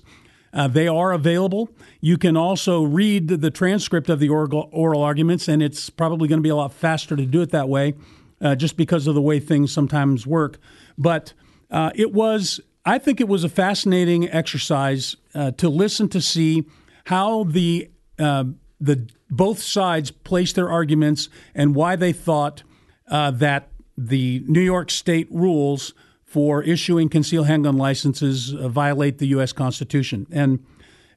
uh, 0.52 0.68
they 0.68 0.88
are 0.88 1.12
available. 1.12 1.70
You 2.00 2.16
can 2.18 2.36
also 2.36 2.82
read 2.82 3.28
the 3.28 3.50
transcript 3.50 4.08
of 4.08 4.20
the 4.20 4.28
oral, 4.28 4.68
oral 4.72 5.02
arguments, 5.02 5.48
and 5.48 5.62
it's 5.62 5.90
probably 5.90 6.28
going 6.28 6.38
to 6.38 6.42
be 6.42 6.50
a 6.50 6.56
lot 6.56 6.72
faster 6.72 7.16
to 7.16 7.26
do 7.26 7.40
it 7.40 7.50
that 7.50 7.68
way 7.68 7.94
uh, 8.40 8.54
just 8.54 8.76
because 8.76 9.06
of 9.06 9.14
the 9.14 9.22
way 9.22 9.40
things 9.40 9.72
sometimes 9.72 10.26
work. 10.26 10.58
But 10.96 11.34
it 11.72 12.12
was, 12.12 12.60
I 12.84 12.98
think 12.98 13.20
it 13.20 13.28
was 13.28 13.44
a 13.44 13.48
fascinating 13.48 14.28
exercise 14.28 15.16
to 15.34 15.68
listen 15.68 16.08
to 16.08 16.20
see 16.20 16.64
how 17.10 17.42
the 17.42 17.90
uh, 18.20 18.44
the 18.80 19.08
both 19.28 19.60
sides 19.60 20.12
placed 20.12 20.54
their 20.54 20.70
arguments 20.70 21.28
and 21.56 21.74
why 21.74 21.96
they 21.96 22.12
thought 22.12 22.62
uh, 23.08 23.32
that 23.32 23.68
the 23.98 24.44
New 24.46 24.60
York 24.60 24.92
State 24.92 25.26
rules 25.28 25.92
for 26.24 26.62
issuing 26.62 27.08
concealed 27.08 27.48
handgun 27.48 27.76
licenses 27.76 28.54
uh, 28.54 28.68
violate 28.68 29.18
the 29.18 29.26
U.S. 29.28 29.52
Constitution. 29.52 30.28
And 30.30 30.64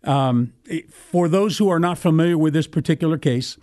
um, 0.04 0.54
for 0.90 1.28
those 1.28 1.60
who 1.60 1.70
are 1.70 1.80
not 1.80 2.00
familiar 2.00 2.40
with 2.40 2.54
this 2.56 2.66
particular 2.66 3.20
case, 3.20 3.60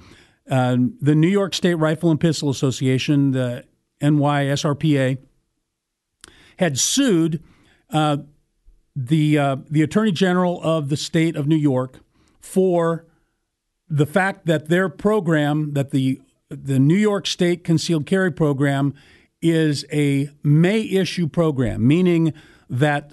uh, 0.48 0.76
the 1.00 1.16
New 1.16 1.28
York 1.28 1.52
State 1.52 1.74
Rifle 1.74 2.12
and 2.12 2.20
Pistol 2.20 2.48
Association, 2.48 3.32
the 3.32 3.64
NYSRPA, 4.00 5.18
had 6.58 6.78
sued 6.78 7.42
uh, 7.90 8.18
the 8.94 9.36
uh, 9.36 9.56
the 9.68 9.82
Attorney 9.82 10.12
General 10.12 10.62
of 10.62 10.90
the 10.90 10.96
state 10.96 11.34
of 11.34 11.48
New 11.48 11.56
York 11.56 11.98
for 12.40 13.06
the 13.88 14.06
fact 14.06 14.46
that 14.46 14.68
their 14.68 14.88
program, 14.88 15.74
that 15.74 15.90
the 15.90 16.20
the 16.48 16.80
New 16.80 16.96
York 16.96 17.28
State 17.28 17.62
Concealed 17.62 18.06
Carry 18.06 18.32
Program, 18.32 18.92
is 19.40 19.84
a 19.92 20.30
may 20.42 20.80
issue 20.80 21.28
program, 21.28 21.86
meaning 21.86 22.32
that 22.68 23.12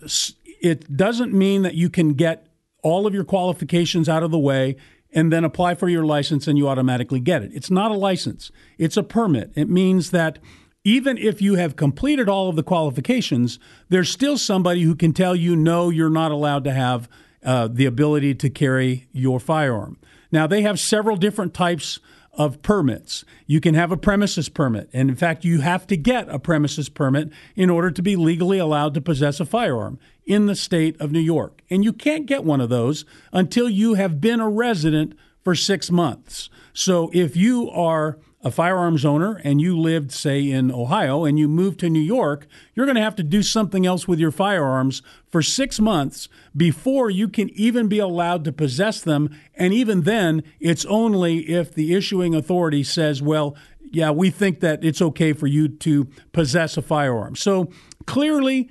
it 0.61 0.95
doesn't 0.97 1.33
mean 1.33 1.61
that 1.61 1.75
you 1.75 1.89
can 1.89 2.13
get 2.13 2.47
all 2.81 3.05
of 3.05 3.13
your 3.13 3.23
qualifications 3.23 4.09
out 4.09 4.23
of 4.23 4.31
the 4.31 4.39
way 4.39 4.75
and 5.11 5.31
then 5.31 5.43
apply 5.43 5.75
for 5.75 5.87
your 5.87 6.05
license 6.05 6.47
and 6.47 6.57
you 6.57 6.67
automatically 6.67 7.19
get 7.19 7.43
it. 7.43 7.51
It's 7.53 7.71
not 7.71 7.91
a 7.91 7.95
license, 7.95 8.51
it's 8.77 8.97
a 8.97 9.03
permit. 9.03 9.51
It 9.55 9.69
means 9.69 10.11
that 10.11 10.39
even 10.83 11.17
if 11.17 11.41
you 11.41 11.55
have 11.55 11.75
completed 11.75 12.29
all 12.29 12.49
of 12.49 12.55
the 12.55 12.63
qualifications, 12.63 13.59
there's 13.89 14.09
still 14.09 14.37
somebody 14.37 14.83
who 14.83 14.95
can 14.95 15.11
tell 15.11 15.35
you, 15.35 15.55
no, 15.55 15.89
you're 15.89 16.09
not 16.09 16.31
allowed 16.31 16.63
to 16.63 16.71
have 16.71 17.09
uh, 17.47 17.69
the 17.71 17.85
ability 17.85 18.35
to 18.35 18.49
carry 18.49 19.07
your 19.13 19.39
firearm. 19.39 19.97
Now, 20.33 20.47
they 20.47 20.63
have 20.63 20.81
several 20.81 21.15
different 21.15 21.53
types 21.53 21.99
of 22.33 22.61
permits. 22.61 23.23
You 23.45 23.61
can 23.61 23.73
have 23.73 23.89
a 23.89 23.95
premises 23.95 24.49
permit. 24.49 24.89
And 24.91 25.09
in 25.09 25.15
fact, 25.15 25.45
you 25.45 25.61
have 25.61 25.87
to 25.87 25.95
get 25.95 26.27
a 26.27 26.39
premises 26.39 26.89
permit 26.89 27.31
in 27.55 27.69
order 27.69 27.89
to 27.89 28.01
be 28.01 28.17
legally 28.17 28.59
allowed 28.59 28.93
to 28.95 29.01
possess 29.01 29.39
a 29.39 29.45
firearm 29.45 29.97
in 30.25 30.47
the 30.47 30.55
state 30.55 30.99
of 30.99 31.13
New 31.13 31.21
York. 31.21 31.61
And 31.69 31.85
you 31.85 31.93
can't 31.93 32.25
get 32.25 32.43
one 32.43 32.59
of 32.59 32.67
those 32.67 33.05
until 33.31 33.69
you 33.69 33.93
have 33.93 34.19
been 34.19 34.41
a 34.41 34.49
resident 34.49 35.17
for 35.41 35.55
six 35.55 35.89
months. 35.89 36.49
So 36.73 37.09
if 37.13 37.37
you 37.37 37.71
are 37.71 38.19
a 38.43 38.51
firearms 38.51 39.03
owner 39.03 39.41
and 39.43 39.59
you 39.59 39.77
lived, 39.77 40.11
say, 40.11 40.49
in 40.49 40.71
Ohio 40.71 41.25
and 41.25 41.39
you 41.39 41.47
moved 41.47 41.79
to 41.79 41.89
New 41.89 41.99
York, 41.99 42.47
you're 42.73 42.85
going 42.85 42.95
to 42.95 43.01
have 43.01 43.15
to 43.15 43.23
do 43.23 43.41
something 43.41 43.85
else 43.85 44.07
with 44.07 44.19
your 44.19 44.31
firearms 44.31 45.01
for 45.27 45.41
six 45.41 45.79
months 45.79 46.29
before 46.55 47.09
you 47.09 47.27
can 47.27 47.49
even 47.51 47.87
be 47.87 47.99
allowed 47.99 48.43
to 48.43 48.51
possess 48.51 49.01
them. 49.01 49.35
And 49.55 49.73
even 49.73 50.03
then, 50.03 50.43
it's 50.59 50.85
only 50.85 51.49
if 51.49 51.73
the 51.73 51.95
issuing 51.95 52.35
authority 52.35 52.83
says, 52.83 53.21
well, 53.21 53.55
yeah, 53.91 54.11
we 54.11 54.29
think 54.29 54.59
that 54.59 54.83
it's 54.83 55.01
okay 55.01 55.33
for 55.33 55.47
you 55.47 55.67
to 55.67 56.07
possess 56.31 56.77
a 56.77 56.81
firearm. 56.81 57.35
So 57.35 57.69
clearly, 58.05 58.69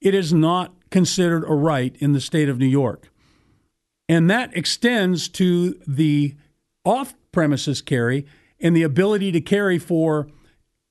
it 0.00 0.14
is 0.14 0.32
not 0.32 0.74
considered 0.90 1.44
a 1.44 1.54
right 1.54 1.96
in 1.98 2.12
the 2.12 2.20
state 2.20 2.48
of 2.48 2.58
New 2.58 2.66
York. 2.66 3.10
And 4.08 4.30
that 4.30 4.56
extends 4.56 5.28
to 5.30 5.74
the 5.86 6.36
off 6.84 7.14
premises 7.32 7.82
carry 7.82 8.26
and 8.60 8.76
the 8.76 8.82
ability 8.82 9.32
to 9.32 9.40
carry 9.40 9.78
for 9.78 10.28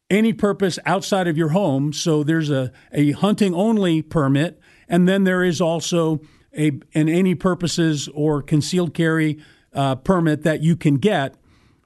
any 0.10 0.34
purpose 0.34 0.80
outside 0.86 1.27
of 1.27 1.38
your 1.38 1.49
home. 1.49 1.91
So 1.93 2.23
there's 2.23 2.49
a, 2.49 2.71
a 2.93 3.12
hunting 3.12 3.53
only 3.53 4.01
permit, 4.01 4.60
and 4.88 5.08
then 5.08 5.23
there 5.23 5.43
is 5.43 5.60
also 5.60 6.21
a 6.58 6.71
an 6.93 7.10
any 7.10 7.36
purposes 7.36 8.08
or 8.13 8.41
concealed 8.41 8.93
carry 8.93 9.39
uh, 9.73 9.95
permit 9.95 10.43
that 10.43 10.62
you 10.62 10.75
can 10.75 10.95
get. 10.95 11.36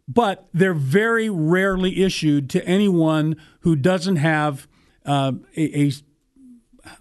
But 0.07 0.47
they're 0.53 0.73
very 0.73 1.29
rarely 1.29 2.03
issued 2.03 2.49
to 2.51 2.65
anyone 2.65 3.35
who 3.61 3.75
doesn't 3.75 4.17
have 4.17 4.67
uh, 5.05 5.33
a, 5.55 5.87
a 5.87 5.91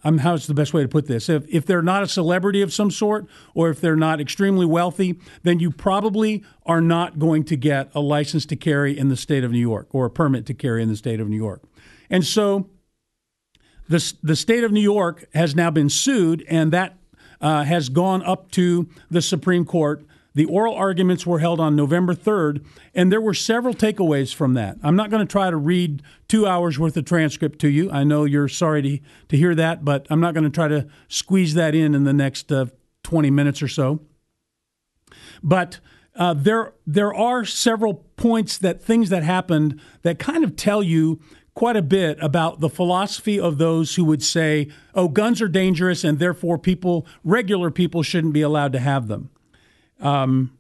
um, 0.05 0.19
how's 0.19 0.47
the 0.47 0.55
best 0.55 0.75
way 0.75 0.83
to 0.83 0.89
put 0.89 1.07
this? 1.07 1.29
If, 1.29 1.45
if 1.49 1.67
they're 1.67 1.83
not 1.83 2.03
a 2.03 2.09
celebrity 2.09 2.63
of 2.63 2.73
some 2.73 2.91
sort, 2.91 3.27
or 3.55 3.71
if 3.71 3.81
they're 3.81 3.97
not 3.97 4.21
extremely 4.21 4.67
wealthy, 4.67 5.19
then 5.43 5.61
you 5.61 5.71
probably 5.71 6.45
are 6.67 6.81
not 6.81 7.19
going 7.19 7.45
to 7.45 7.57
get 7.57 7.91
a 7.95 8.01
license 8.01 8.47
to 8.47 8.57
carry 8.57 8.99
in 8.99 9.09
the 9.09 9.17
state 9.17 9.45
of 9.45 9.53
New 9.53 9.59
York 9.59 9.89
or 9.93 10.07
a 10.07 10.11
permit 10.11 10.47
to 10.47 10.55
carry 10.55 10.83
in 10.83 10.89
the 10.89 10.97
state 10.97 11.21
of 11.21 11.29
New 11.29 11.37
York. 11.37 11.63
And 12.09 12.25
so 12.25 12.69
the, 13.89 14.13
the 14.23 14.37
state 14.37 14.65
of 14.65 14.73
New 14.73 14.81
York 14.81 15.27
has 15.35 15.55
now 15.55 15.71
been 15.71 15.89
sued, 15.89 16.45
and 16.49 16.73
that 16.73 16.97
uh, 17.41 17.65
has 17.65 17.89
gone 17.89 18.23
up 18.23 18.51
to 18.53 18.89
the 19.11 19.23
Supreme 19.23 19.65
Court. 19.65 20.05
The 20.35 20.45
oral 20.45 20.75
arguments 20.75 21.27
were 21.27 21.41
held 21.41 21.59
on 21.59 21.75
November 21.75 22.15
3rd, 22.15 22.65
and 22.95 23.11
there 23.11 23.21
were 23.21 23.35
several 23.35 23.75
takeaways 23.75 24.35
from 24.35 24.55
that. 24.55 24.77
I'm 24.83 24.95
not 24.95 25.11
going 25.11 25.27
to 25.27 25.31
try 25.31 25.51
to 25.51 25.57
read 25.57 26.03
two 26.29 26.47
hours 26.47 26.79
worth 26.79 26.97
of 26.97 27.05
transcript 27.05 27.59
to 27.61 27.69
you. 27.69 27.91
I 27.91 28.05
know 28.05 28.25
you're 28.25 28.49
sorry 28.49 28.83
to, 28.83 28.99
to 29.29 29.37
hear 29.37 29.55
that, 29.57 29.85
but 29.85 30.07
I'm 30.09 30.21
not 30.21 30.35
going 30.35 30.45
to 30.45 30.51
try 30.51 30.69
to 30.69 30.87
squeeze 31.09 31.55
that 31.55 31.75
in 31.75 31.95
in 31.95 32.05
the 32.05 32.13
next 32.13 32.53
uh, 32.53 32.67
20 33.03 33.31
minutes 33.31 33.61
or 33.61 33.69
so. 33.69 34.01
But 35.43 35.81
uh, 36.15 36.35
there, 36.35 36.75
there 36.87 37.13
are 37.13 37.45
several 37.45 37.95
points 38.17 38.59
that 38.59 38.83
things 38.83 39.09
that 39.11 39.25
happened 39.25 39.81
that 40.03 40.19
kind 40.19 40.45
of 40.45 40.55
tell 40.55 40.83
you 40.83 41.21
quite 41.55 41.77
a 41.77 41.83
bit 41.83 42.19
about 42.21 42.61
the 42.61 42.69
philosophy 42.69 43.39
of 43.39 43.59
those 43.59 43.97
who 43.97 44.05
would 44.05 44.23
say, 44.23 44.69
"Oh, 44.95 45.09
guns 45.09 45.43
are 45.43 45.49
dangerous, 45.49 46.05
and 46.05 46.19
therefore 46.19 46.59
people, 46.59 47.07
regular 47.25 47.71
people, 47.71 48.03
shouldn't 48.03 48.33
be 48.33 48.43
allowed 48.43 48.73
to 48.73 48.79
have 48.79 49.09
them." 49.09 49.31
Um, 50.01 50.57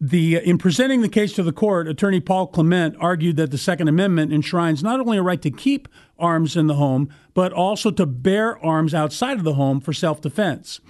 the 0.00 0.36
in 0.36 0.58
presenting 0.58 1.00
the 1.00 1.08
case 1.08 1.32
to 1.34 1.44
the 1.44 1.52
court, 1.52 1.86
attorney 1.86 2.18
Paul 2.18 2.48
Clement 2.48 2.96
argued 2.98 3.36
that 3.36 3.52
the 3.52 3.58
Second 3.58 3.86
Amendment 3.86 4.32
enshrines 4.32 4.82
not 4.82 4.98
only 4.98 5.16
a 5.16 5.22
right 5.22 5.40
to 5.42 5.50
keep 5.50 5.86
arms 6.18 6.56
in 6.56 6.66
the 6.66 6.74
home, 6.74 7.08
but 7.34 7.52
also 7.52 7.92
to 7.92 8.04
bear 8.04 8.58
arms 8.64 8.94
outside 8.94 9.38
of 9.38 9.44
the 9.44 9.54
home 9.54 9.80
for 9.80 9.92
self-defense. 9.92 10.80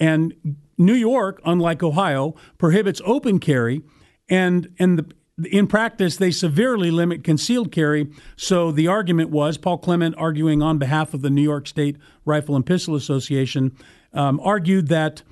And 0.00 0.56
New 0.78 0.94
York, 0.94 1.42
unlike 1.44 1.82
Ohio, 1.82 2.34
prohibits 2.56 3.02
open 3.04 3.38
carry, 3.38 3.82
and 4.30 4.74
and 4.78 4.98
the 4.98 5.14
in 5.50 5.66
practice, 5.66 6.16
they 6.16 6.30
severely 6.30 6.90
limit 6.90 7.24
concealed 7.24 7.72
carry. 7.72 8.08
So 8.36 8.70
the 8.70 8.86
argument 8.86 9.30
was 9.30 9.58
Paul 9.58 9.78
Clement, 9.78 10.14
arguing 10.16 10.62
on 10.62 10.78
behalf 10.78 11.12
of 11.12 11.22
the 11.22 11.30
New 11.30 11.42
York 11.42 11.66
State 11.66 11.96
Rifle 12.24 12.54
and 12.54 12.64
Pistol 12.64 12.94
Association, 12.94 13.76
um, 14.14 14.40
argued 14.42 14.88
that 14.88 15.22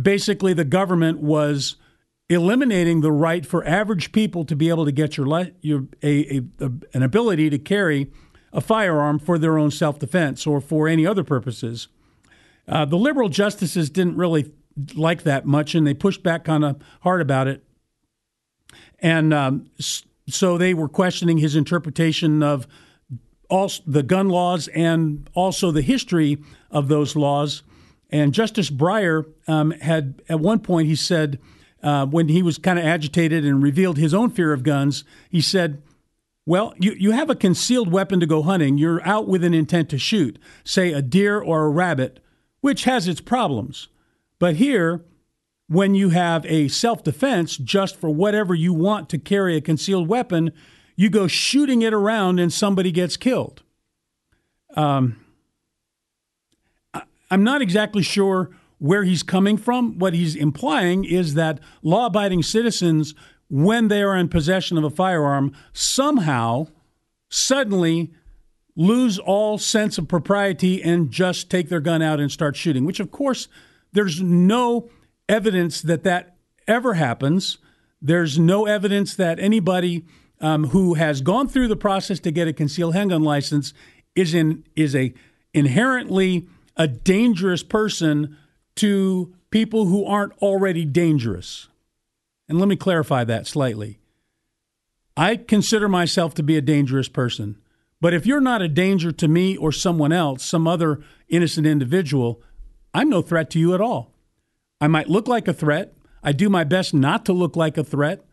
basically 0.00 0.52
the 0.52 0.64
government 0.64 1.20
was 1.20 1.76
eliminating 2.28 3.02
the 3.02 3.12
right 3.12 3.44
for 3.44 3.64
average 3.66 4.10
people 4.10 4.44
to 4.44 4.56
be 4.56 4.68
able 4.68 4.84
to 4.84 4.92
get 4.92 5.16
your, 5.16 5.26
le- 5.26 5.52
your 5.60 5.84
a, 6.02 6.38
a, 6.38 6.42
a, 6.60 6.72
an 6.94 7.02
ability 7.02 7.50
to 7.50 7.58
carry 7.58 8.10
a 8.52 8.60
firearm 8.60 9.18
for 9.18 9.38
their 9.38 9.58
own 9.58 9.70
self 9.70 9.98
defense 9.98 10.46
or 10.46 10.60
for 10.60 10.88
any 10.88 11.06
other 11.06 11.24
purposes. 11.24 11.88
Uh, 12.66 12.84
the 12.84 12.96
liberal 12.96 13.28
justices 13.28 13.90
didn't 13.90 14.16
really 14.16 14.52
like 14.94 15.22
that 15.24 15.44
much, 15.44 15.74
and 15.74 15.86
they 15.86 15.94
pushed 15.94 16.22
back 16.22 16.44
kind 16.44 16.64
of 16.64 16.80
hard 17.02 17.20
about 17.20 17.46
it. 17.46 17.62
And 19.00 19.34
um, 19.34 19.70
so 20.28 20.56
they 20.56 20.72
were 20.72 20.88
questioning 20.88 21.38
his 21.38 21.56
interpretation 21.56 22.42
of 22.42 22.66
all 23.50 23.70
the 23.86 24.02
gun 24.02 24.30
laws 24.30 24.68
and 24.68 25.28
also 25.34 25.70
the 25.70 25.82
history 25.82 26.38
of 26.70 26.88
those 26.88 27.14
laws. 27.14 27.62
And 28.10 28.32
Justice 28.32 28.70
Breyer 28.70 29.26
um, 29.48 29.72
had, 29.72 30.22
at 30.28 30.40
one 30.40 30.60
point, 30.60 30.88
he 30.88 30.96
said, 30.96 31.38
uh, 31.82 32.06
when 32.06 32.28
he 32.28 32.42
was 32.42 32.58
kind 32.58 32.78
of 32.78 32.84
agitated 32.84 33.44
and 33.44 33.62
revealed 33.62 33.98
his 33.98 34.14
own 34.14 34.30
fear 34.30 34.52
of 34.52 34.62
guns, 34.62 35.04
he 35.28 35.40
said, 35.40 35.82
well, 36.46 36.74
you, 36.78 36.92
you 36.92 37.10
have 37.12 37.30
a 37.30 37.34
concealed 37.34 37.90
weapon 37.90 38.20
to 38.20 38.26
go 38.26 38.42
hunting. 38.42 38.78
You're 38.78 39.06
out 39.06 39.26
with 39.26 39.44
an 39.44 39.54
intent 39.54 39.88
to 39.90 39.98
shoot, 39.98 40.38
say 40.62 40.92
a 40.92 41.02
deer 41.02 41.40
or 41.40 41.64
a 41.64 41.70
rabbit, 41.70 42.20
which 42.60 42.84
has 42.84 43.08
its 43.08 43.20
problems. 43.20 43.88
But 44.38 44.56
here, 44.56 45.04
when 45.68 45.94
you 45.94 46.10
have 46.10 46.44
a 46.46 46.68
self 46.68 47.02
defense 47.02 47.56
just 47.56 47.96
for 47.96 48.10
whatever 48.10 48.54
you 48.54 48.72
want 48.72 49.08
to 49.10 49.18
carry 49.18 49.56
a 49.56 49.60
concealed 49.60 50.08
weapon, 50.08 50.52
you 50.96 51.08
go 51.08 51.26
shooting 51.26 51.82
it 51.82 51.94
around 51.94 52.38
and 52.38 52.52
somebody 52.52 52.92
gets 52.92 53.16
killed. 53.16 53.62
Um, 54.76 55.23
I'm 57.34 57.42
not 57.42 57.62
exactly 57.62 58.04
sure 58.04 58.50
where 58.78 59.02
he's 59.02 59.24
coming 59.24 59.56
from. 59.56 59.98
What 59.98 60.14
he's 60.14 60.36
implying 60.36 61.04
is 61.04 61.34
that 61.34 61.58
law 61.82 62.06
abiding 62.06 62.44
citizens, 62.44 63.12
when 63.50 63.88
they 63.88 64.04
are 64.04 64.16
in 64.16 64.28
possession 64.28 64.78
of 64.78 64.84
a 64.84 64.90
firearm, 64.90 65.52
somehow, 65.72 66.68
suddenly, 67.28 68.12
lose 68.76 69.18
all 69.18 69.58
sense 69.58 69.98
of 69.98 70.06
propriety 70.06 70.80
and 70.80 71.10
just 71.10 71.50
take 71.50 71.68
their 71.70 71.80
gun 71.80 72.02
out 72.02 72.20
and 72.20 72.30
start 72.30 72.54
shooting, 72.54 72.84
which, 72.84 73.00
of 73.00 73.10
course, 73.10 73.48
there's 73.92 74.22
no 74.22 74.88
evidence 75.28 75.82
that 75.82 76.04
that 76.04 76.36
ever 76.68 76.94
happens. 76.94 77.58
There's 78.00 78.38
no 78.38 78.64
evidence 78.66 79.16
that 79.16 79.40
anybody 79.40 80.04
um, 80.40 80.68
who 80.68 80.94
has 80.94 81.20
gone 81.20 81.48
through 81.48 81.66
the 81.66 81.74
process 81.74 82.20
to 82.20 82.30
get 82.30 82.46
a 82.46 82.52
concealed 82.52 82.94
handgun 82.94 83.24
license 83.24 83.74
is 84.14 84.34
in 84.34 84.62
is 84.76 84.94
a 84.94 85.12
inherently 85.52 86.46
a 86.76 86.86
dangerous 86.88 87.62
person 87.62 88.36
to 88.76 89.34
people 89.50 89.86
who 89.86 90.04
aren't 90.04 90.32
already 90.42 90.84
dangerous. 90.84 91.68
And 92.48 92.58
let 92.58 92.68
me 92.68 92.76
clarify 92.76 93.24
that 93.24 93.46
slightly. 93.46 94.00
I 95.16 95.36
consider 95.36 95.88
myself 95.88 96.34
to 96.34 96.42
be 96.42 96.56
a 96.56 96.62
dangerous 96.62 97.08
person. 97.08 97.56
But 98.00 98.14
if 98.14 98.26
you're 98.26 98.40
not 98.40 98.62
a 98.62 98.68
danger 98.68 99.12
to 99.12 99.28
me 99.28 99.56
or 99.56 99.72
someone 99.72 100.12
else, 100.12 100.44
some 100.44 100.66
other 100.66 101.00
innocent 101.28 101.66
individual, 101.66 102.42
I'm 102.92 103.08
no 103.08 103.22
threat 103.22 103.48
to 103.50 103.58
you 103.58 103.74
at 103.74 103.80
all. 103.80 104.12
I 104.80 104.88
might 104.88 105.08
look 105.08 105.28
like 105.28 105.48
a 105.48 105.54
threat. 105.54 105.96
I 106.22 106.32
do 106.32 106.48
my 106.48 106.64
best 106.64 106.92
not 106.92 107.24
to 107.26 107.32
look 107.32 107.56
like 107.56 107.78
a 107.78 107.84
threat. 107.84 108.26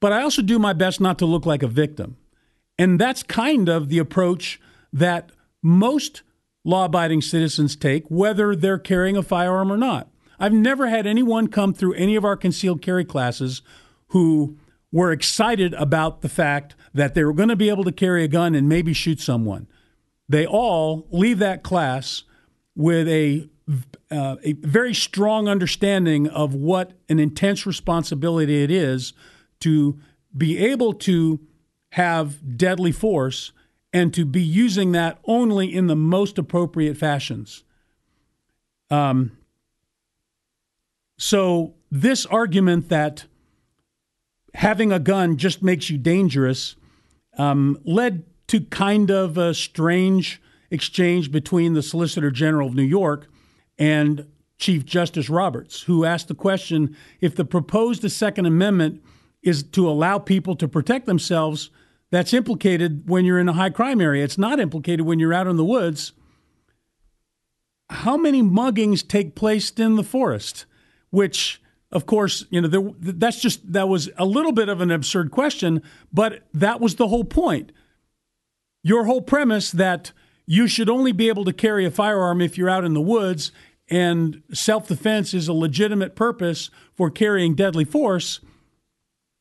But 0.00 0.12
I 0.12 0.22
also 0.22 0.42
do 0.42 0.58
my 0.58 0.72
best 0.72 1.00
not 1.00 1.18
to 1.18 1.26
look 1.26 1.44
like 1.44 1.62
a 1.62 1.68
victim. 1.68 2.16
And 2.78 2.98
that's 2.98 3.22
kind 3.22 3.68
of 3.68 3.88
the 3.88 3.98
approach 3.98 4.60
that 4.92 5.30
most 5.62 6.22
law 6.68 6.84
abiding 6.84 7.22
citizens 7.22 7.74
take, 7.74 8.04
whether 8.08 8.54
they're 8.54 8.78
carrying 8.78 9.16
a 9.16 9.22
firearm 9.22 9.72
or 9.72 9.78
not. 9.78 10.08
I've 10.38 10.52
never 10.52 10.88
had 10.88 11.06
anyone 11.06 11.48
come 11.48 11.72
through 11.72 11.94
any 11.94 12.14
of 12.14 12.24
our 12.24 12.36
concealed 12.36 12.82
carry 12.82 13.06
classes 13.06 13.62
who 14.08 14.58
were 14.92 15.10
excited 15.10 15.72
about 15.74 16.20
the 16.20 16.28
fact 16.28 16.74
that 16.92 17.14
they 17.14 17.24
were 17.24 17.32
going 17.32 17.48
to 17.48 17.56
be 17.56 17.70
able 17.70 17.84
to 17.84 17.92
carry 17.92 18.22
a 18.22 18.28
gun 18.28 18.54
and 18.54 18.68
maybe 18.68 18.92
shoot 18.92 19.18
someone. 19.18 19.66
They 20.28 20.46
all 20.46 21.06
leave 21.10 21.38
that 21.38 21.62
class 21.62 22.24
with 22.76 23.08
a 23.08 23.48
uh, 24.10 24.36
a 24.42 24.54
very 24.54 24.94
strong 24.94 25.46
understanding 25.46 26.26
of 26.28 26.54
what 26.54 26.92
an 27.10 27.18
intense 27.18 27.66
responsibility 27.66 28.62
it 28.62 28.70
is 28.70 29.12
to 29.60 29.98
be 30.34 30.56
able 30.56 30.94
to 30.94 31.40
have 31.90 32.56
deadly 32.56 32.92
force 32.92 33.52
and 33.92 34.12
to 34.14 34.24
be 34.24 34.42
using 34.42 34.92
that 34.92 35.18
only 35.24 35.74
in 35.74 35.86
the 35.86 35.96
most 35.96 36.38
appropriate 36.38 36.96
fashions. 36.96 37.64
Um, 38.90 39.32
so, 41.18 41.74
this 41.90 42.26
argument 42.26 42.90
that 42.90 43.24
having 44.54 44.92
a 44.92 44.98
gun 44.98 45.36
just 45.36 45.62
makes 45.62 45.90
you 45.90 45.98
dangerous 45.98 46.76
um, 47.38 47.78
led 47.84 48.24
to 48.48 48.60
kind 48.60 49.10
of 49.10 49.38
a 49.38 49.54
strange 49.54 50.40
exchange 50.70 51.30
between 51.30 51.74
the 51.74 51.82
Solicitor 51.82 52.30
General 52.30 52.68
of 52.68 52.74
New 52.74 52.82
York 52.82 53.28
and 53.78 54.26
Chief 54.58 54.84
Justice 54.84 55.30
Roberts, 55.30 55.82
who 55.82 56.04
asked 56.04 56.28
the 56.28 56.34
question 56.34 56.96
if 57.20 57.36
the 57.36 57.44
proposed 57.44 58.10
Second 58.10 58.46
Amendment 58.46 59.02
is 59.42 59.62
to 59.62 59.88
allow 59.88 60.18
people 60.18 60.56
to 60.56 60.66
protect 60.66 61.06
themselves, 61.06 61.70
that's 62.10 62.32
implicated 62.32 63.08
when 63.08 63.24
you're 63.24 63.38
in 63.38 63.48
a 63.48 63.54
high 63.54 63.70
crime 63.70 64.00
area. 64.00 64.24
It's 64.24 64.38
not 64.38 64.60
implicated 64.60 65.04
when 65.04 65.18
you're 65.18 65.34
out 65.34 65.46
in 65.46 65.56
the 65.56 65.64
woods. 65.64 66.12
How 67.90 68.16
many 68.16 68.42
muggings 68.42 69.06
take 69.06 69.34
place 69.34 69.70
in 69.70 69.96
the 69.96 70.02
forest? 70.02 70.66
Which, 71.10 71.62
of 71.90 72.06
course, 72.06 72.44
you 72.50 72.60
know, 72.60 72.68
there, 72.68 72.90
that's 72.98 73.40
just, 73.40 73.72
that 73.72 73.88
was 73.88 74.10
a 74.18 74.24
little 74.24 74.52
bit 74.52 74.68
of 74.68 74.80
an 74.80 74.90
absurd 74.90 75.30
question, 75.30 75.82
but 76.12 76.46
that 76.52 76.80
was 76.80 76.96
the 76.96 77.08
whole 77.08 77.24
point. 77.24 77.72
Your 78.82 79.04
whole 79.04 79.22
premise 79.22 79.70
that 79.72 80.12
you 80.46 80.66
should 80.66 80.88
only 80.88 81.12
be 81.12 81.28
able 81.28 81.44
to 81.44 81.52
carry 81.52 81.84
a 81.84 81.90
firearm 81.90 82.40
if 82.40 82.56
you're 82.56 82.70
out 82.70 82.84
in 82.84 82.94
the 82.94 83.00
woods 83.00 83.52
and 83.90 84.42
self 84.52 84.86
defense 84.88 85.32
is 85.34 85.48
a 85.48 85.52
legitimate 85.52 86.14
purpose 86.14 86.70
for 86.94 87.10
carrying 87.10 87.54
deadly 87.54 87.84
force, 87.84 88.40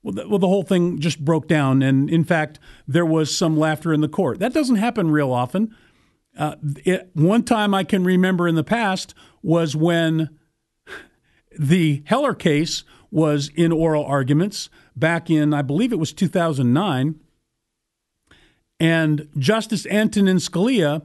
well 0.03 0.13
the, 0.13 0.27
well, 0.27 0.39
the 0.39 0.47
whole 0.47 0.63
thing 0.63 0.99
just 0.99 1.23
broke 1.23 1.47
down. 1.47 1.81
And 1.81 2.10
in 2.10 2.23
fact, 2.23 2.60
there 2.88 3.05
was 3.05 3.36
some 3.36 3.57
laughter 3.57 3.93
in 3.93 4.01
the 4.01 4.07
court. 4.07 4.39
That 4.39 4.53
doesn't 4.53 4.75
happen 4.77 5.12
real 5.12 5.31
often. 5.31 5.75
Uh, 6.38 6.55
it, 6.86 7.10
one 7.13 7.43
time 7.43 7.73
I 7.73 7.83
can 7.83 8.03
remember 8.03 8.47
in 8.47 8.55
the 8.55 8.63
past 8.63 9.13
was 9.41 9.75
when 9.75 10.29
the 11.57 12.03
Heller 12.05 12.33
case 12.33 12.83
was 13.10 13.49
in 13.55 13.71
oral 13.71 14.05
arguments 14.05 14.69
back 14.95 15.29
in, 15.29 15.53
I 15.53 15.62
believe 15.62 15.91
it 15.91 15.99
was 15.99 16.13
2009. 16.13 17.19
And 18.79 19.27
Justice 19.38 19.88
Antonin 19.88 20.38
Scalia 20.38 21.03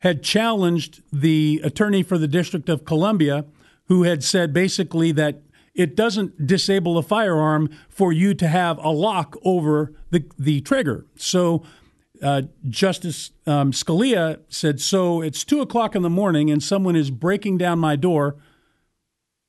had 0.00 0.22
challenged 0.22 1.02
the 1.12 1.60
attorney 1.62 2.02
for 2.02 2.18
the 2.18 2.28
District 2.28 2.68
of 2.68 2.84
Columbia, 2.84 3.44
who 3.84 4.02
had 4.02 4.24
said 4.24 4.52
basically 4.52 5.12
that 5.12 5.45
it 5.76 5.94
doesn't 5.94 6.46
disable 6.46 6.98
a 6.98 7.02
firearm 7.02 7.68
for 7.88 8.12
you 8.12 8.34
to 8.34 8.48
have 8.48 8.78
a 8.78 8.88
lock 8.88 9.36
over 9.44 9.92
the, 10.10 10.24
the 10.38 10.62
trigger. 10.62 11.06
So 11.16 11.62
uh, 12.22 12.42
Justice 12.68 13.30
um, 13.46 13.72
Scalia 13.72 14.40
said, 14.48 14.80
So 14.80 15.20
it's 15.20 15.44
two 15.44 15.60
o'clock 15.60 15.94
in 15.94 16.02
the 16.02 16.10
morning 16.10 16.50
and 16.50 16.62
someone 16.62 16.96
is 16.96 17.10
breaking 17.10 17.58
down 17.58 17.78
my 17.78 17.94
door, 17.94 18.36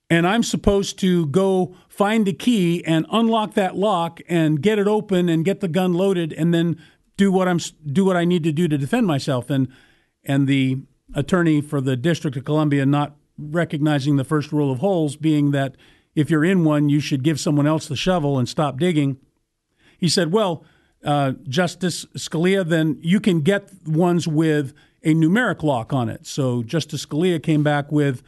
and 0.10 0.28
I'm 0.28 0.44
supposed 0.44 1.00
to 1.00 1.26
go 1.28 1.76
find 1.90 2.28
a 2.28 2.34
key 2.34 2.84
and 2.86 3.06
unlock 3.12 3.54
that 3.56 3.76
lock 3.76 4.20
and 4.28 4.62
get 4.62 4.80
it 4.80 4.88
open 4.88 5.30
and 5.30 5.44
get 5.44 5.60
the 5.60 5.68
gun 5.68 5.94
loaded 5.94 6.32
and 6.34 6.54
then 6.54 6.82
do 7.18 7.32
what 7.32 7.48
I'm 7.48 7.60
do 7.86 8.06
what 8.06 8.16
I 8.16 8.24
need 8.24 8.44
to 8.44 8.52
do 8.52 8.68
to 8.68 8.78
defend 8.78 9.08
myself. 9.08 9.50
And 9.50 9.68
and 10.24 10.48
the 10.48 10.82
attorney 11.14 11.62
for 11.62 11.82
the 11.82 11.96
District 11.96 12.38
of 12.38 12.46
Columbia 12.46 12.86
not 12.86 13.16
recognizing 13.38 14.16
the 14.16 14.24
first 14.24 14.52
rule 14.52 14.72
of 14.72 14.80
holes 14.80 15.16
being 15.16 15.52
that 15.52 15.76
if 16.18 16.32
you're 16.32 16.44
in 16.44 16.64
one, 16.64 16.90
you 16.90 17.00
should 17.00 17.22
give 17.22 17.40
someone 17.40 17.68
else 17.68 17.88
the 17.88 17.96
shovel 17.96 18.40
and 18.40 18.50
stop 18.50 18.80
digging. 18.80 19.18
He 20.00 20.10
said, 20.10 20.32
Well, 20.32 20.66
uh, 21.06 21.34
Justice 21.48 22.06
Scalia, 22.18 22.68
then 22.68 22.98
you 23.02 23.20
can 23.20 23.42
get 23.42 23.70
ones 23.86 24.28
with 24.28 24.74
a 25.04 25.14
numeric 25.14 25.62
lock 25.62 25.94
on 25.94 26.10
it. 26.10 26.26
So 26.26 26.64
Justice 26.64 27.06
Scalia 27.06 27.42
came 27.42 27.62
back 27.62 27.92
with, 27.92 28.24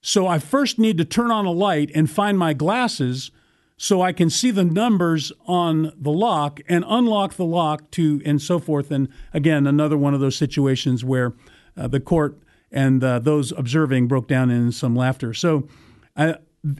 So 0.00 0.26
I 0.26 0.40
first 0.40 0.80
need 0.80 0.98
to 0.98 1.04
turn 1.04 1.30
on 1.30 1.46
a 1.46 1.52
light 1.52 1.92
and 1.94 2.10
find 2.10 2.36
my 2.36 2.52
glasses 2.52 3.30
so 3.76 4.02
I 4.02 4.12
can 4.12 4.28
see 4.28 4.50
the 4.50 4.64
numbers 4.64 5.30
on 5.46 5.92
the 5.96 6.10
lock 6.10 6.60
and 6.68 6.84
unlock 6.88 7.34
the 7.34 7.44
lock 7.44 7.88
to, 7.92 8.20
and 8.24 8.42
so 8.42 8.58
forth. 8.58 8.90
And 8.90 9.06
again, 9.32 9.68
another 9.68 9.96
one 9.96 10.12
of 10.12 10.18
those 10.18 10.34
situations 10.34 11.04
where 11.04 11.34
uh, 11.76 11.86
the 11.86 12.00
court 12.00 12.40
and 12.72 13.04
uh, 13.04 13.20
those 13.20 13.52
observing 13.52 14.08
broke 14.08 14.26
down 14.26 14.50
in 14.50 14.72
some 14.72 14.96
laughter. 14.96 15.32
So, 15.32 15.68
uh, 16.16 16.34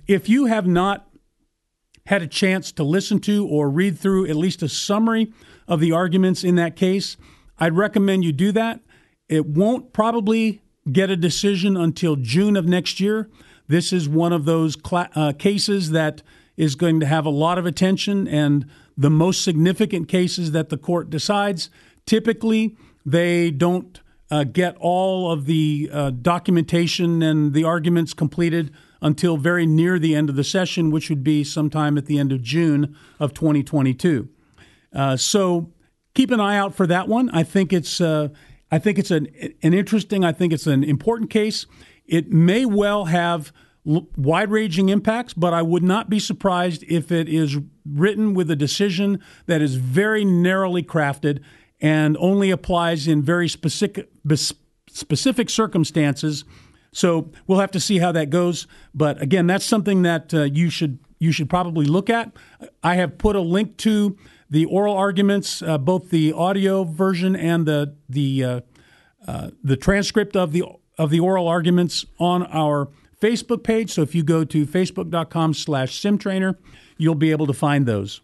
if 0.07 0.29
you 0.29 0.47
have 0.47 0.67
not 0.67 1.09
had 2.07 2.23
a 2.23 2.27
chance 2.27 2.73
to 2.73 2.85
listen 2.85 3.19
to 3.21 3.47
or 3.47 3.69
read 3.69 3.99
through 3.99 4.27
at 4.27 4.37
least 4.37 4.63
a 4.63 4.69
summary 4.69 5.33
of 5.67 5.81
the 5.81 5.93
arguments 5.93 6.45
in 6.45 6.55
that 6.55 6.77
case, 6.77 7.17
I'd 7.59 7.77
recommend 7.77 8.25
you 8.25 8.33
do 8.33 8.53
that. 8.53 8.81
It 9.29 9.47
won't 9.47 9.93
probably 9.93 10.63
get 10.91 11.11
a 11.11 11.17
decision 11.17 11.77
until 11.77 12.17
June 12.17 12.57
of 12.57 12.67
next 12.67 13.01
year. 13.01 13.29
This 13.67 13.93
is 13.93 14.09
one 14.09 14.33
of 14.33 14.45
those 14.45 14.77
cl- 14.87 15.09
uh, 15.15 15.33
cases 15.33 15.91
that 15.91 16.23
is 16.57 16.77
going 16.77 17.01
to 17.01 17.07
have 17.07 17.27
a 17.27 17.31
lot 17.31 17.59
of 17.59 17.67
attention 17.67 18.29
and 18.29 18.67
the 18.97 19.11
most 19.11 19.43
significant 19.43 20.09
cases 20.09 20.53
that 20.53 20.69
the 20.69 20.79
court 20.79 21.11
decides. 21.11 21.69
Typically, 22.07 22.77
they 23.05 23.51
don't 23.51 24.01
uh, 24.31 24.45
get 24.45 24.77
all 24.79 25.31
of 25.31 25.47
the 25.47 25.91
uh, 25.93 26.11
documentation 26.11 27.23
and 27.23 27.53
the 27.53 27.65
arguments 27.65 28.15
completed 28.15 28.73
until 29.01 29.37
very 29.37 29.67
near 29.67 29.99
the 29.99 30.15
end 30.15 30.29
of 30.29 30.37
the 30.37 30.45
session, 30.45 30.91
which 30.91 31.09
would 31.09 31.25
be 31.25 31.45
sometime 31.45 31.99
at 31.99 32.07
the 32.07 32.19
end 32.19 32.33
of 32.33 32.43
June 32.43 32.97
of 33.21 33.35
2022. 33.35 34.29
Uh, 34.93 35.17
so 35.17 35.73
keep 36.15 36.31
an 36.31 36.41
eye 36.41 36.57
out 36.57 36.75
for 36.75 36.87
that 36.87 37.09
one. 37.09 37.31
I 37.31 37.43
think 37.43 37.73
it's 37.73 38.01
uh, 38.01 38.29
I 38.71 38.79
think 38.79 38.99
it's 38.99 39.11
an 39.11 39.29
an 39.63 39.75
interesting. 39.75 40.25
I 40.25 40.33
think 40.33 40.53
it's 40.53 40.67
an 40.67 40.83
important 40.83 41.31
case. 41.31 41.67
It 42.07 42.33
may 42.33 42.65
well 42.65 43.07
have 43.07 43.53
wide 43.85 44.51
ranging 44.51 44.89
impacts, 44.89 45.33
but 45.33 45.55
I 45.55 45.63
would 45.63 45.83
not 45.83 46.11
be 46.11 46.19
surprised 46.19 46.85
if 46.89 47.13
it 47.13 47.29
is 47.29 47.57
written 47.89 48.35
with 48.35 48.51
a 48.51 48.57
decision 48.57 49.21
that 49.47 49.63
is 49.63 49.77
very 49.77 50.25
narrowly 50.25 50.83
crafted 50.83 51.41
and 51.81 52.17
only 52.19 52.51
applies 52.51 53.07
in 53.07 53.23
very 53.23 53.49
specific 53.49 54.11
specific 54.89 55.51
circumstances. 55.51 56.45
So 56.97 57.31
we'll 57.47 57.59
have 57.59 57.73
to 57.73 57.81
see 57.81 57.99
how 57.99 58.11
that 58.13 58.31
goes. 58.31 58.67
But 58.95 59.21
again, 59.21 59.47
that's 59.47 59.67
something 59.67 60.01
that 60.03 60.33
uh, 60.33 60.45
you 60.45 60.71
should 60.71 60.99
you 61.19 61.31
should 61.31 61.51
probably 61.51 61.85
look 61.85 62.09
at. 62.09 62.33
I 62.83 62.95
have 62.95 63.19
put 63.19 63.37
a 63.37 63.41
link 63.41 63.77
to 63.79 64.17
the 64.49 64.65
oral 64.65 64.97
arguments, 64.97 65.61
uh, 65.61 65.77
both 65.77 66.09
the 66.09 66.33
audio 66.33 66.85
version 66.85 67.37
and 67.37 67.67
the 67.67 67.95
the 68.09 68.45
uh, 68.45 68.61
uh 69.27 69.51
the 69.63 69.77
transcript 69.77 70.37
of 70.37 70.53
the 70.53 70.65
of 70.97 71.11
the 71.11 71.21
oral 71.21 71.47
arguments 71.47 72.07
on 72.19 72.45
our 72.47 72.89
Facebook 73.21 73.63
page. 73.63 73.91
So 73.93 74.01
if 74.01 74.15
you 74.15 74.23
go 74.23 74.45
to 74.45 74.67
facebook.com 74.67 75.53
slash 75.53 76.01
simtrainer, 76.01 76.57
you'll 76.97 77.15
be 77.15 77.31
able 77.31 77.47
to 77.47 77.53
find 77.53 77.85
those. 77.85 78.23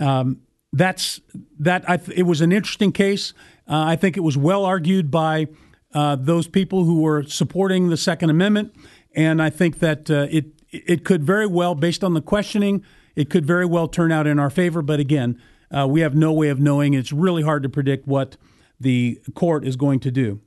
Um, 0.00 0.40
that's 0.72 1.20
that. 1.58 1.88
I, 1.88 2.00
it 2.14 2.22
was 2.22 2.40
an 2.40 2.52
interesting 2.52 2.92
case. 2.92 3.34
Uh, 3.68 3.84
I 3.84 3.96
think 3.96 4.16
it 4.16 4.20
was 4.20 4.38
well 4.38 4.64
argued 4.64 5.10
by 5.10 5.48
uh, 5.94 6.16
those 6.16 6.48
people 6.48 6.84
who 6.84 7.00
were 7.00 7.22
supporting 7.24 7.88
the 7.88 7.96
Second 7.96 8.30
Amendment, 8.30 8.74
and 9.14 9.42
I 9.42 9.50
think 9.50 9.78
that 9.78 10.10
uh, 10.10 10.26
it 10.30 10.46
it 10.70 11.04
could 11.04 11.24
very 11.24 11.46
well, 11.46 11.74
based 11.74 12.04
on 12.04 12.14
the 12.14 12.20
questioning, 12.20 12.84
it 13.16 13.30
could 13.30 13.46
very 13.46 13.64
well 13.64 13.88
turn 13.88 14.12
out 14.12 14.26
in 14.26 14.38
our 14.38 14.50
favor. 14.50 14.82
But 14.82 15.00
again, 15.00 15.40
uh, 15.70 15.86
we 15.88 16.00
have 16.00 16.14
no 16.14 16.32
way 16.32 16.48
of 16.48 16.60
knowing. 16.60 16.94
It's 16.94 17.12
really 17.12 17.42
hard 17.42 17.62
to 17.62 17.68
predict 17.68 18.06
what 18.06 18.36
the 18.78 19.18
court 19.34 19.66
is 19.66 19.76
going 19.76 20.00
to 20.00 20.10
do. 20.10 20.40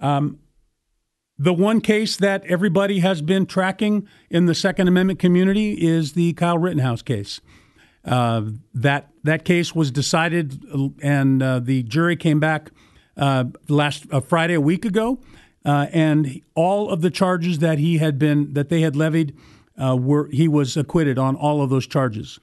Um, 0.00 0.40
the 1.38 1.52
one 1.52 1.80
case 1.80 2.16
that 2.16 2.44
everybody 2.46 3.00
has 3.00 3.22
been 3.22 3.46
tracking 3.46 4.06
in 4.30 4.46
the 4.46 4.54
Second 4.54 4.88
Amendment 4.88 5.18
community 5.18 5.72
is 5.72 6.12
the 6.12 6.32
Kyle 6.34 6.58
Rittenhouse 6.58 7.02
case. 7.02 7.40
Uh, 8.04 8.42
that 8.74 9.10
that 9.22 9.44
case 9.44 9.74
was 9.74 9.90
decided, 9.90 10.64
and 11.02 11.42
uh, 11.42 11.60
the 11.60 11.84
jury 11.84 12.16
came 12.16 12.40
back 12.40 12.72
uh, 13.16 13.44
last 13.68 14.06
uh, 14.10 14.20
Friday, 14.20 14.54
a 14.54 14.60
week 14.60 14.84
ago, 14.84 15.18
uh, 15.64 15.86
and 15.92 16.40
all 16.54 16.90
of 16.90 17.02
the 17.02 17.10
charges 17.10 17.58
that 17.58 17.78
he 17.78 17.98
had 17.98 18.18
been 18.18 18.54
that 18.54 18.68
they 18.68 18.80
had 18.80 18.96
levied 18.96 19.36
uh, 19.82 19.96
were 19.96 20.28
he 20.28 20.48
was 20.48 20.76
acquitted 20.76 21.18
on 21.18 21.36
all 21.36 21.62
of 21.62 21.70
those 21.70 21.86
charges. 21.86 22.38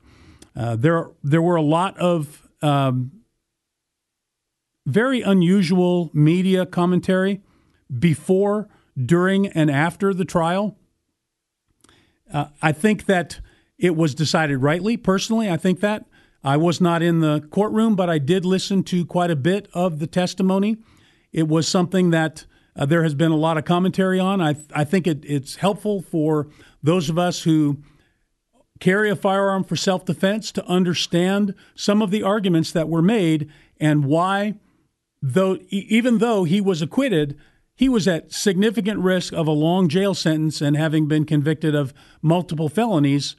there 0.55 1.09
there 1.23 1.41
were 1.41 1.55
a 1.55 1.61
lot 1.61 1.97
of 1.97 2.47
um, 2.61 3.11
very 4.85 5.21
unusual 5.21 6.09
media 6.13 6.65
commentary 6.65 7.41
before, 7.97 8.67
during, 8.97 9.47
and 9.47 9.71
after 9.71 10.13
the 10.13 10.25
trial. 10.25 10.75
I 12.61 12.71
think 12.71 13.05
that 13.07 13.39
it 13.79 13.95
was 13.95 14.13
decided 14.13 14.57
rightly. 14.57 14.97
Personally, 14.97 15.49
I 15.49 15.57
think 15.57 15.79
that. 15.79 16.05
I 16.43 16.57
was 16.57 16.79
not 16.79 17.01
in 17.01 17.19
the 17.19 17.41
courtroom, 17.51 17.95
but 17.95 18.09
I 18.09 18.17
did 18.17 18.45
listen 18.45 18.83
to 18.85 19.05
quite 19.05 19.31
a 19.31 19.35
bit 19.35 19.67
of 19.73 19.99
the 19.99 20.07
testimony. 20.07 20.77
It 21.33 21.47
was 21.47 21.67
something 21.67 22.11
that 22.11 22.45
uh, 22.75 22.85
there 22.85 23.03
has 23.03 23.13
been 23.13 23.31
a 23.31 23.37
lot 23.37 23.57
of 23.57 23.65
commentary 23.65 24.19
on. 24.19 24.41
I, 24.41 24.55
I 24.73 24.83
think 24.85 25.05
it, 25.05 25.25
it's 25.25 25.57
helpful 25.57 26.01
for 26.01 26.47
those 26.81 27.09
of 27.09 27.19
us 27.19 27.43
who 27.43 27.83
carry 28.79 29.09
a 29.09 29.15
firearm 29.15 29.65
for 29.65 29.75
self 29.75 30.05
defense 30.05 30.51
to 30.53 30.65
understand 30.65 31.53
some 31.75 32.01
of 32.01 32.11
the 32.11 32.23
arguments 32.23 32.71
that 32.71 32.87
were 32.87 33.01
made 33.01 33.49
and 33.79 34.05
why, 34.05 34.55
though, 35.21 35.57
even 35.69 36.19
though 36.19 36.45
he 36.45 36.61
was 36.61 36.81
acquitted, 36.81 37.37
he 37.75 37.89
was 37.89 38.07
at 38.07 38.31
significant 38.31 38.99
risk 38.99 39.33
of 39.33 39.47
a 39.47 39.51
long 39.51 39.89
jail 39.89 40.13
sentence 40.13 40.61
and 40.61 40.77
having 40.77 41.07
been 41.07 41.25
convicted 41.25 41.75
of 41.75 41.93
multiple 42.21 42.69
felonies 42.69 43.35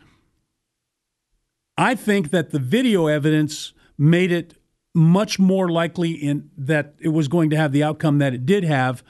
I 1.81 1.95
think 1.95 2.31
that 2.31 2.51
the 2.51 2.59
video 2.59 3.07
evidence 3.07 3.73
made 3.97 4.31
it 4.31 4.53
much 4.95 5.39
more 5.39 5.71
likely 5.71 6.11
in 6.11 6.51
that 6.59 6.95
it 7.01 7.09
was 7.09 7.27
going 7.27 7.49
to 7.49 7.57
have 7.57 7.73
the 7.73 7.83
outcome 7.83 8.19
that 8.19 8.35
it 8.35 8.45
did 8.45 8.65
have. 8.65 9.03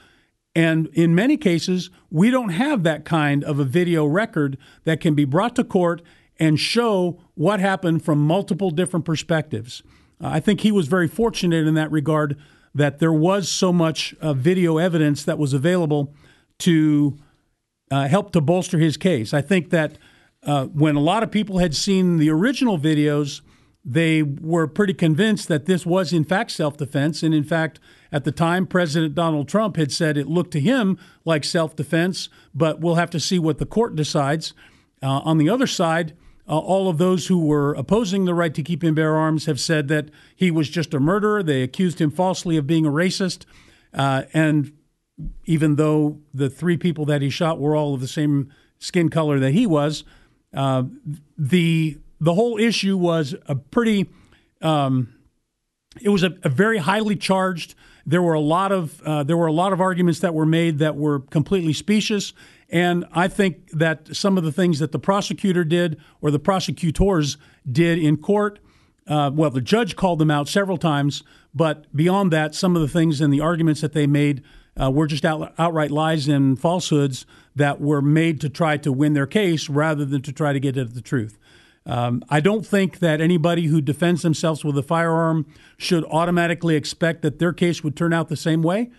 And 0.55 0.87
in 0.93 1.13
many 1.13 1.35
cases, 1.35 1.89
we 2.09 2.31
don't 2.31 2.51
have 2.51 2.83
that 2.83 3.03
kind 3.03 3.43
of 3.43 3.59
a 3.59 3.65
video 3.65 4.05
record 4.05 4.57
that 4.85 5.01
can 5.01 5.15
be 5.15 5.25
brought 5.25 5.53
to 5.57 5.65
court 5.65 6.01
and 6.39 6.57
show 6.57 7.19
what 7.33 7.59
happened 7.59 8.05
from 8.05 8.25
multiple 8.25 8.71
different 8.71 9.05
perspectives. 9.05 9.83
Uh, 10.23 10.29
I 10.29 10.39
think 10.39 10.61
he 10.61 10.71
was 10.71 10.87
very 10.87 11.09
fortunate 11.09 11.67
in 11.67 11.73
that 11.73 11.91
regard 11.91 12.37
that 12.73 12.99
there 12.99 13.11
was 13.11 13.49
so 13.49 13.73
much 13.73 14.15
uh, 14.21 14.31
video 14.31 14.77
evidence 14.77 15.25
that 15.25 15.37
was 15.37 15.51
available 15.51 16.15
to 16.59 17.17
uh, 17.91 18.07
help 18.07 18.31
to 18.31 18.39
bolster 18.39 18.79
his 18.79 18.95
case. 18.95 19.33
I 19.33 19.41
think 19.41 19.71
that 19.71 19.97
uh, 20.45 20.65
when 20.65 20.95
a 20.95 21.01
lot 21.01 21.23
of 21.23 21.31
people 21.31 21.59
had 21.59 21.75
seen 21.75 22.17
the 22.17 22.29
original 22.29 22.79
videos, 22.79 23.41
they 23.83 24.21
were 24.21 24.67
pretty 24.67 24.93
convinced 24.93 25.47
that 25.47 25.65
this 25.65 25.85
was, 25.85 26.13
in 26.13 26.23
fact, 26.23 26.51
self 26.51 26.77
defense. 26.77 27.23
And 27.23 27.33
in 27.33 27.43
fact, 27.43 27.79
at 28.11 28.23
the 28.23 28.31
time, 28.31 28.67
President 28.67 29.15
Donald 29.15 29.47
Trump 29.47 29.75
had 29.75 29.91
said 29.91 30.17
it 30.17 30.27
looked 30.27 30.51
to 30.51 30.59
him 30.59 30.97
like 31.25 31.43
self 31.43 31.75
defense, 31.75 32.29
but 32.53 32.79
we'll 32.79 32.95
have 32.95 33.09
to 33.11 33.19
see 33.19 33.39
what 33.39 33.57
the 33.57 33.65
court 33.65 33.95
decides. 33.95 34.53
Uh, 35.03 35.21
on 35.23 35.37
the 35.39 35.49
other 35.49 35.65
side, 35.65 36.13
uh, 36.47 36.57
all 36.57 36.89
of 36.89 36.97
those 36.97 37.27
who 37.27 37.45
were 37.45 37.73
opposing 37.73 38.25
the 38.25 38.33
right 38.33 38.53
to 38.53 38.61
keep 38.61 38.83
and 38.83 38.95
bear 38.95 39.15
arms 39.15 39.45
have 39.45 39.59
said 39.59 39.87
that 39.87 40.09
he 40.35 40.51
was 40.51 40.69
just 40.69 40.93
a 40.93 40.99
murderer. 40.99 41.41
They 41.41 41.63
accused 41.63 41.99
him 41.99 42.11
falsely 42.11 42.57
of 42.57 42.67
being 42.67 42.85
a 42.85 42.91
racist. 42.91 43.45
Uh, 43.93 44.23
and 44.33 44.73
even 45.45 45.75
though 45.75 46.19
the 46.33 46.49
three 46.49 46.77
people 46.77 47.05
that 47.05 47.21
he 47.21 47.29
shot 47.29 47.59
were 47.59 47.75
all 47.75 47.93
of 47.93 48.01
the 48.01 48.07
same 48.07 48.51
skin 48.79 49.09
color 49.09 49.39
that 49.39 49.51
he 49.51 49.65
was, 49.65 50.03
uh, 50.53 50.83
the 51.37 51.97
the 52.19 52.33
whole 52.33 52.57
issue 52.57 52.97
was 52.97 53.35
a 53.47 53.55
pretty 53.55 54.09
um, 54.61 55.13
it 55.99 56.09
was 56.09 56.23
a, 56.23 56.33
a 56.43 56.49
very 56.49 56.77
highly 56.77 57.15
charged. 57.15 57.75
There 58.05 58.21
were 58.21 58.33
a 58.33 58.39
lot 58.39 58.71
of 58.71 59.01
uh, 59.01 59.23
there 59.23 59.37
were 59.37 59.47
a 59.47 59.53
lot 59.53 59.73
of 59.73 59.81
arguments 59.81 60.19
that 60.19 60.33
were 60.33 60.45
made 60.45 60.79
that 60.79 60.95
were 60.95 61.19
completely 61.19 61.73
specious, 61.73 62.33
and 62.69 63.05
I 63.11 63.27
think 63.27 63.69
that 63.71 64.15
some 64.15 64.37
of 64.37 64.43
the 64.43 64.51
things 64.51 64.79
that 64.79 64.91
the 64.91 64.99
prosecutor 64.99 65.63
did 65.63 65.99
or 66.21 66.31
the 66.31 66.39
prosecutors 66.39 67.37
did 67.69 67.99
in 67.99 68.17
court, 68.17 68.59
uh, 69.07 69.29
well, 69.33 69.49
the 69.49 69.61
judge 69.61 69.95
called 69.95 70.19
them 70.19 70.31
out 70.31 70.47
several 70.47 70.77
times, 70.77 71.23
but 71.53 71.93
beyond 71.95 72.31
that, 72.31 72.55
some 72.55 72.75
of 72.75 72.81
the 72.81 72.87
things 72.87 73.21
and 73.21 73.31
the 73.33 73.41
arguments 73.41 73.81
that 73.81 73.93
they 73.93 74.07
made 74.07 74.41
uh, 74.81 74.89
were 74.89 75.05
just 75.05 75.25
out, 75.25 75.53
outright 75.59 75.91
lies 75.91 76.27
and 76.27 76.59
falsehoods 76.59 77.25
that 77.55 77.81
were 77.81 78.01
made 78.01 78.41
to 78.41 78.49
try 78.49 78.77
to 78.77 78.91
win 78.91 79.13
their 79.13 79.27
case 79.27 79.69
rather 79.69 80.05
than 80.05 80.21
to 80.21 80.31
try 80.31 80.53
to 80.53 80.59
get 80.59 80.77
at 80.77 80.93
the 80.93 81.01
truth. 81.01 81.37
Um, 81.85 82.23
I 82.29 82.39
don't 82.39 82.65
think 82.65 82.99
that 82.99 83.21
anybody 83.21 83.65
who 83.65 83.81
defends 83.81 84.21
themselves 84.21 84.63
with 84.63 84.77
a 84.77 84.83
firearm 84.83 85.47
should 85.77 86.05
automatically 86.05 86.75
expect 86.75 87.23
that 87.23 87.39
their 87.39 87.53
case 87.53 87.83
would 87.83 87.95
turn 87.95 88.13
out 88.13 88.29
the 88.29 88.35
same 88.35 88.61
way. 88.61 88.91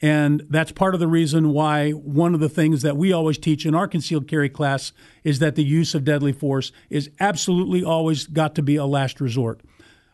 And 0.00 0.44
that's 0.48 0.70
part 0.70 0.94
of 0.94 1.00
the 1.00 1.08
reason 1.08 1.50
why 1.52 1.90
one 1.90 2.32
of 2.32 2.40
the 2.40 2.48
things 2.48 2.82
that 2.82 2.96
we 2.96 3.12
always 3.12 3.36
teach 3.36 3.66
in 3.66 3.74
our 3.74 3.88
concealed 3.88 4.28
carry 4.28 4.48
class 4.48 4.92
is 5.24 5.40
that 5.40 5.56
the 5.56 5.64
use 5.64 5.94
of 5.94 6.04
deadly 6.04 6.32
force 6.32 6.70
is 6.88 7.10
absolutely 7.18 7.82
always 7.82 8.26
got 8.26 8.54
to 8.54 8.62
be 8.62 8.76
a 8.76 8.86
last 8.86 9.20
resort. 9.20 9.60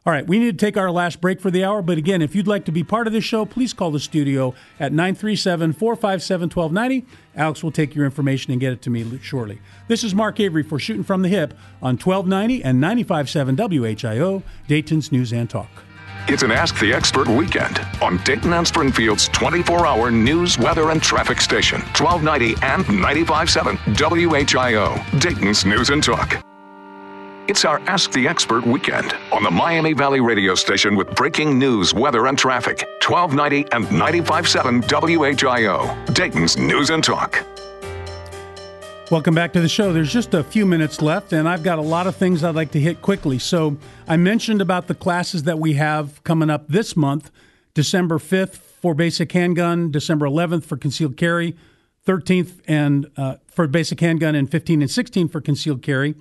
All 0.06 0.12
right, 0.12 0.26
we 0.26 0.38
need 0.38 0.58
to 0.58 0.66
take 0.66 0.76
our 0.76 0.90
last 0.90 1.22
break 1.22 1.40
for 1.40 1.50
the 1.50 1.64
hour. 1.64 1.80
But 1.80 1.96
again, 1.96 2.20
if 2.20 2.34
you'd 2.34 2.46
like 2.46 2.66
to 2.66 2.72
be 2.72 2.84
part 2.84 3.06
of 3.06 3.14
this 3.14 3.24
show, 3.24 3.46
please 3.46 3.72
call 3.72 3.90
the 3.90 3.98
studio 3.98 4.54
at 4.78 4.92
937 4.92 5.72
457 5.72 6.50
1290. 6.50 7.06
Alex 7.34 7.62
will 7.62 7.70
take 7.70 7.94
your 7.94 8.04
information 8.04 8.52
and 8.52 8.60
get 8.60 8.74
it 8.74 8.82
to 8.82 8.90
me 8.90 9.18
shortly. 9.22 9.60
This 9.88 10.04
is 10.04 10.14
Mark 10.14 10.38
Avery 10.40 10.62
for 10.62 10.78
Shooting 10.78 11.04
from 11.04 11.22
the 11.22 11.30
Hip 11.30 11.54
on 11.80 11.96
1290 11.96 12.62
and 12.62 12.82
957 12.82 13.56
WHIO, 13.56 14.42
Dayton's 14.68 15.10
News 15.10 15.32
and 15.32 15.48
Talk. 15.48 15.70
It's 16.28 16.42
an 16.42 16.50
Ask 16.50 16.78
the 16.78 16.92
Expert 16.92 17.28
weekend 17.28 17.80
on 18.02 18.18
Dayton 18.24 18.52
and 18.52 18.68
Springfield's 18.68 19.28
24 19.28 19.86
hour 19.86 20.10
news, 20.10 20.58
weather, 20.58 20.90
and 20.90 21.02
traffic 21.02 21.40
station, 21.40 21.80
1290 21.98 22.62
and 22.62 22.86
957 23.00 23.76
WHIO, 23.76 25.20
Dayton's 25.20 25.64
News 25.64 25.88
and 25.88 26.04
Talk. 26.04 26.44
It's 27.46 27.66
our 27.66 27.78
Ask 27.80 28.10
the 28.12 28.26
Expert 28.26 28.64
weekend 28.64 29.14
on 29.30 29.42
the 29.42 29.50
Miami 29.50 29.92
Valley 29.92 30.20
radio 30.20 30.54
station 30.54 30.96
with 30.96 31.14
breaking 31.14 31.58
news, 31.58 31.92
weather, 31.92 32.26
and 32.26 32.38
traffic, 32.38 32.88
1290 33.06 33.70
and 33.70 33.84
957 33.92 34.80
WHIO, 34.80 36.14
Dayton's 36.14 36.56
News 36.56 36.88
and 36.88 37.04
Talk. 37.04 37.44
Welcome 39.10 39.34
back 39.34 39.52
to 39.52 39.60
the 39.60 39.68
show. 39.68 39.92
There's 39.92 40.10
just 40.10 40.32
a 40.32 40.42
few 40.42 40.64
minutes 40.64 41.02
left, 41.02 41.34
and 41.34 41.46
I've 41.46 41.62
got 41.62 41.78
a 41.78 41.82
lot 41.82 42.06
of 42.06 42.16
things 42.16 42.42
I'd 42.42 42.54
like 42.54 42.70
to 42.70 42.80
hit 42.80 43.02
quickly. 43.02 43.38
So, 43.38 43.76
I 44.08 44.16
mentioned 44.16 44.62
about 44.62 44.86
the 44.86 44.94
classes 44.94 45.42
that 45.42 45.58
we 45.58 45.74
have 45.74 46.24
coming 46.24 46.48
up 46.48 46.68
this 46.68 46.96
month 46.96 47.30
December 47.74 48.16
5th 48.16 48.54
for 48.54 48.94
basic 48.94 49.30
handgun, 49.32 49.90
December 49.90 50.24
11th 50.24 50.64
for 50.64 50.78
concealed 50.78 51.18
carry, 51.18 51.54
13th 52.06 52.62
and 52.66 53.10
uh, 53.18 53.34
for 53.48 53.66
basic 53.66 54.00
handgun, 54.00 54.34
and 54.34 54.50
15 54.50 54.80
and 54.80 54.90
16 54.90 55.28
for 55.28 55.42
concealed 55.42 55.82
carry. 55.82 56.14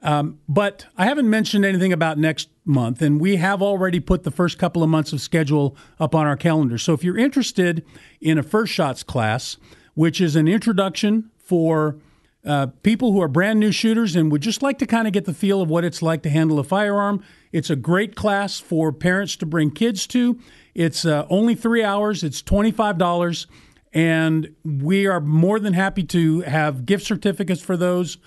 Um, 0.00 0.38
but 0.48 0.86
I 0.96 1.06
haven't 1.06 1.28
mentioned 1.28 1.64
anything 1.64 1.92
about 1.92 2.18
next 2.18 2.48
month, 2.64 3.02
and 3.02 3.20
we 3.20 3.36
have 3.36 3.60
already 3.60 3.98
put 3.98 4.22
the 4.22 4.30
first 4.30 4.58
couple 4.58 4.82
of 4.82 4.88
months 4.88 5.12
of 5.12 5.20
schedule 5.20 5.76
up 5.98 6.14
on 6.14 6.26
our 6.26 6.36
calendar. 6.36 6.78
So 6.78 6.92
if 6.92 7.02
you're 7.02 7.18
interested 7.18 7.84
in 8.20 8.38
a 8.38 8.42
first 8.42 8.72
shots 8.72 9.02
class, 9.02 9.56
which 9.94 10.20
is 10.20 10.36
an 10.36 10.46
introduction 10.46 11.30
for 11.36 11.96
uh, 12.44 12.68
people 12.82 13.12
who 13.12 13.20
are 13.20 13.28
brand 13.28 13.58
new 13.58 13.72
shooters 13.72 14.14
and 14.14 14.30
would 14.30 14.40
just 14.40 14.62
like 14.62 14.78
to 14.78 14.86
kind 14.86 15.08
of 15.08 15.12
get 15.12 15.24
the 15.24 15.34
feel 15.34 15.60
of 15.60 15.68
what 15.68 15.84
it's 15.84 16.00
like 16.00 16.22
to 16.22 16.30
handle 16.30 16.60
a 16.60 16.64
firearm, 16.64 17.22
it's 17.50 17.68
a 17.68 17.76
great 17.76 18.14
class 18.14 18.60
for 18.60 18.92
parents 18.92 19.34
to 19.36 19.46
bring 19.46 19.70
kids 19.70 20.06
to. 20.06 20.38
It's 20.74 21.04
uh, 21.04 21.26
only 21.28 21.56
three 21.56 21.82
hours, 21.82 22.22
it's 22.22 22.40
$25. 22.42 23.46
And 23.92 24.54
we 24.64 25.06
are 25.06 25.20
more 25.20 25.58
than 25.58 25.72
happy 25.72 26.04
to 26.04 26.42
have 26.42 26.86
gift 26.86 27.04
certificates 27.04 27.60
for 27.60 27.76
those. 27.76 28.18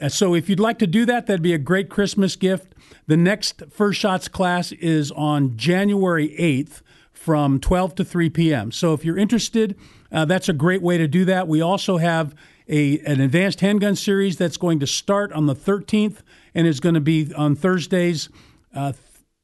Uh, 0.00 0.08
So 0.08 0.34
if 0.34 0.48
you'd 0.48 0.60
like 0.60 0.78
to 0.78 0.86
do 0.86 1.04
that, 1.06 1.26
that'd 1.26 1.42
be 1.42 1.52
a 1.52 1.58
great 1.58 1.88
Christmas 1.88 2.36
gift. 2.36 2.74
The 3.06 3.16
next 3.16 3.62
First 3.70 4.00
Shots 4.00 4.28
class 4.28 4.72
is 4.72 5.10
on 5.12 5.56
January 5.56 6.34
8th 6.38 6.82
from 7.12 7.60
12 7.60 7.96
to 7.96 8.04
3 8.04 8.30
p.m. 8.30 8.72
So 8.72 8.94
if 8.94 9.04
you're 9.04 9.18
interested, 9.18 9.76
uh, 10.10 10.24
that's 10.24 10.48
a 10.48 10.54
great 10.54 10.80
way 10.80 10.96
to 10.96 11.06
do 11.06 11.24
that. 11.26 11.46
We 11.46 11.60
also 11.60 11.98
have 11.98 12.34
a, 12.68 12.98
an 13.00 13.20
advanced 13.20 13.60
handgun 13.60 13.96
series 13.96 14.36
that's 14.36 14.56
going 14.56 14.80
to 14.80 14.86
start 14.86 15.32
on 15.32 15.46
the 15.46 15.54
13th 15.54 16.18
and 16.54 16.66
is 16.66 16.80
going 16.80 16.94
to 16.94 17.00
be 17.00 17.32
on 17.34 17.56
Thursdays, 17.56 18.28
uh, 18.74 18.92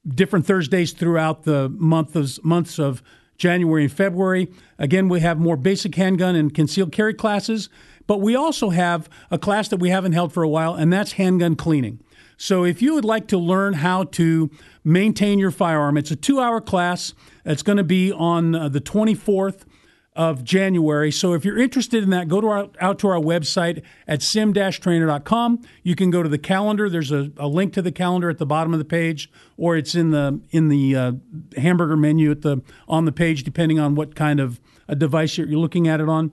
different 0.08 0.46
Thursdays 0.46 0.92
throughout 0.92 1.42
the 1.42 1.68
month 1.68 2.16
of, 2.16 2.42
months 2.44 2.78
of 2.78 3.02
January 3.36 3.84
and 3.84 3.92
February. 3.92 4.48
Again, 4.78 5.08
we 5.08 5.20
have 5.20 5.38
more 5.38 5.56
basic 5.56 5.94
handgun 5.94 6.34
and 6.34 6.54
concealed 6.54 6.92
carry 6.92 7.14
classes, 7.14 7.68
but 8.06 8.20
we 8.20 8.34
also 8.34 8.70
have 8.70 9.08
a 9.30 9.38
class 9.38 9.68
that 9.68 9.78
we 9.78 9.90
haven't 9.90 10.12
held 10.12 10.32
for 10.32 10.42
a 10.42 10.48
while, 10.48 10.74
and 10.74 10.92
that's 10.92 11.12
handgun 11.12 11.56
cleaning. 11.56 12.00
So 12.36 12.64
if 12.64 12.82
you 12.82 12.94
would 12.94 13.04
like 13.04 13.28
to 13.28 13.38
learn 13.38 13.74
how 13.74 14.04
to 14.04 14.50
maintain 14.84 15.38
your 15.38 15.50
firearm, 15.50 15.96
it's 15.96 16.10
a 16.10 16.16
two 16.16 16.40
hour 16.40 16.60
class. 16.60 17.14
It's 17.44 17.62
going 17.62 17.78
to 17.78 17.84
be 17.84 18.12
on 18.12 18.54
uh, 18.54 18.68
the 18.68 18.80
24th 18.80 19.62
of 20.14 20.42
January. 20.42 21.12
So 21.12 21.34
if 21.34 21.44
you're 21.44 21.58
interested 21.58 22.02
in 22.02 22.10
that, 22.10 22.26
go 22.26 22.40
to 22.40 22.48
our, 22.48 22.68
out 22.80 22.98
to 23.00 23.08
our 23.08 23.20
website 23.20 23.82
at 24.08 24.22
sim-trainer.com. 24.22 25.62
You 25.82 25.94
can 25.94 26.10
go 26.10 26.22
to 26.22 26.28
the 26.28 26.38
calendar. 26.38 26.88
There's 26.88 27.12
a, 27.12 27.30
a 27.36 27.46
link 27.46 27.74
to 27.74 27.82
the 27.82 27.92
calendar 27.92 28.30
at 28.30 28.38
the 28.38 28.46
bottom 28.46 28.72
of 28.72 28.78
the 28.78 28.86
page, 28.86 29.30
or 29.58 29.76
it's 29.76 29.94
in 29.94 30.10
the 30.10 30.40
in 30.50 30.68
the 30.68 30.96
uh, 30.96 31.12
hamburger 31.56 31.98
menu 31.98 32.30
at 32.30 32.40
the 32.40 32.62
on 32.88 33.04
the 33.04 33.12
page, 33.12 33.44
depending 33.44 33.78
on 33.78 33.94
what 33.94 34.14
kind 34.14 34.40
of 34.40 34.58
a 34.88 34.96
device 34.96 35.36
you're, 35.36 35.46
you're 35.46 35.60
looking 35.60 35.86
at 35.86 36.00
it 36.00 36.08
on 36.08 36.32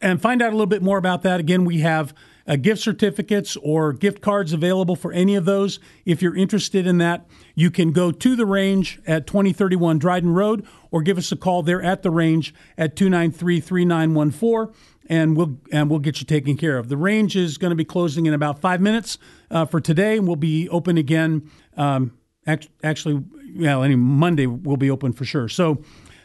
and 0.00 0.20
find 0.20 0.42
out 0.42 0.48
a 0.48 0.52
little 0.52 0.66
bit 0.66 0.82
more 0.82 0.98
about 0.98 1.22
that. 1.22 1.40
Again, 1.40 1.64
we 1.64 1.80
have 1.80 2.14
uh, 2.46 2.56
gift 2.56 2.80
certificates 2.82 3.56
or 3.56 3.92
gift 3.92 4.20
cards 4.20 4.52
available 4.52 4.96
for 4.96 5.12
any 5.12 5.34
of 5.34 5.44
those. 5.44 5.78
If 6.04 6.22
you're 6.22 6.36
interested 6.36 6.86
in 6.86 6.98
that, 6.98 7.26
you 7.54 7.70
can 7.70 7.92
go 7.92 8.10
to 8.10 8.36
the 8.36 8.46
range 8.46 9.00
at 9.06 9.26
2031 9.26 9.98
Dryden 9.98 10.32
Road 10.34 10.66
or 10.90 11.02
give 11.02 11.18
us 11.18 11.30
a 11.30 11.36
call 11.36 11.62
there 11.62 11.82
at 11.82 12.02
the 12.02 12.10
range 12.10 12.54
at 12.76 12.96
293 12.96 13.60
3914 13.60 14.74
and 15.10 15.36
we'll 15.36 15.58
and 15.72 15.90
we'll 15.90 15.98
get 15.98 16.20
you 16.20 16.26
taken 16.26 16.56
care 16.56 16.78
of. 16.78 16.88
The 16.88 16.96
range 16.96 17.36
is 17.36 17.58
going 17.58 17.70
to 17.70 17.76
be 17.76 17.84
closing 17.84 18.26
in 18.26 18.32
about 18.32 18.60
five 18.60 18.80
minutes 18.80 19.18
uh, 19.50 19.66
for 19.66 19.80
today, 19.80 20.16
and 20.16 20.26
we'll 20.26 20.36
be 20.36 20.68
open 20.68 20.96
again. 20.96 21.50
Um, 21.76 22.16
act, 22.46 22.68
actually, 22.84 23.24
yeah, 23.52 23.80
any 23.82 23.96
Monday 23.96 24.46
we'll 24.46 24.76
be 24.76 24.90
open 24.90 25.12
for 25.12 25.24
sure. 25.24 25.48
So 25.48 25.82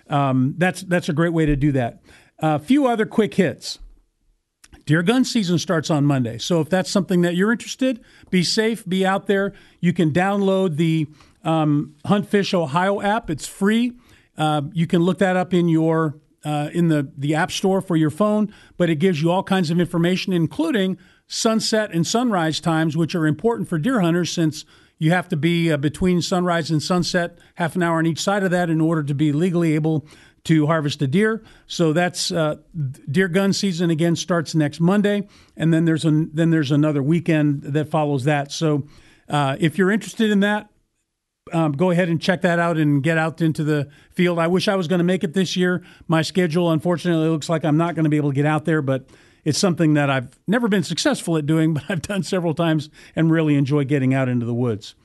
um, 0.07 0.53
that's 0.57 0.83
that's 0.83 1.09
a 1.09 1.13
great 1.13 1.33
way 1.33 1.47
to 1.47 1.55
do 1.55 1.71
that. 1.71 2.01
A 2.39 2.59
few 2.59 2.87
other 2.87 3.05
quick 3.05 3.35
hits. 3.35 3.79
Deer 4.85 5.01
gun 5.01 5.25
season 5.25 5.57
starts 5.57 5.89
on 5.89 6.05
Monday. 6.05 6.37
So 6.37 6.61
if 6.61 6.69
that's 6.69 6.91
something 6.91 7.21
that 7.21 7.35
you're 7.35 7.51
interested, 7.51 7.99
be 8.29 8.43
safe, 8.43 8.87
be 8.87 9.05
out 9.05 9.25
there. 9.25 9.53
You 9.79 9.93
can 9.93 10.11
download 10.11 10.75
the 10.75 11.07
um, 11.43 11.95
Hunt 12.05 12.27
Fish 12.27 12.53
Ohio 12.53 13.01
app. 13.01 13.29
It's 13.29 13.47
free. 13.47 13.93
Uh, 14.37 14.63
you 14.73 14.85
can 14.85 15.01
look 15.01 15.17
that 15.19 15.35
up 15.35 15.53
in 15.53 15.69
your 15.69 16.17
uh, 16.43 16.69
in 16.73 16.89
the 16.89 17.11
the 17.17 17.33
app 17.33 17.51
store 17.51 17.81
for 17.81 17.95
your 17.95 18.11
phone. 18.11 18.53
But 18.77 18.89
it 18.89 18.95
gives 18.95 19.21
you 19.21 19.31
all 19.31 19.43
kinds 19.43 19.71
of 19.71 19.79
information, 19.79 20.33
including 20.33 20.97
sunset 21.25 21.91
and 21.91 22.05
sunrise 22.05 22.59
times, 22.59 22.95
which 22.95 23.15
are 23.15 23.25
important 23.25 23.67
for 23.67 23.79
deer 23.79 24.01
hunters 24.01 24.31
since 24.31 24.65
you 24.99 25.11
have 25.11 25.27
to 25.29 25.37
be 25.37 25.71
uh, 25.71 25.77
between 25.77 26.21
sunrise 26.21 26.69
and 26.69 26.81
sunset, 26.81 27.37
half 27.55 27.75
an 27.75 27.83
hour 27.83 27.97
on 27.97 28.05
each 28.05 28.19
side 28.19 28.43
of 28.43 28.51
that, 28.51 28.69
in 28.69 28.79
order 28.79 29.03
to 29.03 29.15
be 29.15 29.31
legally 29.31 29.73
able 29.73 30.05
to 30.45 30.67
harvest 30.67 31.01
a 31.01 31.07
deer. 31.07 31.43
So 31.67 31.93
that's 31.93 32.31
uh, 32.31 32.57
deer 33.11 33.27
gun 33.27 33.53
season 33.53 33.89
again 33.89 34.15
starts 34.15 34.55
next 34.55 34.79
Monday, 34.79 35.27
and 35.57 35.73
then 35.73 35.85
there's 35.85 36.05
an 36.05 36.31
then 36.33 36.51
there's 36.51 36.71
another 36.71 37.03
weekend 37.03 37.63
that 37.63 37.89
follows 37.89 38.23
that. 38.23 38.51
So 38.51 38.87
uh, 39.27 39.57
if 39.59 39.77
you're 39.77 39.91
interested 39.91 40.31
in 40.31 40.39
that, 40.41 40.69
um, 41.51 41.73
go 41.73 41.91
ahead 41.91 42.09
and 42.09 42.21
check 42.21 42.41
that 42.41 42.59
out 42.59 42.77
and 42.77 43.03
get 43.03 43.17
out 43.17 43.41
into 43.41 43.63
the 43.63 43.89
field. 44.11 44.39
I 44.39 44.47
wish 44.47 44.67
I 44.67 44.75
was 44.75 44.87
going 44.87 44.99
to 44.99 45.05
make 45.05 45.23
it 45.23 45.33
this 45.33 45.55
year. 45.55 45.83
My 46.07 46.21
schedule, 46.21 46.71
unfortunately, 46.71 47.27
looks 47.27 47.49
like 47.49 47.65
I'm 47.65 47.77
not 47.77 47.95
going 47.95 48.05
to 48.05 48.09
be 48.09 48.17
able 48.17 48.31
to 48.31 48.35
get 48.35 48.45
out 48.45 48.65
there, 48.65 48.81
but 48.81 49.07
it's 49.43 49.59
something 49.59 49.93
that 49.93 50.09
I've 50.09 50.39
never 50.47 50.67
been 50.67 50.83
successful 50.83 51.37
at 51.37 51.45
doing, 51.45 51.73
but 51.75 51.83
I've 51.89 52.01
done 52.01 52.23
several 52.23 52.53
times 52.53 52.89
and 53.15 53.31
really 53.31 53.55
enjoy 53.55 53.83
getting 53.83 54.13
out 54.13 54.29
into 54.29 54.45
the 54.45 54.53
woods. 54.53 54.95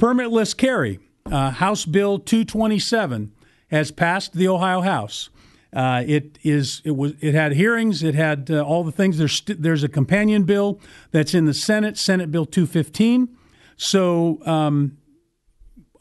Permitless 0.00 0.56
carry, 0.56 0.98
uh, 1.30 1.50
House 1.50 1.84
Bill 1.84 2.18
227 2.18 3.32
has 3.70 3.90
passed 3.90 4.34
the 4.34 4.48
Ohio 4.48 4.80
House. 4.80 5.30
Uh, 5.72 6.02
it 6.06 6.38
is 6.42 6.82
it 6.84 6.96
was 6.96 7.14
it 7.20 7.34
had 7.34 7.52
hearings. 7.52 8.02
It 8.02 8.14
had 8.14 8.50
uh, 8.50 8.62
all 8.62 8.82
the 8.82 8.92
things. 8.92 9.18
There's 9.18 9.32
st- 9.32 9.62
there's 9.62 9.84
a 9.84 9.88
companion 9.88 10.42
bill 10.42 10.80
that's 11.12 11.32
in 11.32 11.44
the 11.44 11.54
Senate, 11.54 11.96
Senate 11.96 12.32
Bill 12.32 12.44
215. 12.44 13.28
So 13.76 14.40
um, 14.44 14.98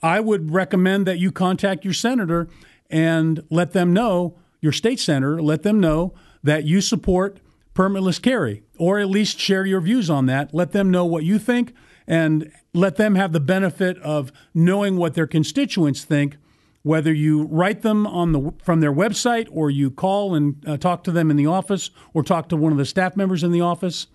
I 0.02 0.20
would 0.20 0.52
recommend 0.52 1.06
that 1.06 1.20
you 1.20 1.32
contact 1.32 1.86
your 1.86 1.94
senator 1.94 2.50
and 2.90 3.44
let 3.50 3.74
them 3.74 3.94
know 3.94 4.38
your 4.60 4.72
state 4.72 5.00
senator. 5.00 5.42
Let 5.42 5.62
them 5.62 5.80
know 5.80 6.14
that 6.44 6.64
you 6.66 6.82
support 6.82 7.40
permitless 7.76 8.22
carry, 8.22 8.64
or 8.78 9.00
at 9.00 9.08
least 9.08 9.40
share 9.40 9.66
your 9.66 9.82
views 9.82 10.10
on 10.10 10.26
that. 10.26 10.54
Let 10.54 10.72
them 10.72 10.90
know 10.90 11.06
what 11.06 11.24
you 11.24 11.38
think, 11.38 11.74
and 12.08 12.52
let 12.74 12.96
them 12.96 13.16
have 13.16 13.34
the 13.34 13.40
benefit 13.40 13.98
of 14.00 14.32
knowing 14.54 14.98
what 14.98 15.14
their 15.14 15.28
constituents 15.28 16.04
think, 16.04 16.38
whether 16.84 17.14
you 17.14 17.44
write 17.44 17.82
them 17.82 18.08
on 18.08 18.32
the 18.32 18.54
from 18.64 18.80
their 18.80 18.94
website 18.94 19.48
or 19.52 19.70
you 19.70 19.92
call 19.92 20.36
and 20.36 20.64
uh, 20.68 20.78
talk 20.78 21.04
to 21.04 21.12
them 21.12 21.30
in 21.30 21.38
the 21.38 21.46
office 21.46 21.90
or 22.14 22.24
talk 22.24 22.50
to 22.50 22.56
one 22.58 22.72
of 22.72 22.78
the 22.78 22.86
staff 22.86 23.16
members 23.16 23.44
in 23.44 23.52
the 23.52 23.62
office. 23.62 24.08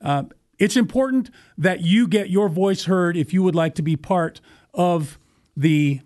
Uh, 0.00 0.24
it's 0.58 0.76
important 0.76 1.30
that 1.56 1.82
you 1.82 2.08
get 2.08 2.30
your 2.30 2.48
voice 2.48 2.84
heard 2.84 3.16
if 3.16 3.32
you 3.32 3.42
would 3.42 3.54
like 3.54 3.74
to 3.76 3.82
be 3.82 3.96
part 3.96 4.40
of 4.74 5.18
the 5.56 6.00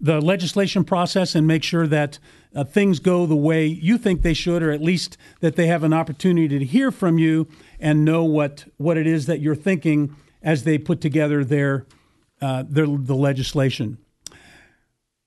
the 0.00 0.20
legislation 0.20 0.84
process 0.84 1.34
and 1.34 1.46
make 1.46 1.62
sure 1.62 1.86
that 1.86 2.18
uh, 2.54 2.64
things 2.64 2.98
go 2.98 3.26
the 3.26 3.36
way 3.36 3.66
you 3.66 3.98
think 3.98 4.22
they 4.22 4.34
should, 4.34 4.62
or 4.62 4.70
at 4.70 4.80
least 4.80 5.16
that 5.40 5.56
they 5.56 5.66
have 5.66 5.82
an 5.82 5.92
opportunity 5.92 6.58
to 6.58 6.64
hear 6.64 6.90
from 6.90 7.18
you 7.18 7.48
and 7.80 8.04
know 8.04 8.24
what 8.24 8.64
what 8.76 8.96
it 8.96 9.06
is 9.06 9.26
that 9.26 9.40
you're 9.40 9.54
thinking 9.54 10.14
as 10.42 10.64
they 10.64 10.78
put 10.78 11.00
together 11.00 11.44
their 11.44 11.86
uh, 12.40 12.64
their 12.66 12.86
the 12.86 13.14
legislation. 13.14 13.98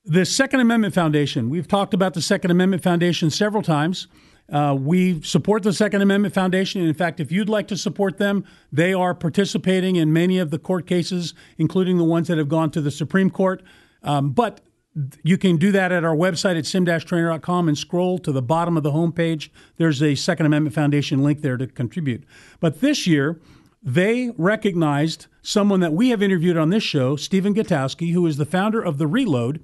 The 0.08 0.24
Second 0.24 0.60
Amendment 0.60 0.94
Foundation. 0.94 1.50
We've 1.50 1.68
talked 1.68 1.96
about 1.96 2.14
the 2.14 2.22
Second 2.22 2.52
Amendment 2.52 2.84
Foundation 2.84 3.32
several 3.32 3.64
times. 3.64 4.08
Uh, 4.48 4.78
we 4.80 5.20
support 5.24 5.64
the 5.64 5.74
Second 5.74 6.04
Amendment 6.04 6.32
Foundation. 6.32 6.80
And 6.82 6.88
in 6.88 6.94
fact, 6.94 7.20
if 7.20 7.32
you'd 7.32 7.50
like 7.50 7.68
to 7.70 7.78
support 7.78 8.20
them, 8.20 8.46
they 8.72 8.94
are 8.94 9.16
participating 9.16 9.96
in 9.96 10.14
many 10.14 10.38
of 10.38 10.52
the 10.52 10.60
court 10.60 10.86
cases, 10.86 11.34
including 11.58 11.98
the 11.98 12.04
ones 12.04 12.28
that 12.28 12.38
have 12.38 12.48
gone 12.48 12.70
to 12.72 12.82
the 12.82 12.92
Supreme 12.92 13.32
Court. 13.32 13.64
Um, 14.04 14.30
but 14.30 14.62
you 15.24 15.40
can 15.40 15.58
do 15.58 15.72
that 15.72 15.92
at 15.92 16.04
our 16.04 16.16
website 16.16 16.56
at 16.56 16.68
sim-trainer.com 16.68 17.68
and 17.68 17.76
scroll 17.76 18.20
to 18.20 18.32
the 18.32 18.44
bottom 18.44 18.78
of 18.78 18.84
the 18.84 18.92
homepage. 18.92 19.50
There's 19.78 20.04
a 20.04 20.14
Second 20.14 20.46
Amendment 20.46 20.76
Foundation 20.76 21.24
link 21.24 21.42
there 21.42 21.58
to 21.58 21.66
contribute. 21.66 22.24
But 22.60 22.80
this 22.80 23.08
year, 23.08 23.40
they 23.82 24.32
recognized 24.38 25.26
someone 25.42 25.80
that 25.80 25.94
we 25.94 26.10
have 26.10 26.22
interviewed 26.22 26.58
on 26.58 26.70
this 26.70 26.84
show, 26.84 27.16
Stephen 27.16 27.56
Gutowski, 27.56 28.14
who 28.14 28.26
is 28.28 28.38
the 28.38 28.46
founder 28.46 28.82
of 28.82 29.00
The 29.00 29.08
Reload, 29.08 29.64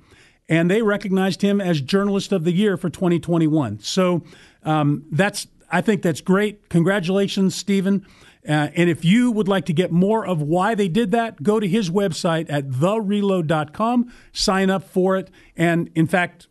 and 0.51 0.69
they 0.69 0.81
recognized 0.81 1.41
him 1.41 1.61
as 1.61 1.79
Journalist 1.79 2.33
of 2.33 2.43
the 2.43 2.51
Year 2.51 2.75
for 2.75 2.89
2021. 2.89 3.79
So 3.79 4.21
um, 4.63 5.05
that's 5.09 5.47
I 5.71 5.79
think 5.79 6.01
that's 6.01 6.19
great. 6.19 6.67
Congratulations, 6.67 7.55
Stephen. 7.55 8.05
Uh, 8.47 8.67
and 8.75 8.89
if 8.89 9.05
you 9.05 9.31
would 9.31 9.47
like 9.47 9.65
to 9.67 9.73
get 9.73 9.93
more 9.93 10.27
of 10.27 10.41
why 10.41 10.75
they 10.75 10.89
did 10.89 11.11
that, 11.11 11.41
go 11.41 11.59
to 11.59 11.67
his 11.67 11.89
website 11.89 12.47
at 12.49 12.67
thereload.com, 12.69 14.11
sign 14.33 14.69
up 14.69 14.83
for 14.83 15.15
it, 15.15 15.29
and 15.55 15.89
in 15.95 16.05
fact, 16.05 16.47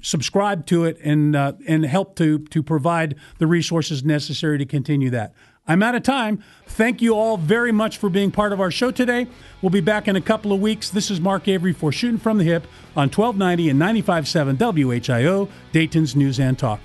subscribe 0.00 0.64
to 0.66 0.84
it 0.84 0.98
and 1.04 1.36
uh, 1.36 1.52
and 1.68 1.84
help 1.84 2.16
to 2.16 2.38
to 2.38 2.62
provide 2.62 3.16
the 3.36 3.46
resources 3.46 4.02
necessary 4.02 4.56
to 4.56 4.64
continue 4.64 5.10
that. 5.10 5.34
I'm 5.66 5.82
out 5.82 5.94
of 5.94 6.02
time. 6.02 6.42
Thank 6.66 7.00
you 7.00 7.14
all 7.14 7.36
very 7.36 7.70
much 7.70 7.98
for 7.98 8.10
being 8.10 8.32
part 8.32 8.52
of 8.52 8.60
our 8.60 8.70
show 8.70 8.90
today. 8.90 9.28
We'll 9.60 9.70
be 9.70 9.80
back 9.80 10.08
in 10.08 10.16
a 10.16 10.20
couple 10.20 10.52
of 10.52 10.60
weeks. 10.60 10.90
This 10.90 11.10
is 11.10 11.20
Mark 11.20 11.46
Avery 11.46 11.72
for 11.72 11.92
Shooting 11.92 12.18
from 12.18 12.38
the 12.38 12.44
Hip 12.44 12.66
on 12.96 13.08
1290 13.08 13.70
and 13.70 13.80
95.7 13.80 14.58
WHIO, 14.58 15.48
Dayton's 15.70 16.16
News 16.16 16.40
and 16.40 16.58
Talk. 16.58 16.82